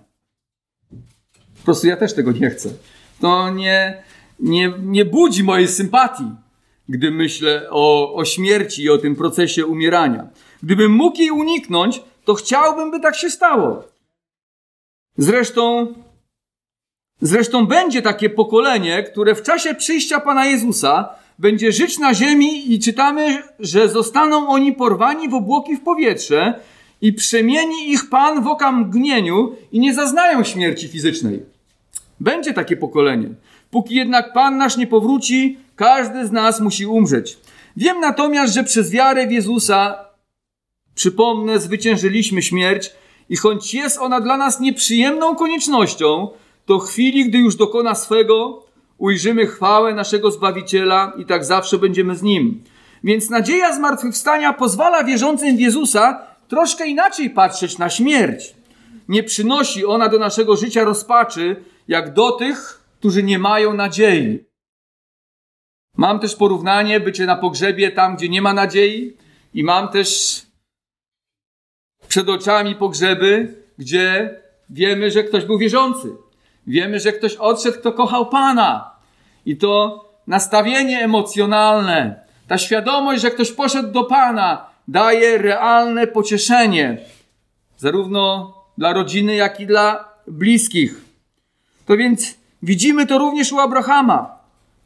Po 1.57 1.63
prostu 1.65 1.87
ja 1.87 1.97
też 1.97 2.13
tego 2.13 2.31
nie 2.31 2.49
chcę. 2.49 2.69
To 3.21 3.49
nie, 3.49 4.03
nie, 4.39 4.73
nie 4.83 5.05
budzi 5.05 5.43
mojej 5.43 5.67
sympatii, 5.67 6.31
gdy 6.89 7.11
myślę 7.11 7.67
o, 7.69 8.15
o 8.15 8.25
śmierci 8.25 8.83
i 8.83 8.89
o 8.89 8.97
tym 8.97 9.15
procesie 9.15 9.65
umierania. 9.65 10.27
Gdybym 10.63 10.91
mógł 10.91 11.17
jej 11.17 11.31
uniknąć, 11.31 12.01
to 12.25 12.33
chciałbym, 12.33 12.91
by 12.91 12.99
tak 12.99 13.15
się 13.15 13.29
stało. 13.29 13.83
Zresztą, 15.17 15.93
zresztą 17.21 17.65
będzie 17.65 18.01
takie 18.01 18.29
pokolenie, 18.29 19.03
które 19.03 19.35
w 19.35 19.43
czasie 19.43 19.75
przyjścia 19.75 20.19
Pana 20.19 20.45
Jezusa 20.45 21.24
będzie 21.39 21.71
żyć 21.71 21.99
na 21.99 22.13
ziemi 22.13 22.73
i 22.73 22.79
czytamy, 22.79 23.43
że 23.59 23.89
zostaną 23.89 24.47
oni 24.47 24.73
porwani 24.73 25.29
w 25.29 25.33
obłoki 25.33 25.75
w 25.75 25.81
powietrze 25.81 26.59
i 27.01 27.13
przemieni 27.13 27.89
ich 27.89 28.09
Pan 28.09 28.43
w 28.43 28.47
okamgnieniu 28.47 29.55
i 29.71 29.79
nie 29.79 29.93
zaznają 29.93 30.43
śmierci 30.43 30.87
fizycznej. 30.87 31.43
Będzie 32.19 32.53
takie 32.53 32.77
pokolenie. 32.77 33.29
Póki 33.71 33.95
jednak 33.95 34.33
Pan 34.33 34.57
nasz 34.57 34.77
nie 34.77 34.87
powróci, 34.87 35.57
każdy 35.75 36.27
z 36.27 36.31
nas 36.31 36.61
musi 36.61 36.85
umrzeć. 36.85 37.37
Wiem 37.77 37.99
natomiast, 37.99 38.53
że 38.53 38.63
przez 38.63 38.91
wiarę 38.91 39.27
w 39.27 39.31
Jezusa, 39.31 40.05
przypomnę, 40.95 41.59
zwyciężyliśmy 41.59 42.41
śmierć 42.41 42.91
i 43.29 43.35
choć 43.35 43.73
jest 43.73 43.97
ona 43.97 44.21
dla 44.21 44.37
nas 44.37 44.59
nieprzyjemną 44.59 45.35
koniecznością, 45.35 46.29
to 46.65 46.79
chwili, 46.79 47.29
gdy 47.29 47.37
już 47.37 47.55
dokona 47.55 47.95
swego, 47.95 48.64
ujrzymy 48.97 49.47
chwałę 49.47 49.93
naszego 49.93 50.31
Zbawiciela 50.31 51.13
i 51.17 51.25
tak 51.25 51.45
zawsze 51.45 51.77
będziemy 51.77 52.15
z 52.15 52.21
Nim. 52.21 52.63
Więc 53.03 53.29
nadzieja 53.29 53.75
zmartwychwstania 53.75 54.53
pozwala 54.53 55.03
wierzącym 55.03 55.57
w 55.57 55.59
Jezusa 55.59 56.27
troszkę 56.47 56.87
inaczej 56.87 57.29
patrzeć 57.29 57.77
na 57.77 57.89
śmierć. 57.89 58.55
Nie 59.07 59.23
przynosi 59.23 59.85
ona 59.85 60.09
do 60.09 60.19
naszego 60.19 60.55
życia 60.55 60.83
rozpaczy, 60.83 61.63
jak 61.87 62.13
do 62.13 62.31
tych, 62.31 62.81
którzy 62.99 63.23
nie 63.23 63.39
mają 63.39 63.73
nadziei. 63.73 64.39
Mam 65.97 66.19
też 66.19 66.35
porównanie 66.35 66.99
bycie 66.99 67.25
na 67.25 67.35
pogrzebie 67.35 67.91
tam, 67.91 68.15
gdzie 68.15 68.29
nie 68.29 68.41
ma 68.41 68.53
nadziei, 68.53 69.17
i 69.53 69.63
mam 69.63 69.87
też 69.87 70.41
przed 72.07 72.29
oczami 72.29 72.75
pogrzeby, 72.75 73.55
gdzie 73.77 74.39
wiemy, 74.69 75.11
że 75.11 75.23
ktoś 75.23 75.45
był 75.45 75.57
wierzący. 75.57 76.15
Wiemy, 76.67 76.99
że 76.99 77.13
ktoś 77.13 77.35
odszedł, 77.35 77.79
kto 77.79 77.91
kochał 77.91 78.25
Pana. 78.25 78.91
I 79.45 79.57
to 79.57 80.05
nastawienie 80.27 80.99
emocjonalne, 80.99 82.25
ta 82.47 82.57
świadomość, 82.57 83.21
że 83.21 83.31
ktoś 83.31 83.51
poszedł 83.51 83.91
do 83.91 84.03
Pana, 84.03 84.65
daje 84.87 85.37
realne 85.37 86.07
pocieszenie, 86.07 86.97
zarówno 87.77 88.53
dla 88.77 88.93
rodziny, 88.93 89.35
jak 89.35 89.59
i 89.59 89.67
dla 89.67 90.09
bliskich. 90.27 91.05
To 91.85 91.97
więc 91.97 92.37
widzimy 92.63 93.05
to 93.05 93.17
również 93.17 93.51
u 93.51 93.59
Abrahama, 93.59 94.39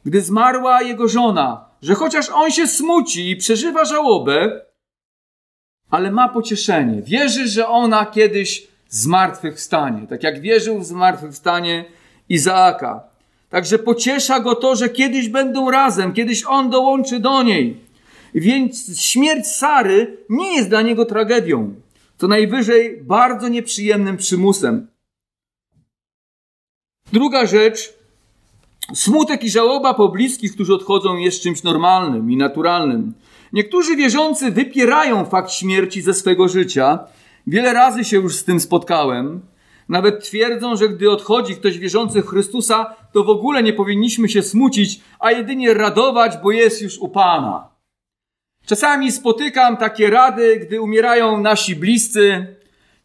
gdy 0.06 0.22
zmarła 0.22 0.82
jego 0.82 1.08
żona, 1.08 1.66
że 1.82 1.96
chociaż 1.96 2.30
on 2.30 2.52
się 2.52 2.68
smuci 2.68 3.30
i 3.30 3.36
przeżywa 3.36 3.86
żałobę, 3.86 4.62
ale 5.90 6.12
ma 6.12 6.30
pocieszenie. 6.30 7.02
Wierzy, 7.02 7.48
że 7.48 7.68
ona 7.68 8.06
kiedyś 8.06 8.68
zmartwychwstanie, 8.90 10.08
tak 10.08 10.24
jak 10.24 10.42
wierzył 10.42 10.80
w 10.80 10.86
zmartwychwstanie 10.86 11.86
Izaaka. 12.30 13.04
Także 13.50 13.80
pociesza 13.80 14.40
go 14.40 14.56
to, 14.56 14.76
że 14.76 14.90
kiedyś 14.90 15.30
będą 15.30 15.72
razem, 15.72 16.14
kiedyś 16.14 16.44
on 16.48 16.70
dołączy 16.70 17.20
do 17.20 17.44
niej. 17.44 17.78
Więc 18.36 19.02
śmierć 19.02 19.48
Sary 19.48 20.18
nie 20.30 20.56
jest 20.56 20.70
dla 20.70 20.82
niego 20.82 21.06
tragedią. 21.06 21.76
To 22.18 22.28
najwyżej 22.28 23.02
bardzo 23.04 23.48
nieprzyjemnym 23.48 24.18
przymusem. 24.18 24.88
Druga 27.14 27.46
rzecz, 27.46 27.94
smutek 28.94 29.44
i 29.44 29.50
żałoba 29.50 29.94
po 29.94 30.10
bliskich, 30.10 30.54
którzy 30.54 30.74
odchodzą, 30.74 31.18
jest 31.18 31.42
czymś 31.42 31.64
normalnym 31.64 32.32
i 32.32 32.38
naturalnym. 32.38 33.14
Niektórzy 33.54 33.96
wierzący 33.96 34.52
wypierają 34.52 35.26
fakt 35.26 35.52
śmierci 35.52 36.02
ze 36.02 36.14
swego 36.14 36.48
życia. 36.48 37.00
Wiele 37.50 37.74
razy 37.74 38.06
się 38.06 38.18
już 38.18 38.36
z 38.36 38.44
tym 38.44 38.60
spotkałem. 38.60 39.42
Nawet 39.90 40.24
twierdzą, 40.24 40.76
że 40.76 40.90
gdy 40.90 41.12
odchodzi 41.12 41.56
ktoś 41.56 41.78
wierzący 41.78 42.22
w 42.22 42.28
Chrystusa, 42.28 42.96
to 43.14 43.24
w 43.24 43.30
ogóle 43.30 43.64
nie 43.64 43.74
powinniśmy 43.74 44.30
się 44.30 44.42
smucić, 44.42 45.02
a 45.20 45.32
jedynie 45.32 45.74
radować, 45.74 46.38
bo 46.44 46.52
jest 46.52 46.82
już 46.82 46.98
u 46.98 47.10
Pana. 47.10 47.70
Czasami 48.66 49.12
spotykam 49.12 49.78
takie 49.78 50.10
rady, 50.10 50.60
gdy 50.60 50.82
umierają 50.82 51.42
nasi 51.42 51.76
bliscy. 51.76 52.56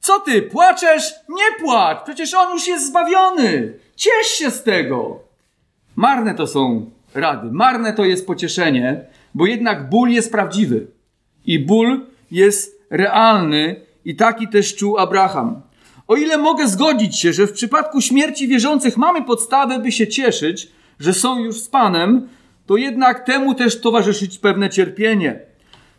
Co 0.00 0.20
ty, 0.20 0.42
płaczesz? 0.42 1.12
Nie 1.28 1.64
płacz, 1.64 2.04
przecież 2.04 2.34
on 2.34 2.52
już 2.52 2.68
jest 2.68 2.86
zbawiony. 2.86 3.78
Ciesz 3.96 4.26
się 4.26 4.50
z 4.50 4.62
tego. 4.62 5.20
Marne 5.96 6.34
to 6.34 6.46
są 6.46 6.90
rady, 7.14 7.48
marne 7.52 7.92
to 7.92 8.04
jest 8.04 8.26
pocieszenie, 8.26 9.06
bo 9.34 9.46
jednak 9.46 9.88
ból 9.88 10.10
jest 10.10 10.32
prawdziwy. 10.32 10.86
I 11.46 11.58
ból 11.58 12.06
jest 12.30 12.80
realny 12.90 13.84
i 14.04 14.16
taki 14.16 14.48
też 14.48 14.76
czuł 14.76 14.98
Abraham. 14.98 15.62
O 16.08 16.16
ile 16.16 16.38
mogę 16.38 16.68
zgodzić 16.68 17.20
się, 17.20 17.32
że 17.32 17.46
w 17.46 17.52
przypadku 17.52 18.00
śmierci 18.00 18.48
wierzących 18.48 18.96
mamy 18.96 19.22
podstawę, 19.22 19.78
by 19.78 19.92
się 19.92 20.08
cieszyć, 20.08 20.68
że 21.00 21.14
są 21.14 21.38
już 21.38 21.60
z 21.60 21.68
Panem, 21.68 22.28
to 22.66 22.76
jednak 22.76 23.26
temu 23.26 23.54
też 23.54 23.80
towarzyszyć 23.80 24.38
pewne 24.38 24.70
cierpienie. 24.70 25.40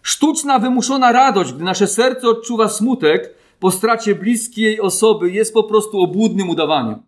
Sztuczna, 0.02 0.60
wymuszona 0.60 1.12
radość, 1.12 1.54
gdy 1.54 1.64
nasze 1.64 1.88
serce 1.88 2.28
odczuwa 2.30 2.70
smutek 2.70 3.36
po 3.60 3.72
stracie 3.72 4.16
bliskiej 4.16 4.82
osoby, 4.82 5.32
jest 5.32 5.54
po 5.54 5.64
prostu 5.64 6.00
obłudnym 6.00 6.50
udawaniem. 6.50 7.04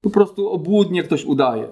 Po 0.00 0.10
prostu 0.10 0.50
obłudnie 0.50 1.02
ktoś 1.02 1.24
udaje. 1.24 1.68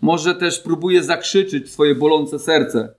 Może 0.00 0.34
też 0.34 0.58
próbuje 0.58 1.02
zakrzyczyć 1.02 1.72
swoje 1.72 1.94
bolące 1.94 2.38
serce. 2.38 2.94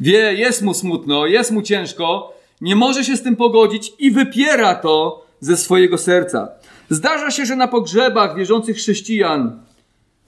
Wie, 0.00 0.34
jest 0.34 0.62
mu 0.62 0.74
smutno, 0.74 1.26
jest 1.26 1.50
mu 1.50 1.62
ciężko, 1.62 2.34
nie 2.60 2.76
może 2.76 3.04
się 3.04 3.16
z 3.16 3.22
tym 3.22 3.36
pogodzić 3.36 3.92
i 3.98 4.10
wypiera 4.10 4.74
to 4.74 5.24
ze 5.40 5.56
swojego 5.56 5.98
serca. 5.98 6.48
Zdarza 6.90 7.30
się, 7.30 7.46
że 7.46 7.56
na 7.56 7.68
pogrzebach 7.68 8.36
wierzących 8.36 8.76
chrześcijan 8.76 9.60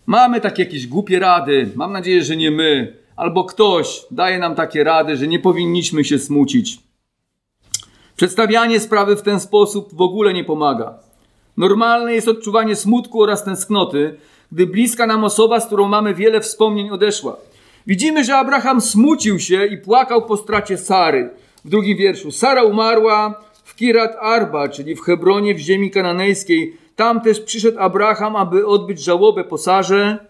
mamy 0.06 0.40
takie 0.40 0.62
jakieś 0.62 0.86
głupie 0.86 1.18
rady. 1.18 1.70
Mam 1.74 1.92
nadzieję, 1.92 2.24
że 2.24 2.36
nie 2.36 2.50
my, 2.50 2.96
albo 3.16 3.44
ktoś 3.44 4.02
daje 4.10 4.38
nam 4.38 4.54
takie 4.54 4.84
rady, 4.84 5.16
że 5.16 5.26
nie 5.26 5.38
powinniśmy 5.38 6.04
się 6.04 6.18
smucić. 6.18 6.78
Przedstawianie 8.16 8.80
sprawy 8.80 9.16
w 9.16 9.22
ten 9.22 9.40
sposób 9.40 9.94
w 9.94 10.00
ogóle 10.00 10.32
nie 10.32 10.44
pomaga. 10.44 10.94
Normalne 11.56 12.14
jest 12.14 12.28
odczuwanie 12.28 12.76
smutku 12.76 13.22
oraz 13.22 13.44
tęsknoty, 13.44 14.16
gdy 14.52 14.66
bliska 14.66 15.06
nam 15.06 15.24
osoba, 15.24 15.60
z 15.60 15.66
którą 15.66 15.88
mamy 15.88 16.14
wiele 16.14 16.40
wspomnień, 16.40 16.90
odeszła. 16.90 17.36
Widzimy, 17.86 18.24
że 18.24 18.36
Abraham 18.36 18.80
smucił 18.80 19.38
się 19.38 19.66
i 19.66 19.78
płakał 19.78 20.26
po 20.26 20.36
stracie 20.36 20.78
Sary. 20.78 21.30
W 21.64 21.68
drugim 21.68 21.96
wierszu. 21.96 22.32
Sara 22.32 22.62
umarła 22.62 23.40
w 23.64 23.74
Kirat 23.74 24.16
Arba, 24.20 24.68
czyli 24.68 24.94
w 24.94 25.02
Hebronie 25.02 25.54
w 25.54 25.58
ziemi 25.58 25.90
kananejskiej. 25.90 26.76
Tam 26.96 27.20
też 27.20 27.40
przyszedł 27.40 27.78
Abraham, 27.78 28.36
aby 28.36 28.66
odbyć 28.66 29.04
żałobę 29.04 29.44
po 29.44 29.58
Sarze 29.58 30.26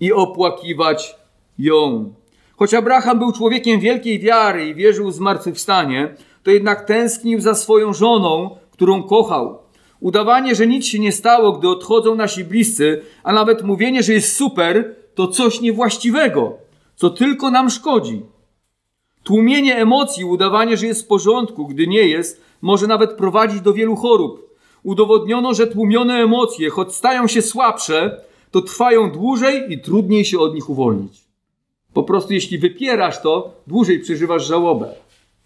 i 0.00 0.12
opłakiwać 0.12 1.16
ją. 1.58 2.12
Choć 2.56 2.74
Abraham 2.74 3.18
był 3.18 3.32
człowiekiem 3.32 3.80
wielkiej 3.80 4.18
wiary 4.18 4.68
i 4.68 4.74
wierzył 4.74 5.10
w 5.10 5.14
zmartwychwstanie, 5.14 6.14
to 6.42 6.50
jednak 6.50 6.84
tęsknił 6.84 7.40
za 7.40 7.54
swoją 7.54 7.92
żoną, 7.92 8.56
którą 8.70 9.02
kochał. 9.02 9.58
Udawanie, 10.00 10.54
że 10.54 10.66
nic 10.66 10.86
się 10.86 10.98
nie 10.98 11.12
stało, 11.12 11.52
gdy 11.52 11.68
odchodzą 11.68 12.14
nasi 12.14 12.44
bliscy, 12.44 13.02
a 13.22 13.32
nawet 13.32 13.62
mówienie, 13.62 14.02
że 14.02 14.12
jest 14.12 14.36
super, 14.36 14.94
to 15.14 15.28
coś 15.28 15.60
niewłaściwego, 15.60 16.58
co 16.96 17.10
tylko 17.10 17.50
nam 17.50 17.70
szkodzi. 17.70 18.22
Tłumienie 19.26 19.76
emocji, 19.76 20.24
udawanie, 20.24 20.76
że 20.76 20.86
jest 20.86 21.02
w 21.02 21.06
porządku, 21.06 21.66
gdy 21.66 21.86
nie 21.86 22.08
jest, 22.08 22.42
może 22.62 22.86
nawet 22.86 23.12
prowadzić 23.12 23.60
do 23.60 23.72
wielu 23.72 23.96
chorób. 23.96 24.56
Udowodniono, 24.82 25.54
że 25.54 25.66
tłumione 25.66 26.14
emocje, 26.14 26.70
choć 26.70 26.94
stają 26.94 27.26
się 27.26 27.42
słabsze, 27.42 28.20
to 28.50 28.62
trwają 28.62 29.10
dłużej 29.10 29.72
i 29.72 29.80
trudniej 29.80 30.24
się 30.24 30.38
od 30.38 30.54
nich 30.54 30.70
uwolnić. 30.70 31.24
Po 31.92 32.02
prostu 32.02 32.32
jeśli 32.32 32.58
wypierasz 32.58 33.22
to, 33.22 33.50
dłużej 33.66 34.00
przeżywasz 34.00 34.46
żałobę. 34.46 34.94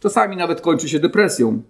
Czasami 0.00 0.36
nawet 0.36 0.60
kończy 0.60 0.88
się 0.88 0.98
depresją. 0.98 1.62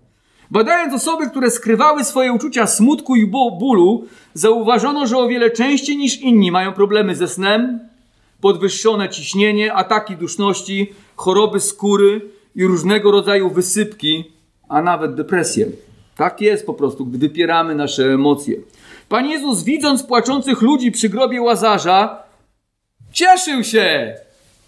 Badając 0.51 0.95
osoby, 0.95 1.31
które 1.31 1.51
skrywały 1.51 2.05
swoje 2.05 2.33
uczucia 2.33 2.67
smutku 2.67 3.17
i 3.17 3.27
bólu, 3.61 4.05
zauważono, 4.35 5.07
że 5.07 5.19
o 5.19 5.29
wiele 5.29 5.51
częściej 5.51 5.97
niż 5.97 6.21
inni 6.21 6.51
mają 6.51 6.73
problemy 6.73 7.15
ze 7.17 7.29
snem, 7.29 7.90
podwyższone 8.41 9.09
ciśnienie, 9.09 9.75
ataki 9.75 10.17
duszności, 10.17 10.93
choroby 11.17 11.61
skóry 11.61 12.21
i 12.55 12.65
różnego 12.65 13.11
rodzaju 13.11 13.51
wysypki, 13.51 14.33
a 14.69 14.83
nawet 14.83 15.15
depresję. 15.15 15.67
Tak 16.17 16.41
jest 16.41 16.67
po 16.67 16.75
prostu, 16.75 17.07
gdy 17.07 17.19
wypieramy 17.19 17.75
nasze 17.75 18.05
emocje. 18.05 18.57
Pan 19.09 19.27
Jezus, 19.27 19.63
widząc 19.63 20.03
płaczących 20.03 20.63
ludzi 20.63 20.93
przy 20.93 21.09
grobie 21.09 21.43
łazarza, 21.43 22.23
cieszył 23.13 23.65
się, 23.65 24.15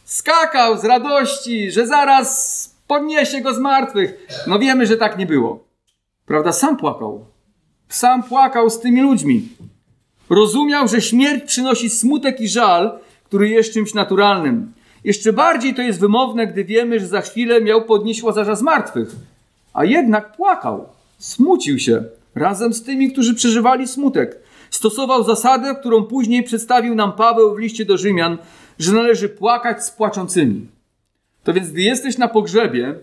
skakał 0.05 0.79
z 0.79 0.85
radości, 0.85 1.71
że 1.71 1.87
zaraz 1.87 2.73
podniesie 2.87 3.41
go 3.41 3.55
z 3.55 3.59
martwych. 3.59 4.27
No 4.47 4.59
wiemy, 4.59 4.87
że 4.87 4.97
tak 4.97 5.19
nie 5.19 5.27
było. 5.27 5.65
Prawda? 6.27 6.53
Sam 6.53 6.77
płakał. 6.77 7.25
Sam 7.89 8.23
płakał 8.23 8.71
z 8.71 8.81
tymi 8.81 9.01
ludźmi. 9.01 9.49
Rozumiał, 10.31 10.89
że 10.89 11.01
śmierć 11.01 11.45
przynosi 11.45 11.91
smutek 11.91 12.41
i 12.41 12.49
żal, 12.49 12.99
który 13.33 13.49
jest 13.49 13.73
czymś 13.73 13.95
naturalnym. 13.95 14.73
Jeszcze 15.05 15.33
bardziej 15.33 15.75
to 15.75 15.83
jest 15.83 16.01
wymowne, 16.01 16.47
gdy 16.47 16.65
wiemy, 16.65 17.01
że 17.01 17.07
za 17.07 17.21
chwilę 17.21 17.61
miał 17.61 17.85
podnieść 17.85 18.23
Łazarza 18.23 18.55
z 18.55 18.63
martwych. 18.63 19.09
A 19.73 19.85
jednak 19.85 20.37
płakał, 20.37 20.89
smucił 21.19 21.79
się 21.79 22.05
razem 22.35 22.73
z 22.73 22.83
tymi, 22.83 23.13
którzy 23.13 23.35
przeżywali 23.35 23.89
smutek. 23.89 24.39
Stosował 24.71 25.25
zasadę, 25.25 25.75
którą 25.81 26.05
później 26.05 26.43
przedstawił 26.43 26.95
nam 26.95 27.13
Paweł 27.13 27.55
w 27.55 27.59
liście 27.59 27.85
do 27.85 27.99
Rzymian, 27.99 28.39
że 28.79 28.93
należy 28.93 29.29
płakać 29.29 29.85
z 29.85 29.91
płaczącymi. 29.91 30.67
To 31.45 31.53
więc, 31.53 31.71
gdy 31.71 31.83
jesteś 31.83 32.19
na 32.19 32.29
pogrzebie 32.29 32.95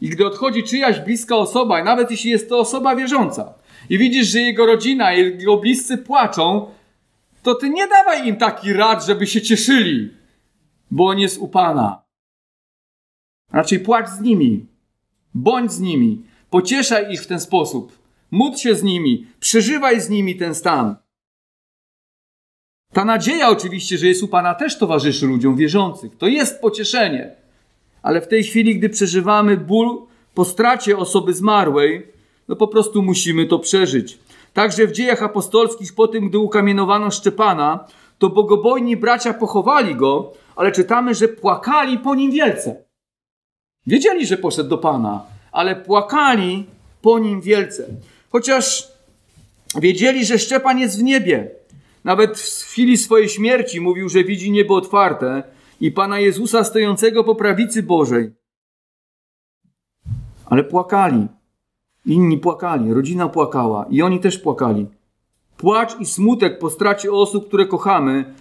i 0.00 0.08
gdy 0.08 0.26
odchodzi 0.26 0.62
czyjaś 0.62 1.00
bliska 1.00 1.36
osoba, 1.36 1.84
nawet 1.84 2.10
jeśli 2.10 2.30
jest 2.30 2.48
to 2.48 2.58
osoba 2.58 2.96
wierząca, 2.96 3.54
i 3.90 3.98
widzisz, 3.98 4.26
że 4.26 4.40
jego 4.40 4.66
rodzina 4.66 5.14
i 5.14 5.18
jego 5.18 5.56
bliscy 5.56 5.98
płaczą, 5.98 6.66
to 7.44 7.54
ty 7.54 7.70
nie 7.70 7.88
dawaj 7.88 8.28
im 8.28 8.36
taki 8.36 8.72
rad, 8.72 9.06
żeby 9.06 9.26
się 9.26 9.42
cieszyli, 9.42 10.10
bo 10.90 11.06
on 11.06 11.18
jest 11.18 11.38
u 11.38 11.48
Pana. 11.48 12.02
Raczej 13.52 13.80
płacz 13.80 14.08
z 14.08 14.20
nimi, 14.20 14.66
bądź 15.34 15.72
z 15.72 15.80
nimi, 15.80 16.22
pocieszaj 16.50 17.12
ich 17.12 17.22
w 17.22 17.26
ten 17.26 17.40
sposób, 17.40 17.98
módl 18.30 18.56
się 18.56 18.74
z 18.74 18.82
nimi, 18.82 19.26
przeżywaj 19.40 20.00
z 20.00 20.08
nimi 20.08 20.36
ten 20.36 20.54
stan. 20.54 20.96
Ta 22.92 23.04
nadzieja 23.04 23.48
oczywiście, 23.48 23.98
że 23.98 24.06
jest 24.06 24.22
u 24.22 24.28
Pana 24.28 24.54
też 24.54 24.78
towarzyszy 24.78 25.26
ludziom 25.26 25.56
wierzących. 25.56 26.16
To 26.16 26.26
jest 26.26 26.60
pocieszenie. 26.60 27.36
Ale 28.02 28.20
w 28.20 28.28
tej 28.28 28.44
chwili, 28.44 28.78
gdy 28.78 28.88
przeżywamy 28.88 29.56
ból 29.56 30.06
po 30.34 30.44
stracie 30.44 30.96
osoby 30.98 31.34
zmarłej, 31.34 32.06
no 32.48 32.56
po 32.56 32.68
prostu 32.68 33.02
musimy 33.02 33.46
to 33.46 33.58
przeżyć. 33.58 34.18
Także 34.54 34.86
w 34.86 34.92
dziejach 34.92 35.22
apostolskich, 35.22 35.94
po 35.94 36.08
tym, 36.08 36.28
gdy 36.28 36.38
ukamienowano 36.38 37.10
Szczepana, 37.10 37.86
to 38.18 38.30
bogobojni 38.30 38.96
bracia 38.96 39.34
pochowali 39.34 39.94
go, 39.94 40.32
ale 40.56 40.72
czytamy, 40.72 41.14
że 41.14 41.28
płakali 41.28 41.98
po 41.98 42.14
nim 42.14 42.32
wielce. 42.32 42.84
Wiedzieli, 43.86 44.26
że 44.26 44.36
poszedł 44.36 44.68
do 44.68 44.78
Pana, 44.78 45.24
ale 45.52 45.76
płakali 45.76 46.66
po 47.02 47.18
nim 47.18 47.40
wielce. 47.40 47.86
Chociaż 48.30 48.88
wiedzieli, 49.80 50.24
że 50.24 50.38
Szczepan 50.38 50.78
jest 50.78 50.98
w 50.98 51.02
niebie. 51.02 51.50
Nawet 52.04 52.38
w 52.38 52.64
chwili 52.64 52.96
swojej 52.98 53.28
śmierci 53.28 53.80
mówił, 53.80 54.08
że 54.08 54.24
widzi 54.24 54.50
niebo 54.50 54.76
otwarte 54.76 55.42
i 55.80 55.92
Pana 55.92 56.20
Jezusa 56.20 56.64
stojącego 56.64 57.24
po 57.24 57.34
prawicy 57.34 57.82
Bożej. 57.82 58.30
Ale 60.46 60.64
płakali. 60.64 61.26
Inni 62.06 62.38
płakali, 62.38 62.94
rodzina 62.94 63.28
płakała 63.28 63.86
i 63.90 64.02
oni 64.02 64.20
też 64.20 64.38
płakali. 64.38 64.86
Płacz 65.56 66.00
i 66.00 66.06
smutek 66.06 66.58
po 66.58 66.70
stracie 66.70 67.12
osób, 67.12 67.48
które 67.48 67.66
kochamy, 67.66 68.34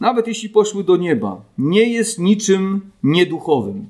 nawet 0.00 0.28
jeśli 0.28 0.48
poszły 0.48 0.84
do 0.84 0.96
nieba, 0.96 1.40
nie 1.58 1.92
jest 1.92 2.18
niczym 2.18 2.80
nieduchowym. 3.02 3.88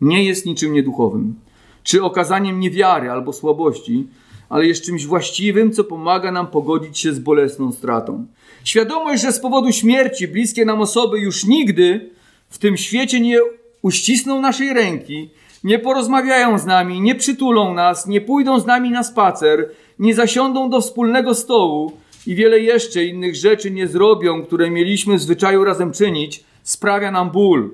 Nie 0.00 0.24
jest 0.24 0.46
niczym 0.46 0.72
nieduchowym. 0.72 1.34
Czy 1.82 2.02
okazaniem 2.02 2.60
niewiary 2.60 3.10
albo 3.10 3.32
słabości, 3.32 4.06
ale 4.48 4.66
jest 4.66 4.84
czymś 4.84 5.06
właściwym, 5.06 5.72
co 5.72 5.84
pomaga 5.84 6.32
nam 6.32 6.46
pogodzić 6.46 6.98
się 6.98 7.12
z 7.12 7.18
bolesną 7.18 7.72
stratą. 7.72 8.26
Świadomość, 8.64 9.22
że 9.22 9.32
z 9.32 9.40
powodu 9.40 9.72
śmierci 9.72 10.28
bliskie 10.28 10.64
nam 10.64 10.80
osoby 10.80 11.18
już 11.18 11.44
nigdy 11.44 12.10
w 12.48 12.58
tym 12.58 12.76
świecie 12.76 13.20
nie 13.20 13.38
uścisną 13.82 14.40
naszej 14.40 14.72
ręki, 14.72 15.30
nie 15.66 15.78
porozmawiają 15.78 16.58
z 16.58 16.66
nami, 16.66 17.00
nie 17.00 17.14
przytulą 17.14 17.74
nas, 17.74 18.06
nie 18.06 18.20
pójdą 18.20 18.60
z 18.60 18.66
nami 18.66 18.90
na 18.90 19.02
spacer, 19.02 19.70
nie 19.98 20.14
zasiądą 20.14 20.70
do 20.70 20.80
wspólnego 20.80 21.34
stołu 21.34 21.92
i 22.26 22.34
wiele 22.34 22.60
jeszcze 22.60 23.04
innych 23.04 23.36
rzeczy 23.36 23.70
nie 23.70 23.86
zrobią, 23.86 24.42
które 24.42 24.70
mieliśmy 24.70 25.16
w 25.16 25.20
zwyczaju 25.20 25.64
razem 25.64 25.92
czynić, 25.92 26.44
sprawia 26.62 27.10
nam 27.10 27.30
ból. 27.30 27.70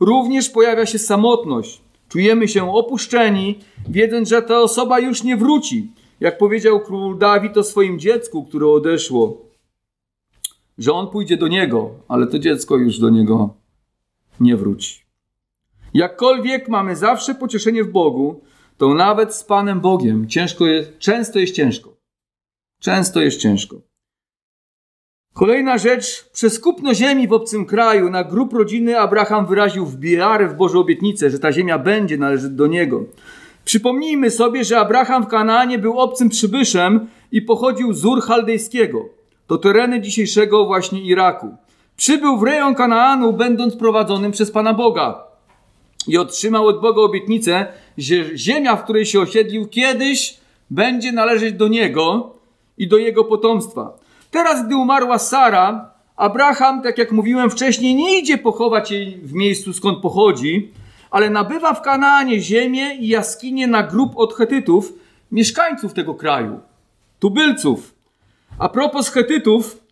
Również 0.00 0.50
pojawia 0.50 0.86
się 0.86 0.98
samotność. 0.98 1.80
Czujemy 2.08 2.48
się 2.48 2.74
opuszczeni, 2.74 3.58
wiedząc, 3.88 4.28
że 4.28 4.42
ta 4.42 4.60
osoba 4.60 4.98
już 4.98 5.22
nie 5.22 5.36
wróci. 5.36 5.90
Jak 6.20 6.38
powiedział 6.38 6.80
król 6.80 7.18
Dawid 7.18 7.56
o 7.56 7.62
swoim 7.62 7.98
dziecku, 7.98 8.44
które 8.44 8.66
odeszło, 8.66 9.42
że 10.78 10.92
on 10.92 11.10
pójdzie 11.10 11.36
do 11.36 11.48
niego, 11.48 11.90
ale 12.08 12.26
to 12.26 12.38
dziecko 12.38 12.76
już 12.76 12.98
do 12.98 13.10
niego 13.10 13.54
nie 14.40 14.56
wróci. 14.56 15.05
Jakkolwiek 15.96 16.68
mamy 16.68 16.96
zawsze 16.96 17.34
pocieszenie 17.34 17.84
w 17.84 17.90
Bogu, 17.90 18.40
to 18.76 18.94
nawet 18.94 19.34
z 19.34 19.44
Panem 19.44 19.80
Bogiem 19.80 20.28
ciężko 20.28 20.66
jest, 20.66 20.98
często 20.98 21.38
jest 21.38 21.54
ciężko. 21.54 21.96
Często 22.80 23.20
jest 23.20 23.40
ciężko. 23.40 23.76
Kolejna 25.34 25.78
rzecz. 25.78 26.30
Przez 26.32 26.60
kupno 26.60 26.94
ziemi 26.94 27.28
w 27.28 27.32
obcym 27.32 27.66
kraju 27.66 28.10
na 28.10 28.24
grób 28.24 28.52
rodziny 28.52 28.98
Abraham 29.00 29.46
wyraził 29.46 29.86
wiarę 29.98 30.48
w 30.48 30.54
Boże 30.54 30.78
obietnicę, 30.78 31.30
że 31.30 31.38
ta 31.38 31.52
ziemia 31.52 31.78
będzie 31.78 32.16
należeć 32.18 32.50
do 32.50 32.66
niego. 32.66 33.04
Przypomnijmy 33.64 34.30
sobie, 34.30 34.64
że 34.64 34.78
Abraham 34.78 35.24
w 35.24 35.28
Kanaanie 35.28 35.78
był 35.78 35.98
obcym 35.98 36.28
przybyszem 36.28 37.06
i 37.32 37.42
pochodził 37.42 37.92
z 37.92 38.04
Ur 38.04 38.22
Chaldejskiego. 38.22 39.08
To 39.46 39.58
tereny 39.58 40.00
dzisiejszego 40.00 40.66
właśnie 40.66 41.00
Iraku. 41.00 41.56
Przybył 41.96 42.38
w 42.38 42.42
rejon 42.42 42.74
Kanaanu, 42.74 43.32
będąc 43.32 43.76
prowadzonym 43.76 44.32
przez 44.32 44.50
Pana 44.50 44.74
Boga. 44.74 45.25
I 46.08 46.18
otrzymał 46.18 46.66
od 46.66 46.80
Boga 46.80 47.02
obietnicę, 47.02 47.66
że 47.98 48.36
ziemia, 48.36 48.76
w 48.76 48.84
której 48.84 49.06
się 49.06 49.20
osiedlił, 49.20 49.66
kiedyś 49.66 50.36
będzie 50.70 51.12
należeć 51.12 51.54
do 51.54 51.68
niego 51.68 52.34
i 52.78 52.88
do 52.88 52.96
jego 52.96 53.24
potomstwa. 53.24 53.98
Teraz, 54.30 54.66
gdy 54.66 54.76
umarła 54.76 55.18
Sara, 55.18 55.90
Abraham, 56.16 56.82
tak 56.82 56.98
jak 56.98 57.12
mówiłem 57.12 57.50
wcześniej, 57.50 57.94
nie 57.94 58.18
idzie 58.18 58.38
pochować 58.38 58.90
jej 58.90 59.16
w 59.16 59.32
miejscu, 59.32 59.72
skąd 59.72 59.98
pochodzi, 59.98 60.72
ale 61.10 61.30
nabywa 61.30 61.74
w 61.74 61.82
Kanaanie 61.82 62.40
ziemię 62.40 62.94
i 62.94 63.08
jaskinie 63.08 63.66
na 63.66 63.82
grób 63.82 64.12
od 64.16 64.34
Hetytów, 64.34 64.92
mieszkańców 65.32 65.94
tego 65.94 66.14
kraju, 66.14 66.60
tubylców. 67.18 67.94
A 68.58 68.68
propos 68.68 69.08
Hetytów, 69.08 69.86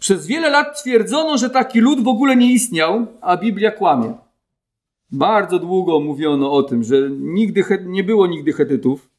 przez 0.00 0.26
wiele 0.26 0.50
lat 0.50 0.82
twierdzono, 0.82 1.38
że 1.38 1.50
taki 1.50 1.80
lud 1.80 2.04
w 2.04 2.08
ogóle 2.08 2.36
nie 2.36 2.52
istniał, 2.52 3.06
a 3.20 3.36
Biblia 3.36 3.70
kłamie. 3.70 4.14
Bardzo 5.12 5.58
długo 5.58 6.00
mówiono 6.00 6.52
o 6.52 6.62
tym, 6.62 6.84
że 6.84 7.10
nigdy 7.10 7.64
nie 7.86 8.04
było 8.04 8.26
nigdy 8.26 8.52
Hetytów 8.52 9.12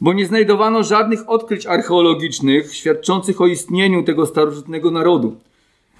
bo 0.00 0.12
nie 0.12 0.26
znajdowano 0.26 0.82
żadnych 0.82 1.30
odkryć 1.30 1.66
archeologicznych 1.66 2.74
świadczących 2.74 3.40
o 3.40 3.46
istnieniu 3.46 4.02
tego 4.02 4.26
starożytnego 4.26 4.90
narodu. 4.90 5.36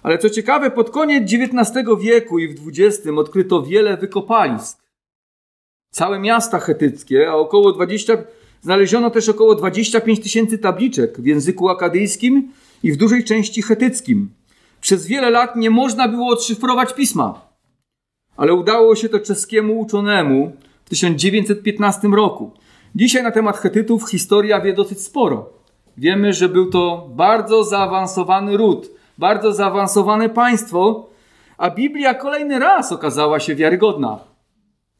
Ale 0.03 0.19
co 0.19 0.31
ciekawe, 0.31 0.71
pod 0.71 0.91
koniec 0.91 1.33
XIX 1.33 1.87
wieku 2.01 2.39
i 2.39 2.49
w 2.49 2.69
XX 2.69 3.09
odkryto 3.17 3.63
wiele 3.63 3.97
wykopalisk. 3.97 4.79
Całe 5.91 6.19
miasta 6.19 6.59
chetyckie, 6.59 7.31
a 7.31 7.35
około 7.35 7.73
20, 7.73 8.17
znaleziono 8.61 9.11
też 9.11 9.29
około 9.29 9.55
25 9.55 10.21
tysięcy 10.21 10.59
tabliczek 10.59 11.21
w 11.21 11.27
języku 11.27 11.69
akadyjskim 11.69 12.53
i 12.83 12.93
w 12.93 12.97
dużej 12.97 13.25
części 13.25 13.63
chetyckim. 13.63 14.31
Przez 14.81 15.07
wiele 15.07 15.31
lat 15.31 15.57
nie 15.57 15.71
można 15.71 16.09
było 16.09 16.33
odszyfrować 16.33 16.95
pisma, 16.95 17.47
ale 18.37 18.55
udało 18.55 18.97
się 18.97 19.09
to 19.09 19.21
czeskiemu 19.21 19.81
uczonemu 19.81 20.53
w 20.85 20.89
1915 20.89 22.09
roku. 22.09 22.53
Dzisiaj 22.95 23.23
na 23.23 23.31
temat 23.31 23.57
Hetytów 23.57 24.11
historia 24.11 24.61
wie 24.61 24.73
dosyć 24.73 25.01
sporo. 25.01 25.51
Wiemy, 25.97 26.33
że 26.33 26.49
był 26.49 26.71
to 26.71 27.09
bardzo 27.15 27.65
zaawansowany 27.65 28.57
ród, 28.57 28.91
bardzo 29.19 29.53
zaawansowane 29.53 30.29
państwo, 30.29 31.09
a 31.59 31.71
Biblia 31.71 32.15
kolejny 32.15 32.59
raz 32.59 32.93
okazała 32.93 33.41
się 33.41 33.55
wiarygodna. 33.55 34.19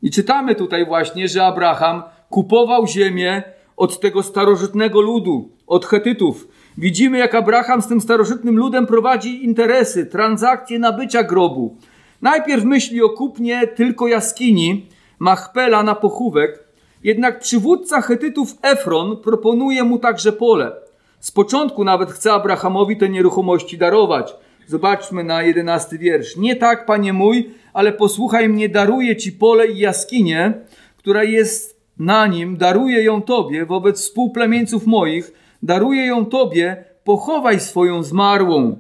I 0.03 0.11
czytamy 0.11 0.55
tutaj 0.55 0.87
właśnie, 0.87 1.29
że 1.29 1.47
Abraham 1.47 2.03
kupował 2.31 2.87
ziemię 2.87 3.43
od 3.77 4.01
tego 4.01 4.23
starożytnego 4.23 5.01
ludu, 5.01 5.51
od 5.67 5.87
Hetytów. 5.87 6.49
Widzimy, 6.79 7.19
jak 7.19 7.35
Abraham 7.35 7.83
z 7.83 7.87
tym 7.87 8.01
starożytnym 8.01 8.57
ludem 8.57 8.87
prowadzi 8.87 9.45
interesy, 9.45 10.07
transakcje 10.07 10.79
nabycia 10.79 11.23
grobu. 11.23 11.77
Najpierw 12.23 12.65
myśli 12.65 13.03
o 13.03 13.09
kupnie 13.09 13.67
tylko 13.67 14.09
jaskini, 14.09 14.87
Machpela 15.19 15.83
na 15.83 15.95
pochówek, 15.95 16.65
jednak 17.05 17.41
przywódca 17.41 18.01
Hetytów 18.01 18.55
Efron 18.63 19.17
proponuje 19.17 19.85
mu 19.85 19.99
także 19.99 20.33
pole. 20.33 20.73
Z 21.21 21.31
początku 21.31 21.85
nawet 21.85 22.11
chce 22.11 22.33
Abrahamowi 22.33 22.97
te 22.97 23.09
nieruchomości 23.09 23.79
darować. 23.79 24.35
Zobaczmy 24.67 25.25
na 25.25 25.43
jedenasty 25.43 25.99
wiersz. 25.99 26.37
Nie 26.37 26.57
tak, 26.57 26.87
panie 26.87 27.13
mój, 27.13 27.51
ale 27.73 27.93
posłuchaj 27.93 28.49
mnie, 28.49 28.69
daruję 28.69 29.17
ci 29.17 29.33
pole 29.33 29.67
i 29.67 29.79
jaskinię, 29.79 30.55
która 30.97 31.25
jest 31.25 31.81
na 31.99 32.27
nim, 32.27 32.57
daruję 32.57 33.03
ją 33.03 33.23
tobie 33.23 33.67
wobec 33.67 34.01
współplemieńców 34.01 34.87
moich, 34.87 35.33
daruję 35.63 36.07
ją 36.07 36.27
tobie, 36.27 36.85
pochowaj 37.05 37.61
swoją 37.61 38.03
zmarłą. 38.03 38.79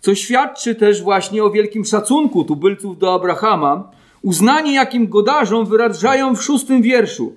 Co 0.00 0.14
świadczy 0.14 0.74
też 0.74 1.02
właśnie 1.02 1.44
o 1.44 1.50
wielkim 1.50 1.84
szacunku 1.84 2.44
tubylców 2.44 2.98
do 2.98 3.14
Abrahama, 3.14 3.90
Uznanie, 4.22 4.74
jakim 4.74 5.08
go 5.08 5.24
wyrażają 5.64 6.36
w 6.36 6.42
szóstym 6.42 6.82
wierszu. 6.82 7.34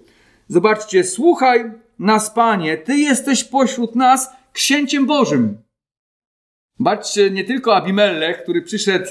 Zobaczcie, 0.48 1.04
słuchaj 1.04 1.72
nas, 2.00 2.34
Panie, 2.34 2.78
Ty 2.78 2.98
jesteś 2.98 3.44
pośród 3.44 3.96
nas 3.96 4.30
księciem 4.54 5.06
Bożym. 5.06 5.58
Baczcie, 6.80 7.32
nie 7.32 7.44
tylko 7.44 7.76
Abimelech, 7.76 8.44
który 8.44 8.62
przyszedł 8.62 9.08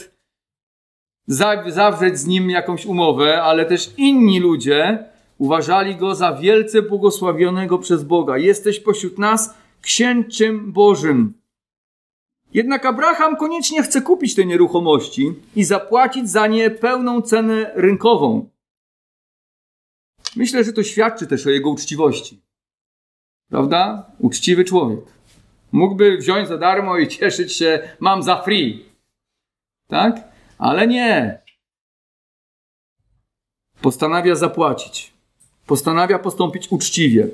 zawrzeć 1.67 2.19
z 2.19 2.27
nim 2.27 2.51
jakąś 2.51 2.87
umowę, 2.87 3.43
ale 3.43 3.65
też 3.65 3.91
inni 3.97 4.41
ludzie 4.41 5.05
uważali 5.39 5.97
go 5.97 6.15
za 6.15 6.33
wielce 6.33 6.83
błogosławionego 6.83 7.79
przez 7.79 8.05
Boga. 8.05 8.39
Jesteś 8.39 8.81
pośród 8.81 9.19
nas 9.19 9.55
księciem 9.81 10.73
Bożym. 10.73 11.42
Jednak 12.55 12.87
Abraham 12.87 13.37
koniecznie 13.37 13.83
chce 13.83 14.03
kupić 14.03 14.35
te 14.35 14.45
nieruchomości 14.45 15.35
i 15.57 15.65
zapłacić 15.65 16.31
za 16.31 16.47
nie 16.47 16.71
pełną 16.71 17.23
cenę 17.23 17.73
rynkową. 17.75 18.51
Myślę, 20.37 20.65
że 20.65 20.73
to 20.73 20.83
świadczy 20.83 21.27
też 21.27 21.47
o 21.47 21.51
jego 21.51 21.71
uczciwości. 21.71 22.41
Prawda? 23.49 24.11
Uczciwy 24.19 24.65
człowiek. 24.65 25.01
Mógłby 25.73 26.17
wziąć 26.19 26.49
za 26.49 26.59
darmo 26.59 26.99
i 26.99 27.09
cieszyć 27.09 27.53
się, 27.53 27.97
mam 28.01 28.23
za 28.23 28.43
free. 28.43 28.85
Tak? 29.89 30.29
Ale 30.59 30.87
nie. 30.87 31.43
Postanawia 33.81 34.35
zapłacić. 34.35 35.13
Postanawia 35.67 36.19
postąpić 36.19 36.73
uczciwie 36.73 37.29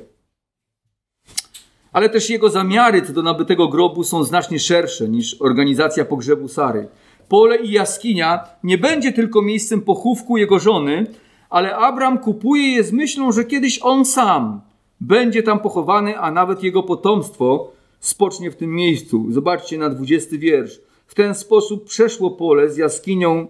ale 1.99 2.09
też 2.09 2.31
jego 2.31 2.49
zamiary 2.49 3.03
co 3.03 3.13
do 3.13 3.23
nabytego 3.23 3.69
grobu 3.69 4.05
są 4.05 4.25
znacznie 4.25 4.59
szersze 4.59 5.09
niż 5.09 5.37
organizacja 5.41 6.05
pogrzebu 6.05 6.49
Sary. 6.49 6.89
Pole 7.29 7.57
i 7.57 7.71
jaskinia 7.71 8.45
nie 8.65 8.79
będzie 8.79 9.13
tylko 9.13 9.43
miejscem 9.43 9.81
pochówku 9.81 10.37
jego 10.37 10.59
żony, 10.59 11.07
ale 11.51 11.77
Abram 11.77 12.19
kupuje 12.19 12.69
je 12.69 12.85
z 12.85 12.93
myślą, 12.93 13.33
że 13.33 13.45
kiedyś 13.45 13.81
on 13.83 14.05
sam 14.05 14.61
będzie 15.01 15.43
tam 15.43 15.61
pochowany, 15.61 16.19
a 16.19 16.31
nawet 16.31 16.63
jego 16.63 16.83
potomstwo 16.83 17.73
spocznie 18.01 18.51
w 18.51 18.57
tym 18.57 18.75
miejscu. 18.75 19.27
Zobaczcie 19.31 19.79
na 19.79 19.91
20 19.91 20.37
wiersz. 20.39 20.81
W 21.07 21.15
ten 21.15 21.35
sposób 21.35 21.85
przeszło 21.85 22.31
pole 22.31 22.71
z 22.71 22.77
jaskinią 22.77 23.49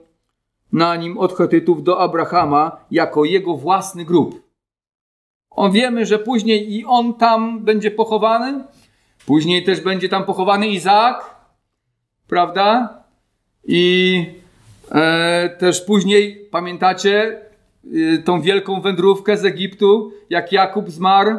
na 0.72 0.96
nim 0.96 1.18
od 1.18 1.34
Chetytów 1.34 1.82
do 1.82 2.00
Abrahama 2.00 2.76
jako 2.90 3.24
jego 3.24 3.56
własny 3.56 4.04
grób. 4.04 4.47
On 5.58 5.72
wiemy, 5.72 6.06
że 6.06 6.18
później 6.18 6.74
i 6.74 6.84
on 6.84 7.14
tam 7.14 7.64
będzie 7.64 7.90
pochowany. 7.90 8.64
Później 9.26 9.64
też 9.64 9.80
będzie 9.80 10.08
tam 10.08 10.24
pochowany 10.24 10.68
Izaak, 10.68 11.34
prawda? 12.28 12.98
I 13.64 14.24
e, 14.92 15.50
też 15.58 15.80
później 15.80 16.48
pamiętacie 16.50 17.40
e, 18.14 18.18
tą 18.18 18.40
wielką 18.40 18.80
wędrówkę 18.80 19.36
z 19.36 19.44
Egiptu, 19.44 20.12
jak 20.30 20.52
Jakub 20.52 20.90
zmarł, 20.90 21.36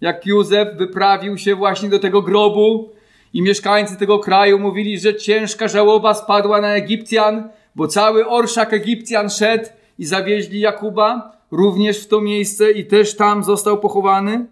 jak 0.00 0.26
Józef 0.26 0.68
wyprawił 0.76 1.38
się 1.38 1.54
właśnie 1.54 1.88
do 1.88 1.98
tego 1.98 2.22
grobu 2.22 2.92
i 3.32 3.42
mieszkańcy 3.42 3.96
tego 3.96 4.18
kraju 4.18 4.58
mówili, 4.58 4.98
że 4.98 5.14
ciężka 5.14 5.68
żałoba 5.68 6.14
spadła 6.14 6.60
na 6.60 6.68
Egipcjan, 6.68 7.48
bo 7.74 7.88
cały 7.88 8.28
orszak 8.28 8.72
Egipcjan 8.72 9.30
szedł 9.30 9.68
i 9.98 10.04
zawieźli 10.04 10.60
Jakuba 10.60 11.39
również 11.50 12.04
w 12.04 12.08
to 12.08 12.20
miejsce 12.20 12.70
i 12.70 12.86
też 12.86 13.16
tam 13.16 13.44
został 13.44 13.78
pochowany? 13.78 14.46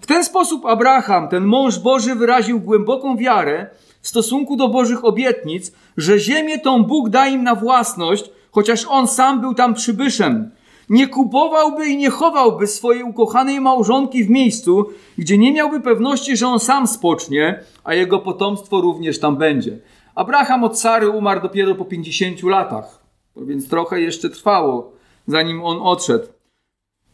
W 0.00 0.06
ten 0.06 0.24
sposób 0.24 0.66
Abraham, 0.66 1.28
ten 1.28 1.44
mąż 1.44 1.78
Boży, 1.78 2.14
wyraził 2.14 2.60
głęboką 2.60 3.16
wiarę 3.16 3.70
w 4.00 4.08
stosunku 4.08 4.56
do 4.56 4.68
Bożych 4.68 5.04
obietnic, 5.04 5.72
że 5.96 6.18
ziemię 6.18 6.58
tą 6.58 6.84
Bóg 6.84 7.08
da 7.08 7.26
im 7.26 7.42
na 7.42 7.54
własność, 7.54 8.30
chociaż 8.50 8.86
on 8.88 9.08
sam 9.08 9.40
był 9.40 9.54
tam 9.54 9.74
przybyszem. 9.74 10.50
Nie 10.88 11.08
kupowałby 11.08 11.86
i 11.86 11.96
nie 11.96 12.10
chowałby 12.10 12.66
swojej 12.66 13.02
ukochanej 13.02 13.60
małżonki 13.60 14.24
w 14.24 14.30
miejscu, 14.30 14.86
gdzie 15.18 15.38
nie 15.38 15.52
miałby 15.52 15.80
pewności, 15.80 16.36
że 16.36 16.46
on 16.46 16.60
sam 16.60 16.86
spocznie, 16.86 17.60
a 17.84 17.94
jego 17.94 18.18
potomstwo 18.18 18.80
również 18.80 19.20
tam 19.20 19.36
będzie. 19.36 19.78
Abraham 20.14 20.64
od 20.64 20.78
Sary 20.80 21.08
umarł 21.08 21.40
dopiero 21.40 21.74
po 21.74 21.84
50 21.84 22.42
latach, 22.42 23.02
więc 23.36 23.68
trochę 23.68 24.00
jeszcze 24.00 24.30
trwało, 24.30 24.95
zanim 25.26 25.64
on 25.64 25.78
odszedł. 25.82 26.26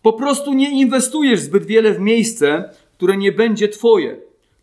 Po 0.03 0.13
prostu 0.13 0.55
nie 0.55 0.71
inwestujesz 0.71 1.41
zbyt 1.41 1.67
wiele 1.67 1.95
w 1.95 2.01
miejsce, 2.01 2.71
które 2.97 3.17
nie 3.17 3.33
będzie 3.33 3.69
twoje. 3.69 4.17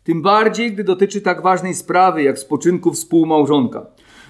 Tym 0.04 0.22
bardziej, 0.22 0.72
gdy 0.72 0.84
dotyczy 0.84 1.20
tak 1.20 1.42
ważnej 1.42 1.74
sprawy, 1.74 2.22
jak 2.22 2.38
spoczynku 2.38 2.92
współmałżonka. 2.92 3.86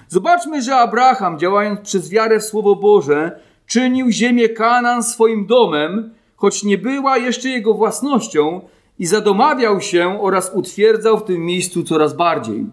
Zobaczmy, 0.07 0.61
że 0.61 0.75
Abraham, 0.75 1.39
działając 1.39 1.79
przez 1.79 2.09
wiarę 2.09 2.39
w 2.39 2.43
Słowo 2.43 2.75
Boże, 2.75 3.39
czynił 3.65 4.11
ziemię 4.11 4.49
Kanaan 4.49 5.03
swoim 5.03 5.45
domem, 5.45 6.13
choć 6.35 6.63
nie 6.63 6.77
była 6.77 7.17
jeszcze 7.17 7.49
jego 7.49 7.73
własnością 7.73 8.61
i 8.99 9.05
zadomawiał 9.05 9.81
się 9.81 10.21
oraz 10.21 10.51
utwierdzał 10.53 11.17
w 11.17 11.23
tym 11.23 11.45
miejscu 11.45 11.83
coraz 11.83 12.13
bardziej. 12.13 12.65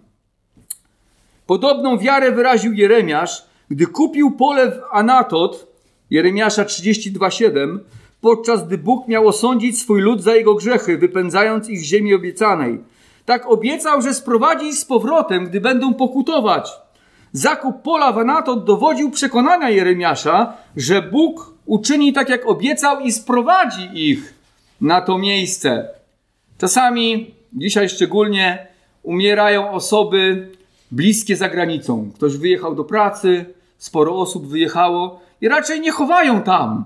Podobną 1.46 1.98
wiarę 1.98 2.32
wyraził 2.32 2.72
Jeremiasz, 2.72 3.46
gdy 3.70 3.87
kupił 3.87 4.30
pole 4.30 4.70
w 4.70 4.80
Anatot, 4.90 5.67
Jeremiasza 6.11 6.64
32,7, 6.64 7.79
podczas 8.21 8.66
gdy 8.66 8.79
Bóg 8.79 9.09
miał 9.09 9.29
osądzić 9.29 9.79
swój 9.79 10.01
lud 10.01 10.23
za 10.23 10.35
jego 10.35 10.55
grzechy, 10.55 10.99
wypędzając 10.99 11.68
ich 11.68 11.81
z 11.81 11.83
ziemi 11.83 12.14
obiecanej. 12.14 12.79
Tak 13.25 13.47
obiecał, 13.47 14.03
że 14.03 14.14
sprowadzi 14.14 14.66
ich 14.66 14.75
z 14.75 14.85
powrotem, 14.85 15.47
gdy 15.47 15.61
będą 15.61 15.94
pokutować. 15.94 16.71
Zakup 17.33 17.83
pola 17.83 18.12
w 18.12 18.18
Anatot 18.18 18.64
dowodził 18.64 19.11
przekonania 19.11 19.71
Jeremiasza, 19.71 20.53
że 20.77 21.03
Bóg 21.03 21.55
uczyni 21.66 22.12
tak, 22.12 22.29
jak 22.29 22.47
obiecał 22.47 23.01
i 23.01 23.12
sprowadzi 23.12 23.88
ich 23.94 24.35
na 24.81 25.01
to 25.01 25.18
miejsce. 25.18 25.88
Czasami, 26.59 27.35
dzisiaj 27.53 27.88
szczególnie, 27.88 28.66
umierają 29.03 29.71
osoby 29.71 30.49
bliskie 30.90 31.37
za 31.37 31.49
granicą. 31.49 32.11
Ktoś 32.14 32.37
wyjechał 32.37 32.75
do 32.75 32.85
pracy, 32.85 33.44
sporo 33.79 34.16
osób 34.16 34.47
wyjechało 34.47 35.21
i 35.40 35.48
raczej 35.48 35.81
nie 35.81 35.92
chowają 35.92 36.42
tam. 36.42 36.85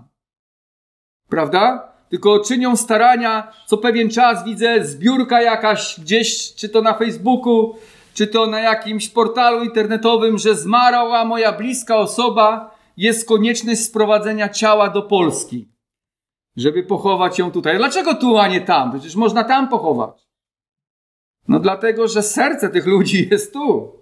Prawda? 1.29 1.93
Tylko 2.09 2.41
czynią 2.41 2.77
starania, 2.77 3.53
co 3.67 3.79
pewien 3.79 4.11
czas 4.11 4.45
widzę, 4.45 4.85
zbiórka 4.85 5.43
jakaś 5.43 6.01
gdzieś, 6.01 6.55
czy 6.55 6.69
to 6.69 6.83
na 6.83 6.95
Facebooku, 6.95 7.75
czy 8.15 8.27
to 8.27 8.47
na 8.47 8.61
jakimś 8.61 9.09
portalu 9.09 9.65
internetowym, 9.65 10.39
że 10.39 10.55
zmarła 10.55 11.25
moja 11.25 11.53
bliska 11.53 11.97
osoba, 11.97 12.75
jest 12.97 13.29
konieczność 13.29 13.85
sprowadzenia 13.85 14.49
ciała 14.49 14.89
do 14.89 15.03
Polski, 15.03 15.69
żeby 16.57 16.83
pochować 16.83 17.39
ją 17.39 17.51
tutaj. 17.51 17.77
Dlaczego 17.77 18.15
tu, 18.15 18.39
a 18.39 18.49
nie 18.49 18.61
tam? 18.61 18.91
Przecież 18.91 19.17
można 19.17 19.45
tam 19.45 19.69
pochować. 19.69 20.29
No 21.49 21.61
dlatego, 21.61 22.09
że 22.09 22.23
serce 22.23 22.69
tych 22.69 22.87
ludzi 22.87 23.29
jest 23.31 23.53
tu. 23.53 23.93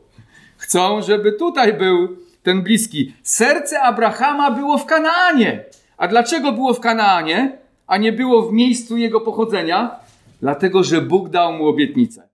Chcą, 0.57 1.03
żeby 1.03 1.33
tutaj 1.33 1.73
był 1.73 2.17
ten 2.43 2.63
bliski. 2.63 3.15
Serce 3.23 3.83
Abrahama 3.83 4.51
było 4.51 4.79
w 4.79 4.87
Kanaanie. 4.87 5.65
A 5.97 6.09
dlaczego 6.09 6.53
było 6.53 6.75
w 6.75 6.81
Kanaanie, 6.81 7.59
a 7.87 7.97
nie 7.97 8.13
było 8.13 8.43
w 8.43 8.53
miejscu 8.53 8.97
jego 8.97 9.21
pochodzenia? 9.21 9.91
Dlatego, 10.41 10.85
że 10.85 11.03
Bóg 11.03 11.29
dał 11.29 11.53
mu 11.53 11.67
obietnicę. 11.69 12.29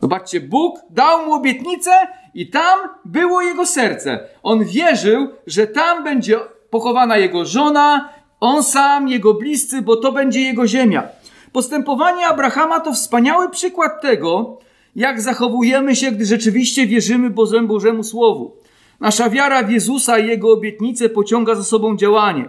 Zobaczcie, 0.00 0.40
Bóg 0.40 0.80
dał 0.90 1.26
mu 1.26 1.32
obietnicę 1.32 1.90
i 2.34 2.50
tam 2.50 2.78
było 3.04 3.42
jego 3.42 3.66
serce. 3.66 4.20
On 4.42 4.64
wierzył, 4.64 5.28
że 5.46 5.66
tam 5.66 6.04
będzie 6.04 6.38
pochowana 6.70 7.16
jego 7.16 7.44
żona, 7.44 8.08
on 8.40 8.62
sam, 8.62 9.08
jego 9.08 9.34
bliscy, 9.34 9.82
bo 9.82 9.96
to 9.96 10.12
będzie 10.12 10.40
jego 10.40 10.66
ziemia. 10.66 11.08
Postępowanie 11.52 12.26
Abrahama 12.26 12.80
to 12.80 12.92
wspaniały 12.92 13.50
przykład 13.50 14.02
tego, 14.02 14.58
jak 14.96 15.20
zachowujemy 15.20 15.96
się, 15.96 16.10
gdy 16.10 16.26
rzeczywiście 16.26 16.86
wierzymy 16.86 17.30
Bożemu, 17.30 17.68
Bożemu 17.68 18.04
Słowu. 18.04 18.59
Nasza 19.00 19.30
wiara 19.30 19.62
w 19.62 19.70
Jezusa 19.70 20.18
i 20.18 20.26
Jego 20.26 20.52
obietnice 20.52 21.08
pociąga 21.08 21.54
za 21.54 21.64
sobą 21.64 21.96
działanie. 21.96 22.48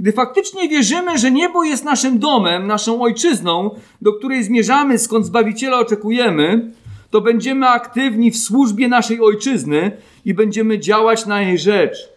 Gdy 0.00 0.12
faktycznie 0.12 0.68
wierzymy, 0.68 1.18
że 1.18 1.30
niebo 1.30 1.64
jest 1.64 1.84
naszym 1.84 2.18
domem, 2.18 2.66
naszą 2.66 3.02
ojczyzną, 3.02 3.70
do 4.02 4.12
której 4.12 4.44
zmierzamy, 4.44 4.98
skąd 4.98 5.26
Zbawiciela 5.26 5.78
oczekujemy, 5.78 6.72
to 7.10 7.20
będziemy 7.20 7.68
aktywni 7.68 8.30
w 8.30 8.38
służbie 8.38 8.88
naszej 8.88 9.20
ojczyzny 9.20 9.92
i 10.24 10.34
będziemy 10.34 10.78
działać 10.78 11.26
na 11.26 11.42
jej 11.42 11.58
rzecz. 11.58 12.08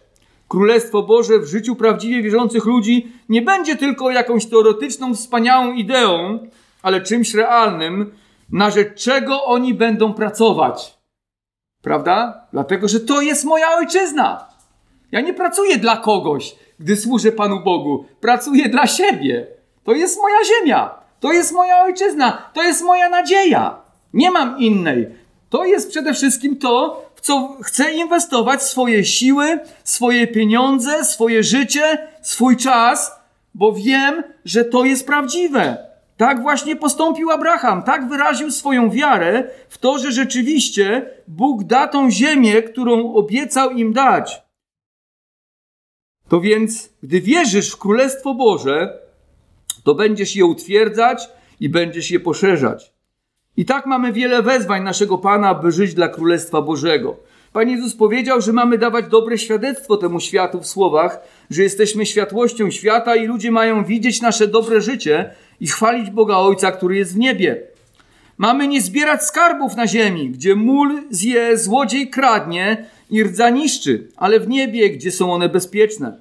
Królestwo 0.48 1.02
Boże 1.02 1.38
w 1.38 1.46
życiu 1.46 1.76
prawdziwie 1.76 2.22
wierzących 2.22 2.64
ludzi 2.64 3.08
nie 3.28 3.42
będzie 3.42 3.76
tylko 3.76 4.10
jakąś 4.10 4.46
teoretyczną, 4.46 5.14
wspaniałą 5.14 5.72
ideą, 5.72 6.38
ale 6.82 7.00
czymś 7.00 7.34
realnym, 7.34 8.12
na 8.52 8.70
rzecz 8.70 9.02
czego 9.02 9.44
oni 9.44 9.74
będą 9.74 10.14
pracować. 10.14 11.03
Prawda? 11.84 12.46
Dlatego, 12.52 12.88
że 12.88 13.00
to 13.00 13.20
jest 13.20 13.44
moja 13.44 13.76
ojczyzna. 13.76 14.48
Ja 15.12 15.20
nie 15.20 15.34
pracuję 15.34 15.78
dla 15.78 15.96
kogoś, 15.96 16.56
gdy 16.80 16.96
służę 16.96 17.32
Panu 17.32 17.60
Bogu. 17.60 18.04
Pracuję 18.20 18.68
dla 18.68 18.86
siebie. 18.86 19.46
To 19.84 19.92
jest 19.92 20.18
moja 20.18 20.36
ziemia. 20.44 20.94
To 21.20 21.32
jest 21.32 21.52
moja 21.52 21.82
ojczyzna. 21.82 22.50
To 22.54 22.62
jest 22.62 22.82
moja 22.82 23.08
nadzieja. 23.08 23.78
Nie 24.14 24.30
mam 24.30 24.58
innej. 24.58 25.08
To 25.50 25.64
jest 25.64 25.90
przede 25.90 26.14
wszystkim 26.14 26.56
to, 26.56 27.04
w 27.14 27.20
co 27.20 27.56
chcę 27.62 27.92
inwestować 27.92 28.62
swoje 28.62 29.04
siły, 29.04 29.58
swoje 29.84 30.26
pieniądze, 30.26 31.04
swoje 31.04 31.42
życie, 31.42 32.08
swój 32.22 32.56
czas, 32.56 33.12
bo 33.54 33.72
wiem, 33.72 34.22
że 34.44 34.64
to 34.64 34.84
jest 34.84 35.06
prawdziwe. 35.06 35.93
Tak 36.16 36.42
właśnie 36.42 36.76
postąpił 36.76 37.30
Abraham, 37.30 37.82
tak 37.82 38.08
wyraził 38.08 38.50
swoją 38.50 38.90
wiarę 38.90 39.50
w 39.68 39.78
to, 39.78 39.98
że 39.98 40.12
rzeczywiście 40.12 41.10
Bóg 41.28 41.64
da 41.64 41.86
tą 41.88 42.10
ziemię, 42.10 42.62
którą 42.62 43.14
obiecał 43.14 43.70
im 43.70 43.92
dać. 43.92 44.42
To 46.28 46.40
więc, 46.40 46.92
gdy 47.02 47.20
wierzysz 47.20 47.70
w 47.70 47.78
Królestwo 47.78 48.34
Boże, 48.34 48.98
to 49.84 49.94
będziesz 49.94 50.36
je 50.36 50.44
utwierdzać 50.44 51.28
i 51.60 51.68
będziesz 51.68 52.10
je 52.10 52.20
poszerzać. 52.20 52.92
I 53.56 53.64
tak 53.64 53.86
mamy 53.86 54.12
wiele 54.12 54.42
wezwań 54.42 54.82
naszego 54.82 55.18
Pana, 55.18 55.54
by 55.54 55.72
żyć 55.72 55.94
dla 55.94 56.08
Królestwa 56.08 56.62
Bożego. 56.62 57.16
Pan 57.54 57.68
Jezus 57.68 57.96
powiedział, 57.96 58.40
że 58.40 58.52
mamy 58.52 58.78
dawać 58.78 59.04
dobre 59.08 59.38
świadectwo 59.38 59.96
temu 59.96 60.20
światu 60.20 60.60
w 60.60 60.66
słowach, 60.66 61.20
że 61.50 61.62
jesteśmy 61.62 62.06
światłością 62.06 62.70
świata 62.70 63.16
i 63.16 63.26
ludzie 63.26 63.50
mają 63.50 63.84
widzieć 63.84 64.20
nasze 64.20 64.48
dobre 64.48 64.80
życie 64.80 65.30
i 65.60 65.66
chwalić 65.66 66.10
Boga 66.10 66.36
Ojca, 66.36 66.72
który 66.72 66.96
jest 66.96 67.14
w 67.14 67.18
niebie. 67.18 67.62
Mamy 68.38 68.68
nie 68.68 68.80
zbierać 68.80 69.22
skarbów 69.22 69.76
na 69.76 69.86
ziemi, 69.86 70.30
gdzie 70.30 70.54
mól 70.54 71.02
zje, 71.10 71.58
złodziej 71.58 72.10
kradnie 72.10 72.84
i 73.10 73.24
rdza 73.24 73.50
niszczy, 73.50 74.08
ale 74.16 74.40
w 74.40 74.48
niebie, 74.48 74.90
gdzie 74.90 75.12
są 75.12 75.32
one 75.32 75.48
bezpieczne. 75.48 76.16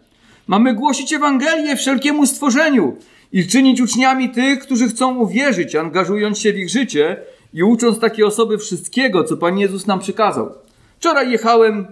Mamy 0.47 0.73
głosić 0.73 1.13
Ewangelię 1.13 1.75
wszelkiemu 1.75 2.25
stworzeniu 2.25 2.97
i 3.31 3.47
czynić 3.47 3.81
uczniami 3.81 4.29
tych, 4.29 4.59
którzy 4.59 4.87
chcą 4.87 5.15
uwierzyć, 5.17 5.75
angażując 5.75 6.39
się 6.39 6.53
w 6.53 6.57
ich 6.57 6.69
życie 6.69 7.17
i 7.53 7.63
ucząc 7.63 7.99
takie 7.99 8.25
osoby 8.25 8.57
wszystkiego, 8.57 9.23
co 9.23 9.37
Pan 9.37 9.57
Jezus 9.57 9.87
nam 9.87 9.99
przykazał. 9.99 10.62
Wczoraj 11.03 11.31
jechałem 11.31 11.87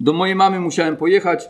do 0.00 0.12
mojej 0.12 0.34
mamy, 0.34 0.60
musiałem 0.60 0.96
pojechać 0.96 1.48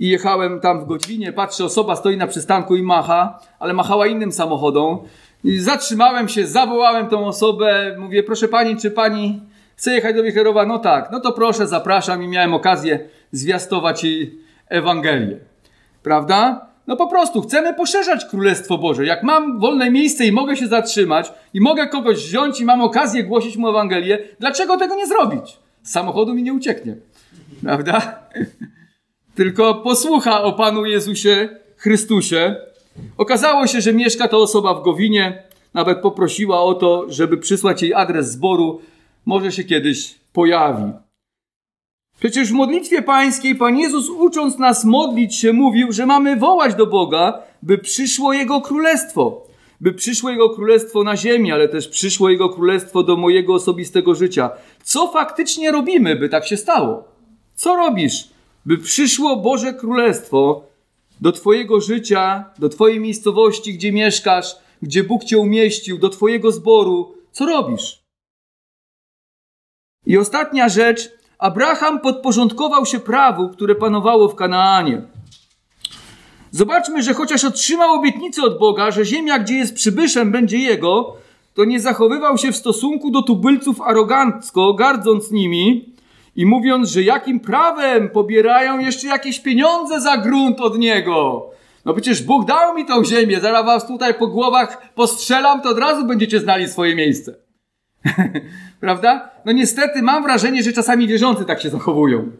i 0.00 0.08
jechałem 0.08 0.60
tam 0.60 0.80
w 0.80 0.86
Godzinie, 0.86 1.32
patrzę, 1.32 1.64
osoba 1.64 1.96
stoi 1.96 2.16
na 2.16 2.26
przystanku 2.26 2.76
i 2.76 2.82
macha, 2.82 3.38
ale 3.58 3.72
machała 3.72 4.06
innym 4.06 4.32
samochodom. 4.32 4.98
I 5.44 5.58
zatrzymałem 5.58 6.28
się, 6.28 6.46
zawołałem 6.46 7.06
tą 7.06 7.26
osobę, 7.26 7.96
mówię, 7.98 8.22
proszę 8.22 8.48
pani, 8.48 8.76
czy 8.76 8.90
pani 8.90 9.40
chce 9.76 9.94
jechać 9.94 10.16
do 10.16 10.22
Wicherowa? 10.22 10.66
No 10.66 10.78
tak, 10.78 11.08
no 11.12 11.20
to 11.20 11.32
proszę, 11.32 11.66
zapraszam 11.66 12.22
i 12.22 12.28
miałem 12.28 12.54
okazję 12.54 13.08
zwiastować 13.32 14.04
jej 14.04 14.38
Ewangelię. 14.68 15.36
Prawda? 16.02 16.66
No 16.86 16.96
po 16.96 17.06
prostu 17.06 17.42
chcemy 17.42 17.74
poszerzać 17.74 18.24
Królestwo 18.24 18.78
Boże. 18.78 19.06
Jak 19.06 19.22
mam 19.22 19.60
wolne 19.60 19.90
miejsce 19.90 20.26
i 20.26 20.32
mogę 20.32 20.56
się 20.56 20.66
zatrzymać 20.66 21.32
i 21.54 21.60
mogę 21.60 21.86
kogoś 21.86 22.16
wziąć 22.16 22.60
i 22.60 22.64
mam 22.64 22.82
okazję 22.82 23.24
głosić 23.24 23.56
mu 23.56 23.68
Ewangelię, 23.68 24.18
dlaczego 24.40 24.76
tego 24.76 24.94
nie 24.94 25.06
zrobić? 25.06 25.67
Samochodu 25.88 26.34
mi 26.34 26.42
nie 26.42 26.52
ucieknie. 26.52 26.96
Prawda? 27.62 28.22
Tylko 29.34 29.74
posłucha 29.74 30.42
o 30.42 30.52
Panu 30.52 30.86
Jezusie 30.86 31.48
Chrystusie. 31.76 32.56
Okazało 33.18 33.66
się, 33.66 33.80
że 33.80 33.92
mieszka 33.92 34.28
ta 34.28 34.36
osoba 34.36 34.74
w 34.74 34.82
Gowinie. 34.82 35.42
Nawet 35.74 35.98
poprosiła 35.98 36.62
o 36.62 36.74
to, 36.74 37.06
żeby 37.08 37.36
przysłać 37.38 37.82
jej 37.82 37.94
adres 37.94 38.30
zboru. 38.30 38.80
Może 39.26 39.52
się 39.52 39.64
kiedyś 39.64 40.14
pojawi. 40.32 40.92
Przecież 42.18 42.48
w 42.48 42.52
modlitwie 42.52 43.02
pańskiej 43.02 43.54
Pan 43.54 43.78
Jezus 43.78 44.08
ucząc 44.08 44.58
nas 44.58 44.84
modlić 44.84 45.36
się 45.36 45.52
mówił, 45.52 45.92
że 45.92 46.06
mamy 46.06 46.36
wołać 46.36 46.74
do 46.74 46.86
Boga, 46.86 47.42
by 47.62 47.78
przyszło 47.78 48.32
Jego 48.32 48.60
Królestwo. 48.60 49.47
By 49.80 49.92
przyszło 49.92 50.30
Jego 50.30 50.50
Królestwo 50.50 51.04
na 51.04 51.16
ziemi, 51.16 51.52
ale 51.52 51.68
też 51.68 51.88
przyszło 51.88 52.30
Jego 52.30 52.48
Królestwo 52.48 53.02
do 53.02 53.16
mojego 53.16 53.54
osobistego 53.54 54.14
życia. 54.14 54.50
Co 54.82 55.08
faktycznie 55.12 55.72
robimy, 55.72 56.16
by 56.16 56.28
tak 56.28 56.46
się 56.46 56.56
stało? 56.56 57.04
Co 57.54 57.76
robisz 57.76 58.28
by 58.66 58.78
przyszło 58.78 59.36
Boże 59.36 59.74
Królestwo 59.74 60.64
do 61.20 61.32
Twojego 61.32 61.80
życia, 61.80 62.44
do 62.58 62.68
Twojej 62.68 63.00
miejscowości, 63.00 63.74
gdzie 63.74 63.92
mieszkasz, 63.92 64.56
gdzie 64.82 65.04
Bóg 65.04 65.24
Cię 65.24 65.38
umieścił, 65.38 65.98
do 65.98 66.08
Twojego 66.08 66.52
zboru, 66.52 67.14
co 67.32 67.46
robisz? 67.46 68.02
I 70.06 70.18
ostatnia 70.18 70.68
rzecz, 70.68 71.10
Abraham 71.38 72.00
podporządkował 72.00 72.86
się 72.86 73.00
prawu, 73.00 73.48
które 73.48 73.74
panowało 73.74 74.28
w 74.28 74.34
Kanaanie. 74.34 75.02
Zobaczmy, 76.50 77.02
że 77.02 77.14
chociaż 77.14 77.44
otrzymał 77.44 77.94
obietnicę 77.94 78.42
od 78.42 78.58
Boga, 78.58 78.90
że 78.90 79.04
ziemia, 79.04 79.38
gdzie 79.38 79.54
jest 79.54 79.74
przybyszem, 79.74 80.32
będzie 80.32 80.58
jego, 80.58 81.16
to 81.54 81.64
nie 81.64 81.80
zachowywał 81.80 82.38
się 82.38 82.52
w 82.52 82.56
stosunku 82.56 83.10
do 83.10 83.22
tubylców 83.22 83.80
arogancko, 83.80 84.74
gardząc 84.74 85.30
nimi 85.30 85.94
i 86.36 86.46
mówiąc, 86.46 86.88
że 86.88 87.02
jakim 87.02 87.40
prawem 87.40 88.08
pobierają 88.08 88.78
jeszcze 88.78 89.06
jakieś 89.06 89.40
pieniądze 89.40 90.00
za 90.00 90.16
grunt 90.16 90.60
od 90.60 90.78
niego. 90.78 91.46
No 91.84 91.94
przecież 91.94 92.22
Bóg 92.22 92.44
dał 92.44 92.74
mi 92.74 92.86
tą 92.86 93.04
ziemię, 93.04 93.40
zaraz 93.40 93.66
was 93.66 93.86
tutaj 93.86 94.14
po 94.14 94.26
głowach 94.26 94.94
postrzelam, 94.94 95.62
to 95.62 95.68
od 95.68 95.78
razu 95.78 96.06
będziecie 96.06 96.40
znali 96.40 96.68
swoje 96.68 96.96
miejsce. 96.96 97.34
Prawda? 98.80 99.30
No 99.44 99.52
niestety 99.52 100.02
mam 100.02 100.22
wrażenie, 100.22 100.62
że 100.62 100.72
czasami 100.72 101.06
wierzący 101.06 101.44
tak 101.44 101.62
się 101.62 101.70
zachowują. 101.70 102.30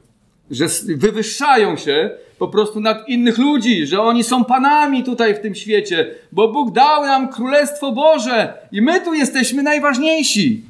Że 0.50 0.66
wywyższają 0.96 1.76
się 1.76 2.10
po 2.38 2.48
prostu 2.48 2.80
nad 2.80 3.08
innych 3.08 3.38
ludzi, 3.38 3.86
że 3.86 4.02
oni 4.02 4.24
są 4.24 4.44
panami 4.44 5.04
tutaj 5.04 5.34
w 5.34 5.40
tym 5.40 5.54
świecie, 5.54 6.14
bo 6.32 6.48
Bóg 6.48 6.72
dał 6.72 7.06
nam 7.06 7.28
Królestwo 7.28 7.92
Boże 7.92 8.52
i 8.72 8.82
my 8.82 9.00
tu 9.00 9.14
jesteśmy 9.14 9.62
najważniejsi. 9.62 10.62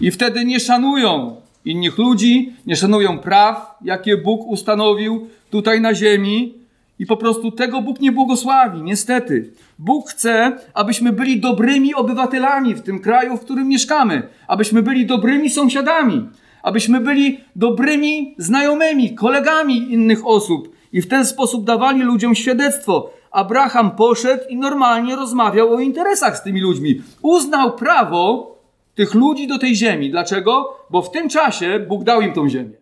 I 0.00 0.10
wtedy 0.10 0.44
nie 0.44 0.60
szanują 0.60 1.36
innych 1.64 1.98
ludzi, 1.98 2.52
nie 2.66 2.76
szanują 2.76 3.18
praw, 3.18 3.78
jakie 3.82 4.16
Bóg 4.16 4.46
ustanowił 4.46 5.28
tutaj 5.50 5.80
na 5.80 5.94
ziemi 5.94 6.54
i 6.98 7.06
po 7.06 7.16
prostu 7.16 7.52
tego 7.52 7.82
Bóg 7.82 8.00
nie 8.00 8.12
błogosławi, 8.12 8.82
niestety. 8.82 9.50
Bóg 9.78 10.10
chce, 10.10 10.52
abyśmy 10.74 11.12
byli 11.12 11.40
dobrymi 11.40 11.94
obywatelami 11.94 12.74
w 12.74 12.80
tym 12.80 13.00
kraju, 13.00 13.36
w 13.36 13.40
którym 13.40 13.68
mieszkamy, 13.68 14.22
abyśmy 14.48 14.82
byli 14.82 15.06
dobrymi 15.06 15.50
sąsiadami, 15.50 16.28
abyśmy 16.62 17.00
byli 17.00 17.40
dobrymi 17.56 18.34
znajomymi, 18.38 19.14
kolegami 19.14 19.76
innych 19.92 20.26
osób 20.26 20.76
i 20.92 21.02
w 21.02 21.08
ten 21.08 21.26
sposób 21.26 21.64
dawali 21.64 22.02
ludziom 22.02 22.34
świadectwo. 22.34 23.10
Abraham 23.30 23.90
poszedł 23.90 24.44
i 24.48 24.56
normalnie 24.56 25.16
rozmawiał 25.16 25.74
o 25.74 25.80
interesach 25.80 26.36
z 26.36 26.42
tymi 26.42 26.60
ludźmi. 26.60 27.02
Uznał 27.22 27.76
prawo 27.76 28.56
tych 28.94 29.14
ludzi 29.14 29.46
do 29.46 29.58
tej 29.58 29.76
ziemi. 29.76 30.10
Dlaczego? 30.10 30.76
Bo 30.90 31.02
w 31.02 31.10
tym 31.10 31.28
czasie 31.28 31.86
Bóg 31.88 32.04
dał 32.04 32.20
im 32.20 32.32
tą 32.32 32.48
ziemię. 32.48 32.76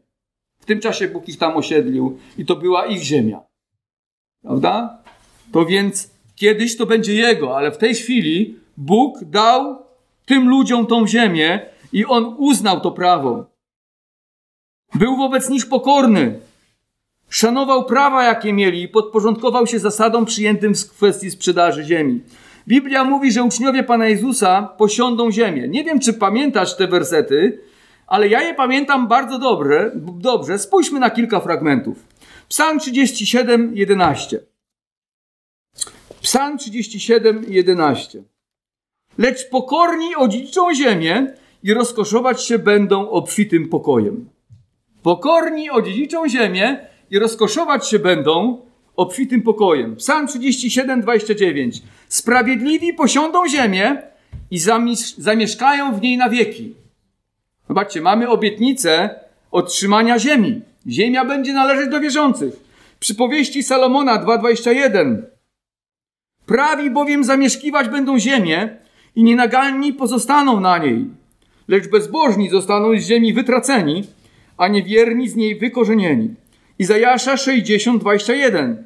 W 0.60 0.64
tym 0.64 0.80
czasie 0.80 1.08
Bóg 1.08 1.28
ich 1.28 1.38
tam 1.38 1.56
osiedlił 1.56 2.18
i 2.38 2.46
to 2.46 2.56
była 2.56 2.86
ich 2.86 3.02
ziemia. 3.02 3.40
Prawda? 4.42 4.98
To 5.52 5.66
więc 5.66 6.10
kiedyś 6.36 6.76
to 6.76 6.86
będzie 6.86 7.14
jego, 7.14 7.56
ale 7.56 7.70
w 7.70 7.78
tej 7.78 7.94
chwili 7.94 8.56
Bóg 8.76 9.24
dał 9.24 9.76
tym 10.26 10.48
ludziom 10.48 10.86
tą 10.86 11.06
ziemię 11.06 11.60
i 11.92 12.04
on 12.04 12.34
uznał 12.38 12.80
to 12.80 12.90
prawo. 12.90 13.57
Był 14.94 15.16
wobec 15.16 15.48
nich 15.48 15.68
pokorny. 15.68 16.40
Szanował 17.28 17.84
prawa, 17.84 18.24
jakie 18.24 18.52
mieli 18.52 18.82
i 18.82 18.88
podporządkował 18.88 19.66
się 19.66 19.78
zasadom 19.78 20.24
przyjętym 20.24 20.74
w 20.74 20.90
kwestii 20.90 21.30
sprzedaży 21.30 21.84
ziemi. 21.84 22.20
Biblia 22.68 23.04
mówi, 23.04 23.32
że 23.32 23.42
uczniowie 23.42 23.82
Pana 23.82 24.08
Jezusa 24.08 24.62
posiądą 24.78 25.30
ziemię. 25.30 25.68
Nie 25.68 25.84
wiem, 25.84 26.00
czy 26.00 26.12
pamiętasz 26.12 26.76
te 26.76 26.86
wersety, 26.86 27.60
ale 28.06 28.28
ja 28.28 28.42
je 28.42 28.54
pamiętam 28.54 29.08
bardzo 29.08 29.38
dobrze. 29.38 29.92
dobrze. 29.96 30.58
Spójrzmy 30.58 31.00
na 31.00 31.10
kilka 31.10 31.40
fragmentów. 31.40 31.98
Psalm 32.48 32.78
37, 32.78 33.72
11. 33.74 34.40
Psalm 36.22 36.58
37, 36.58 37.44
11. 37.48 38.22
Lecz 39.18 39.48
pokorni 39.50 40.14
odziedziczą 40.14 40.74
ziemię 40.74 41.34
i 41.62 41.74
rozkoszować 41.74 42.44
się 42.44 42.58
będą 42.58 43.10
obfitym 43.10 43.68
pokojem. 43.68 44.28
Pokorni 45.08 45.70
odziedziczą 45.70 46.28
ziemię 46.28 46.86
i 47.10 47.18
rozkoszować 47.18 47.88
się 47.88 47.98
będą 47.98 48.60
obfitym 48.96 49.42
pokojem. 49.42 49.96
Psalm 49.96 50.26
37, 50.26 51.00
29. 51.00 51.82
Sprawiedliwi 52.08 52.92
posiądą 52.92 53.48
ziemię 53.48 54.02
i 54.50 54.58
zamieszkają 55.18 55.92
w 55.94 56.02
niej 56.02 56.16
na 56.16 56.28
wieki. 56.28 56.74
Zobaczcie, 57.68 58.00
mamy 58.00 58.28
obietnicę 58.28 59.20
otrzymania 59.50 60.18
ziemi. 60.18 60.60
Ziemia 60.86 61.24
będzie 61.24 61.52
należeć 61.52 61.90
do 61.90 62.00
wierzących. 62.00 62.54
Przypowieści 63.00 63.62
Salomona 63.62 64.24
2,21. 64.24 65.22
Prawi 66.46 66.90
bowiem 66.90 67.24
zamieszkiwać 67.24 67.88
będą 67.88 68.18
ziemię 68.18 68.76
i 69.16 69.22
nienagalni 69.22 69.92
pozostaną 69.92 70.60
na 70.60 70.78
niej. 70.78 71.06
Lecz 71.68 71.88
bezbożni 71.88 72.50
zostaną 72.50 72.98
z 72.98 73.06
ziemi 73.06 73.32
wytraceni, 73.32 74.04
a 74.58 74.68
niewierni 74.68 75.28
z 75.28 75.36
niej 75.36 75.58
wykorzenieni. 75.58 76.34
Izajasza 76.78 77.34
60:21. 77.34 78.76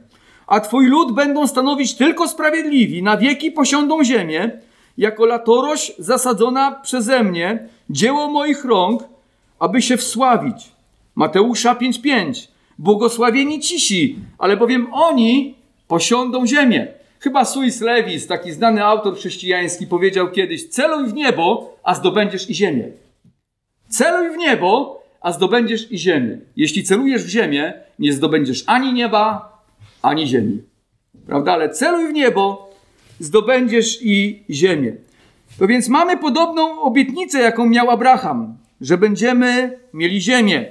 A 0.46 0.60
twój 0.60 0.86
lud 0.86 1.12
będą 1.12 1.46
stanowić 1.46 1.94
tylko 1.94 2.28
sprawiedliwi, 2.28 3.02
na 3.02 3.16
wieki 3.16 3.50
posiądą 3.50 4.04
ziemię, 4.04 4.50
jako 4.98 5.26
latorość 5.26 5.92
zasadzona 5.98 6.70
przeze 6.70 7.22
mnie, 7.22 7.68
dzieło 7.90 8.30
moich 8.30 8.64
rąk, 8.64 9.04
aby 9.58 9.82
się 9.82 9.96
wsławić. 9.96 10.72
Mateusza 11.14 11.74
5:5. 11.74 12.48
Błogosławieni 12.78 13.60
cisi, 13.60 14.18
ale 14.38 14.56
bowiem 14.56 14.86
oni 14.92 15.54
posiądą 15.88 16.46
ziemię. 16.46 16.86
Chyba 17.20 17.44
Suis 17.44 17.80
Lewis, 17.80 18.26
taki 18.26 18.52
znany 18.52 18.84
autor 18.84 19.16
chrześcijański, 19.16 19.86
powiedział 19.86 20.30
kiedyś: 20.30 20.68
celuj 20.68 21.08
w 21.08 21.14
niebo, 21.14 21.76
a 21.82 21.94
zdobędziesz 21.94 22.50
i 22.50 22.54
ziemię. 22.54 22.88
Celuj 23.88 24.30
w 24.30 24.36
niebo, 24.36 25.01
a 25.22 25.32
zdobędziesz 25.32 25.92
i 25.92 25.98
ziemię. 25.98 26.38
Jeśli 26.56 26.84
celujesz 26.84 27.24
w 27.24 27.28
ziemię, 27.28 27.72
nie 27.98 28.12
zdobędziesz 28.12 28.64
ani 28.66 28.92
nieba, 28.92 29.52
ani 30.02 30.26
ziemi. 30.26 30.62
Prawda? 31.26 31.52
Ale 31.52 31.70
celuj 31.70 32.08
w 32.08 32.12
niebo, 32.12 32.70
zdobędziesz 33.18 33.98
i 34.02 34.42
ziemię. 34.50 34.92
To 35.58 35.66
więc 35.66 35.88
mamy 35.88 36.16
podobną 36.16 36.80
obietnicę, 36.80 37.40
jaką 37.40 37.66
miał 37.66 37.90
Abraham, 37.90 38.56
że 38.80 38.98
będziemy 38.98 39.78
mieli 39.92 40.20
ziemię. 40.20 40.66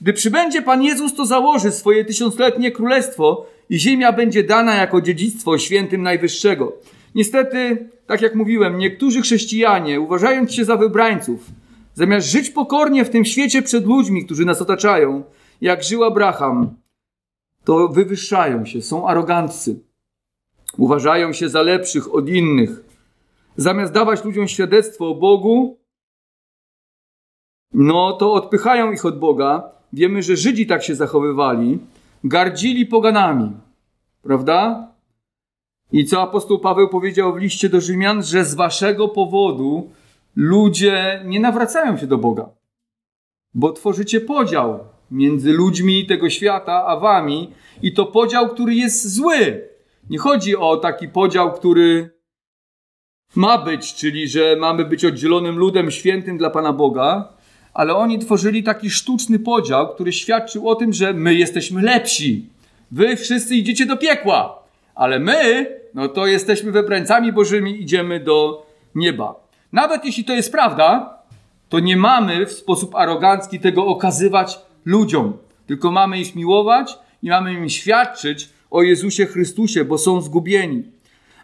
Gdy 0.00 0.12
przybędzie 0.12 0.62
Pan 0.62 0.82
Jezus, 0.82 1.14
to 1.14 1.26
założy 1.26 1.72
swoje 1.72 2.04
tysiącletnie 2.04 2.70
królestwo 2.70 3.46
i 3.70 3.78
ziemia 3.78 4.12
będzie 4.12 4.42
dana 4.42 4.74
jako 4.74 5.00
dziedzictwo 5.00 5.58
świętym 5.58 6.02
Najwyższego. 6.02 6.72
Niestety, 7.14 7.88
tak 8.06 8.22
jak 8.22 8.34
mówiłem, 8.34 8.78
niektórzy 8.78 9.22
chrześcijanie, 9.22 10.00
uważając 10.00 10.54
się 10.54 10.64
za 10.64 10.76
wybrańców, 10.76 11.46
Zamiast 11.98 12.30
żyć 12.30 12.50
pokornie 12.50 13.04
w 13.04 13.10
tym 13.10 13.24
świecie 13.24 13.62
przed 13.62 13.86
ludźmi, 13.86 14.24
którzy 14.24 14.44
nas 14.44 14.62
otaczają, 14.62 15.24
jak 15.60 15.84
żył 15.84 16.04
Abraham, 16.04 16.76
to 17.64 17.88
wywyższają 17.88 18.64
się, 18.64 18.82
są 18.82 19.08
aroganccy. 19.08 19.80
Uważają 20.76 21.32
się 21.32 21.48
za 21.48 21.62
lepszych 21.62 22.14
od 22.14 22.28
innych. 22.28 22.84
Zamiast 23.56 23.92
dawać 23.92 24.24
ludziom 24.24 24.48
świadectwo 24.48 25.08
o 25.08 25.14
Bogu, 25.14 25.78
no 27.72 28.12
to 28.12 28.32
odpychają 28.32 28.92
ich 28.92 29.04
od 29.04 29.18
Boga. 29.18 29.70
Wiemy, 29.92 30.22
że 30.22 30.36
Żydzi 30.36 30.66
tak 30.66 30.82
się 30.82 30.94
zachowywali, 30.94 31.78
gardzili 32.24 32.86
poganami, 32.86 33.52
prawda? 34.22 34.88
I 35.92 36.04
co 36.04 36.22
apostoł 36.22 36.58
Paweł 36.58 36.88
powiedział 36.88 37.34
w 37.34 37.38
liście 37.38 37.68
do 37.68 37.80
Rzymian, 37.80 38.22
że 38.22 38.44
z 38.44 38.54
waszego 38.54 39.08
powodu 39.08 39.90
ludzie 40.38 41.22
nie 41.24 41.40
nawracają 41.40 41.96
się 41.96 42.06
do 42.06 42.18
Boga, 42.18 42.48
bo 43.54 43.72
tworzycie 43.72 44.20
podział 44.20 44.78
między 45.10 45.52
ludźmi 45.52 46.06
tego 46.06 46.30
świata 46.30 46.84
a 46.86 46.96
wami 46.96 47.52
i 47.82 47.92
to 47.92 48.06
podział, 48.06 48.48
który 48.48 48.74
jest 48.74 49.14
zły. 49.14 49.68
Nie 50.10 50.18
chodzi 50.18 50.56
o 50.56 50.76
taki 50.76 51.08
podział, 51.08 51.52
który 51.52 52.10
ma 53.36 53.58
być, 53.58 53.94
czyli 53.94 54.28
że 54.28 54.56
mamy 54.56 54.84
być 54.84 55.04
oddzielonym 55.04 55.58
ludem 55.58 55.90
świętym 55.90 56.38
dla 56.38 56.50
Pana 56.50 56.72
Boga, 56.72 57.32
ale 57.74 57.94
oni 57.96 58.18
tworzyli 58.18 58.62
taki 58.62 58.90
sztuczny 58.90 59.38
podział, 59.38 59.94
który 59.94 60.12
świadczył 60.12 60.68
o 60.68 60.74
tym, 60.74 60.92
że 60.92 61.12
my 61.12 61.34
jesteśmy 61.34 61.82
lepsi. 61.82 62.48
Wy 62.90 63.16
wszyscy 63.16 63.54
idziecie 63.54 63.86
do 63.86 63.96
piekła, 63.96 64.62
ale 64.94 65.18
my, 65.18 65.66
no 65.94 66.08
to 66.08 66.26
jesteśmy 66.26 66.72
wybrańcami 66.72 67.32
Bożymi, 67.32 67.82
idziemy 67.82 68.20
do 68.20 68.66
nieba. 68.94 69.47
Nawet 69.72 70.04
jeśli 70.04 70.24
to 70.24 70.32
jest 70.32 70.52
prawda, 70.52 71.18
to 71.68 71.80
nie 71.80 71.96
mamy 71.96 72.46
w 72.46 72.52
sposób 72.52 72.94
arogancki 72.94 73.60
tego 73.60 73.86
okazywać 73.86 74.58
ludziom, 74.84 75.36
tylko 75.66 75.90
mamy 75.90 76.20
ich 76.20 76.34
miłować 76.34 76.98
i 77.22 77.28
mamy 77.28 77.52
im 77.52 77.68
świadczyć 77.68 78.48
o 78.70 78.82
Jezusie 78.82 79.26
Chrystusie, 79.26 79.84
bo 79.84 79.98
są 79.98 80.20
zgubieni. 80.20 80.82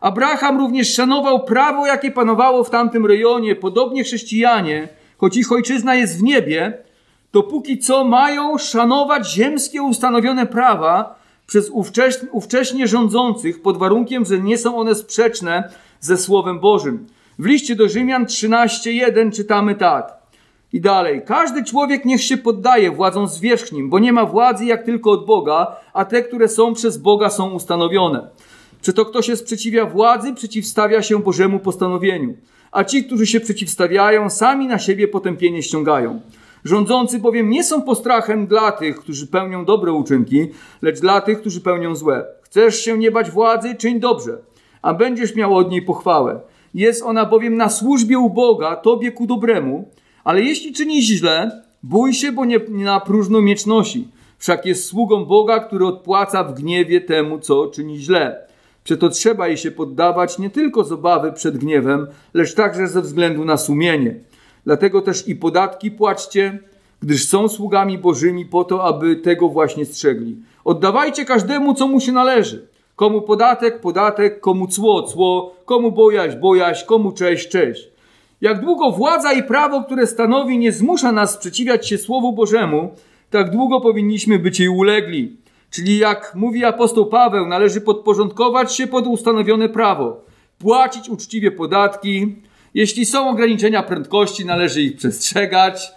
Abraham 0.01 0.59
również 0.59 0.95
szanował 0.95 1.45
prawo, 1.45 1.87
jakie 1.87 2.11
panowało 2.11 2.65
w 2.65 2.71
tamtym 2.71 3.07
rejonie. 3.07 3.57
Podobnie 3.57 4.05
chrześcijanie, 4.05 4.89
choć 5.19 5.37
ich 5.37 5.53
ojczyzna 5.53 5.95
jest 5.95 6.19
w 6.19 6.23
niebie, 6.23 6.79
to 7.31 7.43
póki 7.43 7.79
co 7.79 8.05
mają 8.05 8.59
szanować 8.59 9.31
ziemskie 9.33 9.83
ustanowione 9.83 10.47
prawa 10.47 11.19
przez 11.47 11.71
ówcześnie, 12.33 12.89
rządzących 12.89 13.63
pod 13.63 13.77
warunkiem, 13.77 14.25
że 14.25 14.39
nie 14.39 14.59
są 14.59 14.77
one 14.77 14.95
sprzeczne 14.95 15.71
ze 16.01 16.17
Słowem 16.17 16.61
Bożym. 16.61 17.07
W 17.39 17.47
liście 17.47 17.77
do 17.77 17.89
Rzymian 17.89 18.25
13:1 18.25 19.33
czytamy 19.33 19.75
tak. 19.75 20.13
I 20.73 20.81
dalej. 20.81 21.23
Każdy 21.27 21.65
człowiek 21.65 22.05
niech 22.05 22.23
się 22.23 22.37
poddaje 22.37 22.91
władzom 22.91 23.29
zwierzchnim, 23.29 23.91
bo 23.91 23.99
nie 23.99 24.13
ma 24.13 24.27
władzy 24.27 24.65
jak 24.65 24.85
tylko 24.85 25.11
od 25.11 25.27
Boga, 25.27 25.77
a 25.93 26.05
te, 26.05 26.23
które 26.23 26.49
są 26.49 26.75
przez 26.75 26.99
Boga 26.99 27.31
są 27.31 27.51
ustanowione. 27.51 28.29
Czy 28.83 28.93
to 28.93 29.05
kto 29.05 29.23
się 29.23 29.37
sprzeciwia 29.37 29.87
władzy, 29.87 30.35
przeciwstawia 30.35 31.03
się 31.03 31.19
Bożemu 31.19 31.59
postanowieniu. 31.59 32.35
A 32.73 32.85
ci, 32.85 33.05
którzy 33.05 33.27
się 33.27 33.41
przeciwstawiają, 33.41 34.31
sami 34.31 34.67
na 34.67 34.79
siebie 34.79 35.09
potępienie 35.09 35.63
ściągają. 35.63 36.21
Rządzący 36.65 37.19
bowiem 37.19 37.51
nie 37.51 37.65
są 37.65 37.83
postrachem 37.83 38.47
dla 38.47 38.73
tych, 38.73 38.97
którzy 38.97 39.27
pełnią 39.27 39.65
dobre 39.65 39.93
uczynki, 39.93 40.49
lecz 40.83 41.01
dla 41.01 41.21
tych, 41.21 41.41
którzy 41.41 41.61
pełnią 41.61 41.95
złe. 41.95 42.27
Chcesz 42.43 42.77
się 42.77 42.99
nie 42.99 43.11
bać 43.11 43.31
władzy, 43.31 43.75
czyń 43.75 44.01
dobrze, 44.01 44.39
a 44.83 44.95
będziesz 44.95 45.35
miał 45.35 45.57
od 45.57 45.71
niej 45.71 45.83
pochwałę. 45.83 46.41
Jest 46.75 47.03
ona 47.03 47.27
bowiem 47.27 47.57
na 47.57 47.69
służbie 47.69 48.19
u 48.19 48.31
Boga, 48.31 48.77
tobie 48.77 49.13
ku 49.13 49.27
dobremu, 49.27 49.89
ale 50.25 50.43
jeśli 50.43 50.73
czyni 50.73 51.03
źle, 51.03 51.63
bój 51.83 52.15
się, 52.15 52.33
bo 52.33 52.45
nie, 52.45 52.61
nie 52.69 52.85
na 52.85 53.01
próżno 53.01 53.41
miecz 53.41 53.67
nosi. 53.67 54.09
Wszak 54.39 54.67
jest 54.67 54.85
sługą 54.85 55.25
Boga, 55.25 55.61
który 55.61 55.87
odpłaca 55.87 56.45
w 56.45 56.55
gniewie 56.55 57.01
temu, 57.01 57.39
co 57.39 57.67
czyni 57.67 57.99
źle. 57.99 58.47
Przeto 58.85 59.09
trzeba 59.09 59.49
jej 59.49 59.57
się 59.57 59.71
poddawać 59.71 60.39
nie 60.39 60.51
tylko 60.51 60.85
z 60.85 60.93
obawy 60.93 61.33
przed 61.33 61.59
gniewem, 61.59 62.07
lecz 62.35 62.55
także 62.55 62.89
ze 62.89 63.03
względu 63.03 63.45
na 63.45 63.57
sumienie. 63.57 64.15
Dlatego 64.65 65.03
też 65.03 65.29
i 65.29 65.37
podatki 65.37 65.91
płaćcie, 65.91 66.59
gdyż 67.03 67.29
są 67.29 67.49
sługami 67.49 67.99
Bożymi 67.99 68.47
po 68.47 68.65
to, 68.65 68.85
aby 68.85 69.17
tego 69.17 69.49
właśnie 69.49 69.85
strzegli. 69.85 70.37
Oddawajcie 70.65 71.25
każdemu, 71.25 71.75
co 71.75 71.89
mu 71.89 72.01
się 72.01 72.13
należy. 72.13 72.67
Komu 72.97 73.23
podatek, 73.23 73.81
podatek, 73.81 74.41
komu 74.41 74.67
cło, 74.67 75.03
cło, 75.03 75.55
komu 75.65 75.93
bojaź, 75.93 76.37
bojaź, 76.37 76.85
komu 76.85 77.13
cześć, 77.13 77.49
cześć. 77.49 77.89
Jak 78.41 78.61
długo 78.61 78.91
władza 78.91 79.33
i 79.33 79.43
prawo, 79.43 79.83
które 79.83 80.07
stanowi, 80.07 80.59
nie 80.59 80.73
zmusza 80.73 81.13
nas 81.13 81.35
sprzeciwiać 81.35 81.89
się 81.89 81.99
Słowu 81.99 82.33
Bożemu, 82.33 82.95
tak 83.31 83.51
długo 83.51 83.81
powinniśmy 83.81 84.39
być 84.39 84.61
jej 84.61 84.69
ulegli. 84.69 85.37
Czyli 85.71 85.99
jak 85.99 86.33
mówi 86.35 86.65
apostoł 86.65 87.07
Paweł, 87.07 87.47
należy 87.47 87.81
podporządkować 87.81 88.75
się 88.75 88.87
pod 88.87 89.07
ustanowione 89.07 89.69
prawo, 89.69 90.21
płacić 90.59 91.09
uczciwie 91.09 91.51
podatki. 91.51 92.37
Jeśli 92.75 93.07
są 93.07 93.29
ograniczenia 93.29 93.83
prędkości, 93.83 94.47
należy 94.47 94.83
ich 94.83 94.97
przestrzegać. 94.97 95.93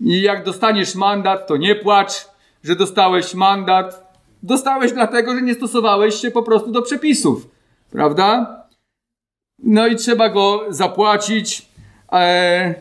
I 0.00 0.22
jak 0.22 0.44
dostaniesz 0.44 0.94
mandat, 0.94 1.46
to 1.46 1.56
nie 1.56 1.74
płacz, 1.74 2.28
że 2.64 2.76
dostałeś 2.76 3.34
mandat. 3.34 4.05
Dostałeś 4.46 4.92
dlatego, 4.92 5.34
że 5.34 5.42
nie 5.42 5.54
stosowałeś 5.54 6.14
się 6.14 6.30
po 6.30 6.42
prostu 6.42 6.70
do 6.70 6.82
przepisów, 6.82 7.48
prawda? 7.90 8.56
No 9.58 9.86
i 9.86 9.96
trzeba 9.96 10.28
go 10.28 10.64
zapłacić. 10.68 11.68
Eee, 12.12 12.74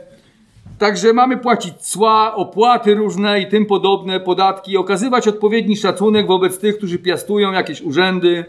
Także 0.77 1.13
mamy 1.13 1.37
płacić 1.37 1.73
cła, 1.73 2.35
opłaty 2.35 2.93
różne 2.95 3.41
i 3.41 3.47
tym 3.47 3.65
podobne, 3.65 4.19
podatki, 4.19 4.77
okazywać 4.77 5.27
odpowiedni 5.27 5.77
szacunek 5.77 6.27
wobec 6.27 6.59
tych, 6.59 6.77
którzy 6.77 6.99
piastują 6.99 7.51
jakieś 7.51 7.81
urzędy, 7.81 8.45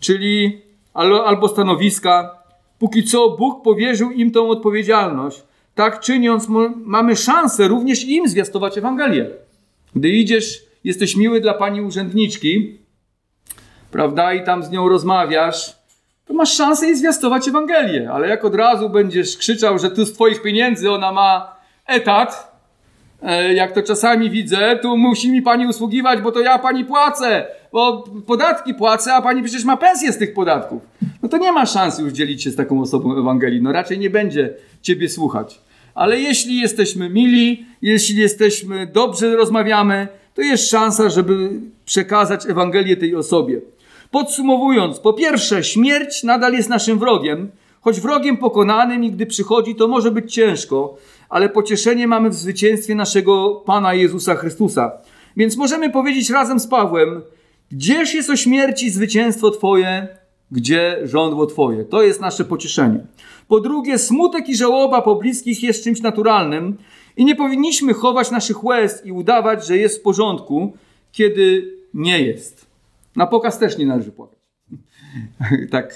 czyli 0.00 0.62
albo 0.94 1.48
stanowiska. 1.48 2.38
Póki 2.78 3.04
co 3.04 3.30
Bóg 3.30 3.64
powierzył 3.64 4.10
im 4.10 4.30
tą 4.30 4.48
odpowiedzialność. 4.48 5.42
Tak 5.74 6.00
czyniąc, 6.00 6.46
mamy 6.76 7.16
szansę 7.16 7.68
również 7.68 8.04
im 8.04 8.28
zwiastować 8.28 8.78
Ewangelię. 8.78 9.30
Gdy 9.96 10.08
idziesz, 10.08 10.67
jesteś 10.84 11.16
miły 11.16 11.40
dla 11.40 11.54
pani 11.54 11.82
urzędniczki, 11.82 12.78
prawda, 13.90 14.32
i 14.32 14.44
tam 14.44 14.62
z 14.62 14.70
nią 14.70 14.88
rozmawiasz, 14.88 15.78
to 16.26 16.34
masz 16.34 16.56
szansę 16.56 16.86
jej 16.86 16.96
zwiastować 16.96 17.48
Ewangelię. 17.48 18.10
Ale 18.12 18.28
jak 18.28 18.44
od 18.44 18.54
razu 18.54 18.90
będziesz 18.90 19.36
krzyczał, 19.36 19.78
że 19.78 19.90
tu 19.90 20.04
z 20.04 20.12
Twoich 20.12 20.42
pieniędzy 20.42 20.90
ona 20.90 21.12
ma 21.12 21.56
etat, 21.86 22.58
e, 23.22 23.54
jak 23.54 23.72
to 23.72 23.82
czasami 23.82 24.30
widzę, 24.30 24.78
tu 24.82 24.96
musi 24.96 25.32
mi 25.32 25.42
pani 25.42 25.66
usługiwać, 25.66 26.20
bo 26.20 26.32
to 26.32 26.40
ja 26.40 26.58
pani 26.58 26.84
płacę, 26.84 27.46
bo 27.72 28.04
podatki 28.26 28.74
płacę, 28.74 29.14
a 29.14 29.22
pani 29.22 29.42
przecież 29.42 29.64
ma 29.64 29.76
pensję 29.76 30.12
z 30.12 30.18
tych 30.18 30.34
podatków. 30.34 30.82
No 31.22 31.28
to 31.28 31.38
nie 31.38 31.52
ma 31.52 31.66
szansy 31.66 32.02
już 32.02 32.12
dzielić 32.12 32.42
się 32.42 32.50
z 32.50 32.56
taką 32.56 32.80
osobą 32.80 33.18
Ewangelii. 33.18 33.62
No 33.62 33.72
raczej 33.72 33.98
nie 33.98 34.10
będzie 34.10 34.54
ciebie 34.82 35.08
słuchać. 35.08 35.60
Ale 35.94 36.20
jeśli 36.20 36.60
jesteśmy 36.60 37.10
mili, 37.10 37.66
jeśli 37.82 38.16
jesteśmy 38.16 38.86
dobrze 38.86 39.36
rozmawiamy, 39.36 40.08
to 40.38 40.42
jest 40.42 40.70
szansa, 40.70 41.10
żeby 41.10 41.50
przekazać 41.84 42.46
Ewangelię 42.46 42.96
tej 42.96 43.14
osobie. 43.14 43.60
Podsumowując, 44.10 44.98
po 44.98 45.12
pierwsze, 45.12 45.64
śmierć 45.64 46.22
nadal 46.22 46.52
jest 46.52 46.68
naszym 46.68 46.98
wrogiem, 46.98 47.50
choć 47.80 48.00
wrogiem 48.00 48.36
pokonanym 48.36 49.04
i 49.04 49.10
gdy 49.10 49.26
przychodzi, 49.26 49.74
to 49.74 49.88
może 49.88 50.10
być 50.10 50.34
ciężko, 50.34 50.96
ale 51.28 51.48
pocieszenie 51.48 52.06
mamy 52.06 52.30
w 52.30 52.34
zwycięstwie 52.34 52.94
naszego 52.94 53.62
Pana 53.66 53.94
Jezusa 53.94 54.34
Chrystusa. 54.34 54.92
Więc 55.36 55.56
możemy 55.56 55.90
powiedzieć 55.90 56.30
razem 56.30 56.60
z 56.60 56.66
Pawłem, 56.66 57.22
gdzież 57.70 58.14
jest 58.14 58.30
o 58.30 58.36
śmierci 58.36 58.90
zwycięstwo 58.90 59.50
Twoje, 59.50 60.08
gdzie 60.50 60.98
żądło 61.04 61.46
Twoje. 61.46 61.84
To 61.84 62.02
jest 62.02 62.20
nasze 62.20 62.44
pocieszenie. 62.44 63.00
Po 63.48 63.60
drugie, 63.60 63.98
smutek 63.98 64.48
i 64.48 64.56
żałoba 64.56 65.02
po 65.02 65.14
bliskich 65.14 65.62
jest 65.62 65.84
czymś 65.84 66.02
naturalnym 66.02 66.76
i 67.18 67.24
nie 67.24 67.36
powinniśmy 67.36 67.94
chować 67.94 68.30
naszych 68.30 68.64
łez 68.64 69.06
i 69.06 69.12
udawać, 69.12 69.66
że 69.66 69.78
jest 69.78 69.98
w 69.98 70.02
porządku, 70.02 70.76
kiedy 71.12 71.74
nie 71.94 72.22
jest. 72.22 72.66
Na 73.16 73.26
pokaz 73.26 73.58
też 73.58 73.78
nie 73.78 73.86
należy 73.86 74.12
płakać. 74.12 74.38
tak, 75.70 75.94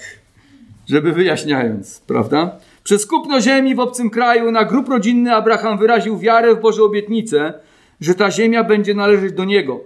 żeby 0.88 1.12
wyjaśniając, 1.12 2.00
prawda? 2.00 2.58
Przez 2.84 3.06
kupno 3.06 3.40
ziemi 3.40 3.74
w 3.74 3.80
obcym 3.80 4.10
kraju 4.10 4.50
na 4.50 4.64
grób 4.64 4.88
rodzinny 4.88 5.34
Abraham 5.34 5.78
wyraził 5.78 6.18
wiarę 6.18 6.54
w 6.54 6.60
Boże 6.60 6.82
obietnicę, 6.82 7.54
że 8.00 8.14
ta 8.14 8.30
ziemia 8.30 8.64
będzie 8.64 8.94
należeć 8.94 9.32
do 9.32 9.44
niego. 9.44 9.80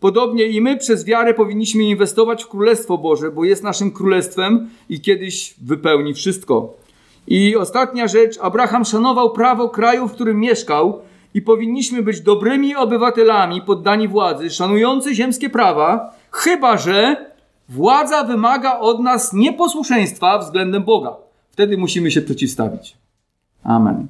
Podobnie 0.00 0.46
i 0.46 0.60
my 0.60 0.76
przez 0.76 1.04
wiarę 1.04 1.34
powinniśmy 1.34 1.82
inwestować 1.82 2.44
w 2.44 2.48
Królestwo 2.48 2.98
Boże, 2.98 3.30
bo 3.30 3.44
jest 3.44 3.62
naszym 3.62 3.92
królestwem 3.92 4.70
i 4.88 5.00
kiedyś 5.00 5.54
wypełni 5.64 6.14
wszystko. 6.14 6.81
I 7.26 7.56
ostatnia 7.56 8.08
rzecz, 8.08 8.38
Abraham 8.40 8.84
szanował 8.84 9.30
prawo 9.30 9.68
kraju, 9.68 10.08
w 10.08 10.12
którym 10.12 10.40
mieszkał 10.40 11.00
i 11.34 11.42
powinniśmy 11.42 12.02
być 12.02 12.20
dobrymi 12.20 12.74
obywatelami 12.76 13.62
poddani 13.62 14.08
władzy, 14.08 14.50
szanujący 14.50 15.14
ziemskie 15.14 15.50
prawa, 15.50 16.12
Chyba, 16.32 16.76
że 16.78 17.26
władza 17.68 18.24
wymaga 18.24 18.78
od 18.78 19.00
nas 19.00 19.32
nieposłuszeństwa 19.32 20.38
względem 20.38 20.84
Boga. 20.84 21.16
Wtedy 21.50 21.78
musimy 21.78 22.10
się 22.10 22.22
przeciwstawić. 22.22 22.96
Amen. 23.64 24.06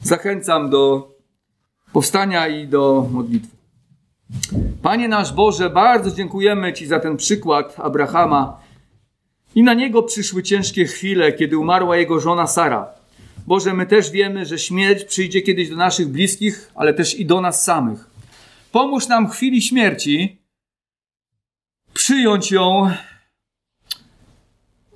Zachęcam 0.00 0.70
do 0.70 1.10
powstania 1.92 2.48
i 2.48 2.68
do 2.68 3.06
modlitwy. 3.12 3.56
Panie 4.82 5.08
nasz 5.08 5.32
Boże, 5.32 5.70
bardzo 5.70 6.10
dziękujemy 6.10 6.72
Ci 6.72 6.86
za 6.86 7.00
ten 7.00 7.16
przykład 7.16 7.76
Abrahama. 7.78 8.60
I 9.54 9.62
na 9.62 9.74
niego 9.74 10.02
przyszły 10.02 10.42
ciężkie 10.42 10.84
chwile, 10.84 11.32
kiedy 11.32 11.58
umarła 11.58 11.96
jego 11.96 12.20
żona 12.20 12.46
Sara. 12.46 12.86
Boże, 13.46 13.74
my 13.74 13.86
też 13.86 14.10
wiemy, 14.10 14.46
że 14.46 14.58
śmierć 14.58 15.04
przyjdzie 15.04 15.42
kiedyś 15.42 15.70
do 15.70 15.76
naszych 15.76 16.08
bliskich, 16.08 16.70
ale 16.74 16.94
też 16.94 17.14
i 17.14 17.26
do 17.26 17.40
nas 17.40 17.64
samych. 17.64 18.10
Pomóż 18.72 19.08
nam 19.08 19.28
w 19.28 19.32
chwili 19.32 19.62
śmierci 19.62 20.38
przyjąć 21.94 22.50
ją 22.50 22.90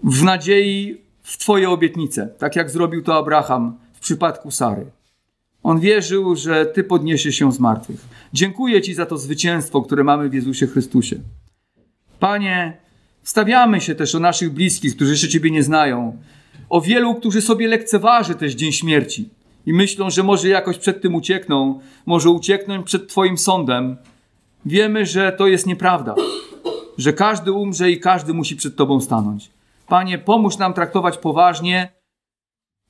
w 0.02 0.22
nadziei 0.22 1.00
w 1.22 1.38
Twoje 1.38 1.70
obietnice, 1.70 2.28
tak 2.38 2.56
jak 2.56 2.70
zrobił 2.70 3.02
to 3.02 3.14
Abraham 3.14 3.78
w 3.92 4.00
przypadku 4.00 4.50
Sary. 4.50 4.86
On 5.62 5.80
wierzył, 5.80 6.36
że 6.36 6.66
Ty 6.66 6.84
podniesiesz 6.84 7.34
się 7.34 7.52
z 7.52 7.60
martwych. 7.60 8.00
Dziękuję 8.32 8.82
Ci 8.82 8.94
za 8.94 9.06
to 9.06 9.18
zwycięstwo, 9.18 9.82
które 9.82 10.04
mamy 10.04 10.28
w 10.28 10.34
Jezusie 10.34 10.66
Chrystusie. 10.66 11.16
Panie, 12.20 12.81
stawiamy 13.22 13.80
się 13.80 13.94
też 13.94 14.14
o 14.14 14.20
naszych 14.20 14.50
bliskich, 14.50 14.96
którzy 14.96 15.10
jeszcze 15.10 15.28
Ciebie 15.28 15.50
nie 15.50 15.62
znają, 15.62 16.16
o 16.68 16.80
wielu, 16.80 17.14
którzy 17.14 17.40
sobie 17.40 17.68
lekceważy 17.68 18.34
też 18.34 18.52
dzień 18.52 18.72
śmierci 18.72 19.28
i 19.66 19.72
myślą, 19.72 20.10
że 20.10 20.22
może 20.22 20.48
jakoś 20.48 20.78
przed 20.78 21.02
tym 21.02 21.14
uciekną, 21.14 21.80
może 22.06 22.30
uciekną 22.30 22.82
przed 22.82 23.08
Twoim 23.08 23.38
sądem. 23.38 23.96
Wiemy, 24.66 25.06
że 25.06 25.32
to 25.32 25.46
jest 25.46 25.66
nieprawda 25.66 26.14
że 26.98 27.12
każdy 27.12 27.52
umrze 27.52 27.90
i 27.90 28.00
każdy 28.00 28.34
musi 28.34 28.56
przed 28.56 28.76
Tobą 28.76 29.00
stanąć. 29.00 29.50
Panie, 29.88 30.18
pomóż 30.18 30.58
nam 30.58 30.74
traktować 30.74 31.18
poważnie 31.18 31.92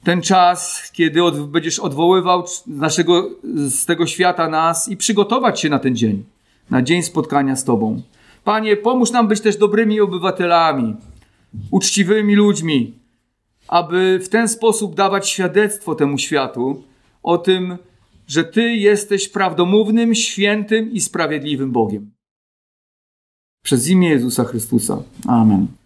ten 0.04 0.22
czas, 0.22 0.90
kiedy 0.92 1.24
od, 1.24 1.50
będziesz 1.50 1.78
odwoływał 1.78 2.46
z, 2.46 2.66
naszego, 2.66 3.30
z 3.44 3.86
tego 3.86 4.06
świata 4.06 4.48
nas 4.48 4.88
i 4.88 4.96
przygotować 4.96 5.60
się 5.60 5.68
na 5.68 5.78
ten 5.78 5.96
dzień, 5.96 6.24
na 6.70 6.82
dzień 6.82 7.02
spotkania 7.02 7.56
z 7.56 7.64
Tobą. 7.64 8.02
Panie, 8.44 8.76
pomóż 8.76 9.10
nam 9.10 9.28
być 9.28 9.40
też 9.40 9.56
dobrymi 9.56 10.00
obywatelami, 10.00 10.96
uczciwymi 11.70 12.34
ludźmi, 12.34 12.94
aby 13.68 14.20
w 14.24 14.28
ten 14.28 14.48
sposób 14.48 14.94
dawać 14.94 15.28
świadectwo 15.28 15.94
temu 15.94 16.18
światu 16.18 16.82
o 17.22 17.38
tym, 17.38 17.78
że 18.26 18.44
Ty 18.44 18.62
jesteś 18.62 19.28
prawdomównym, 19.28 20.14
świętym 20.14 20.92
i 20.92 21.00
sprawiedliwym 21.00 21.72
Bogiem. 21.72 22.10
Przez 23.64 23.88
imię 23.88 24.08
Jezusa 24.08 24.44
Chrystusa. 24.44 25.02
Amen. 25.26 25.81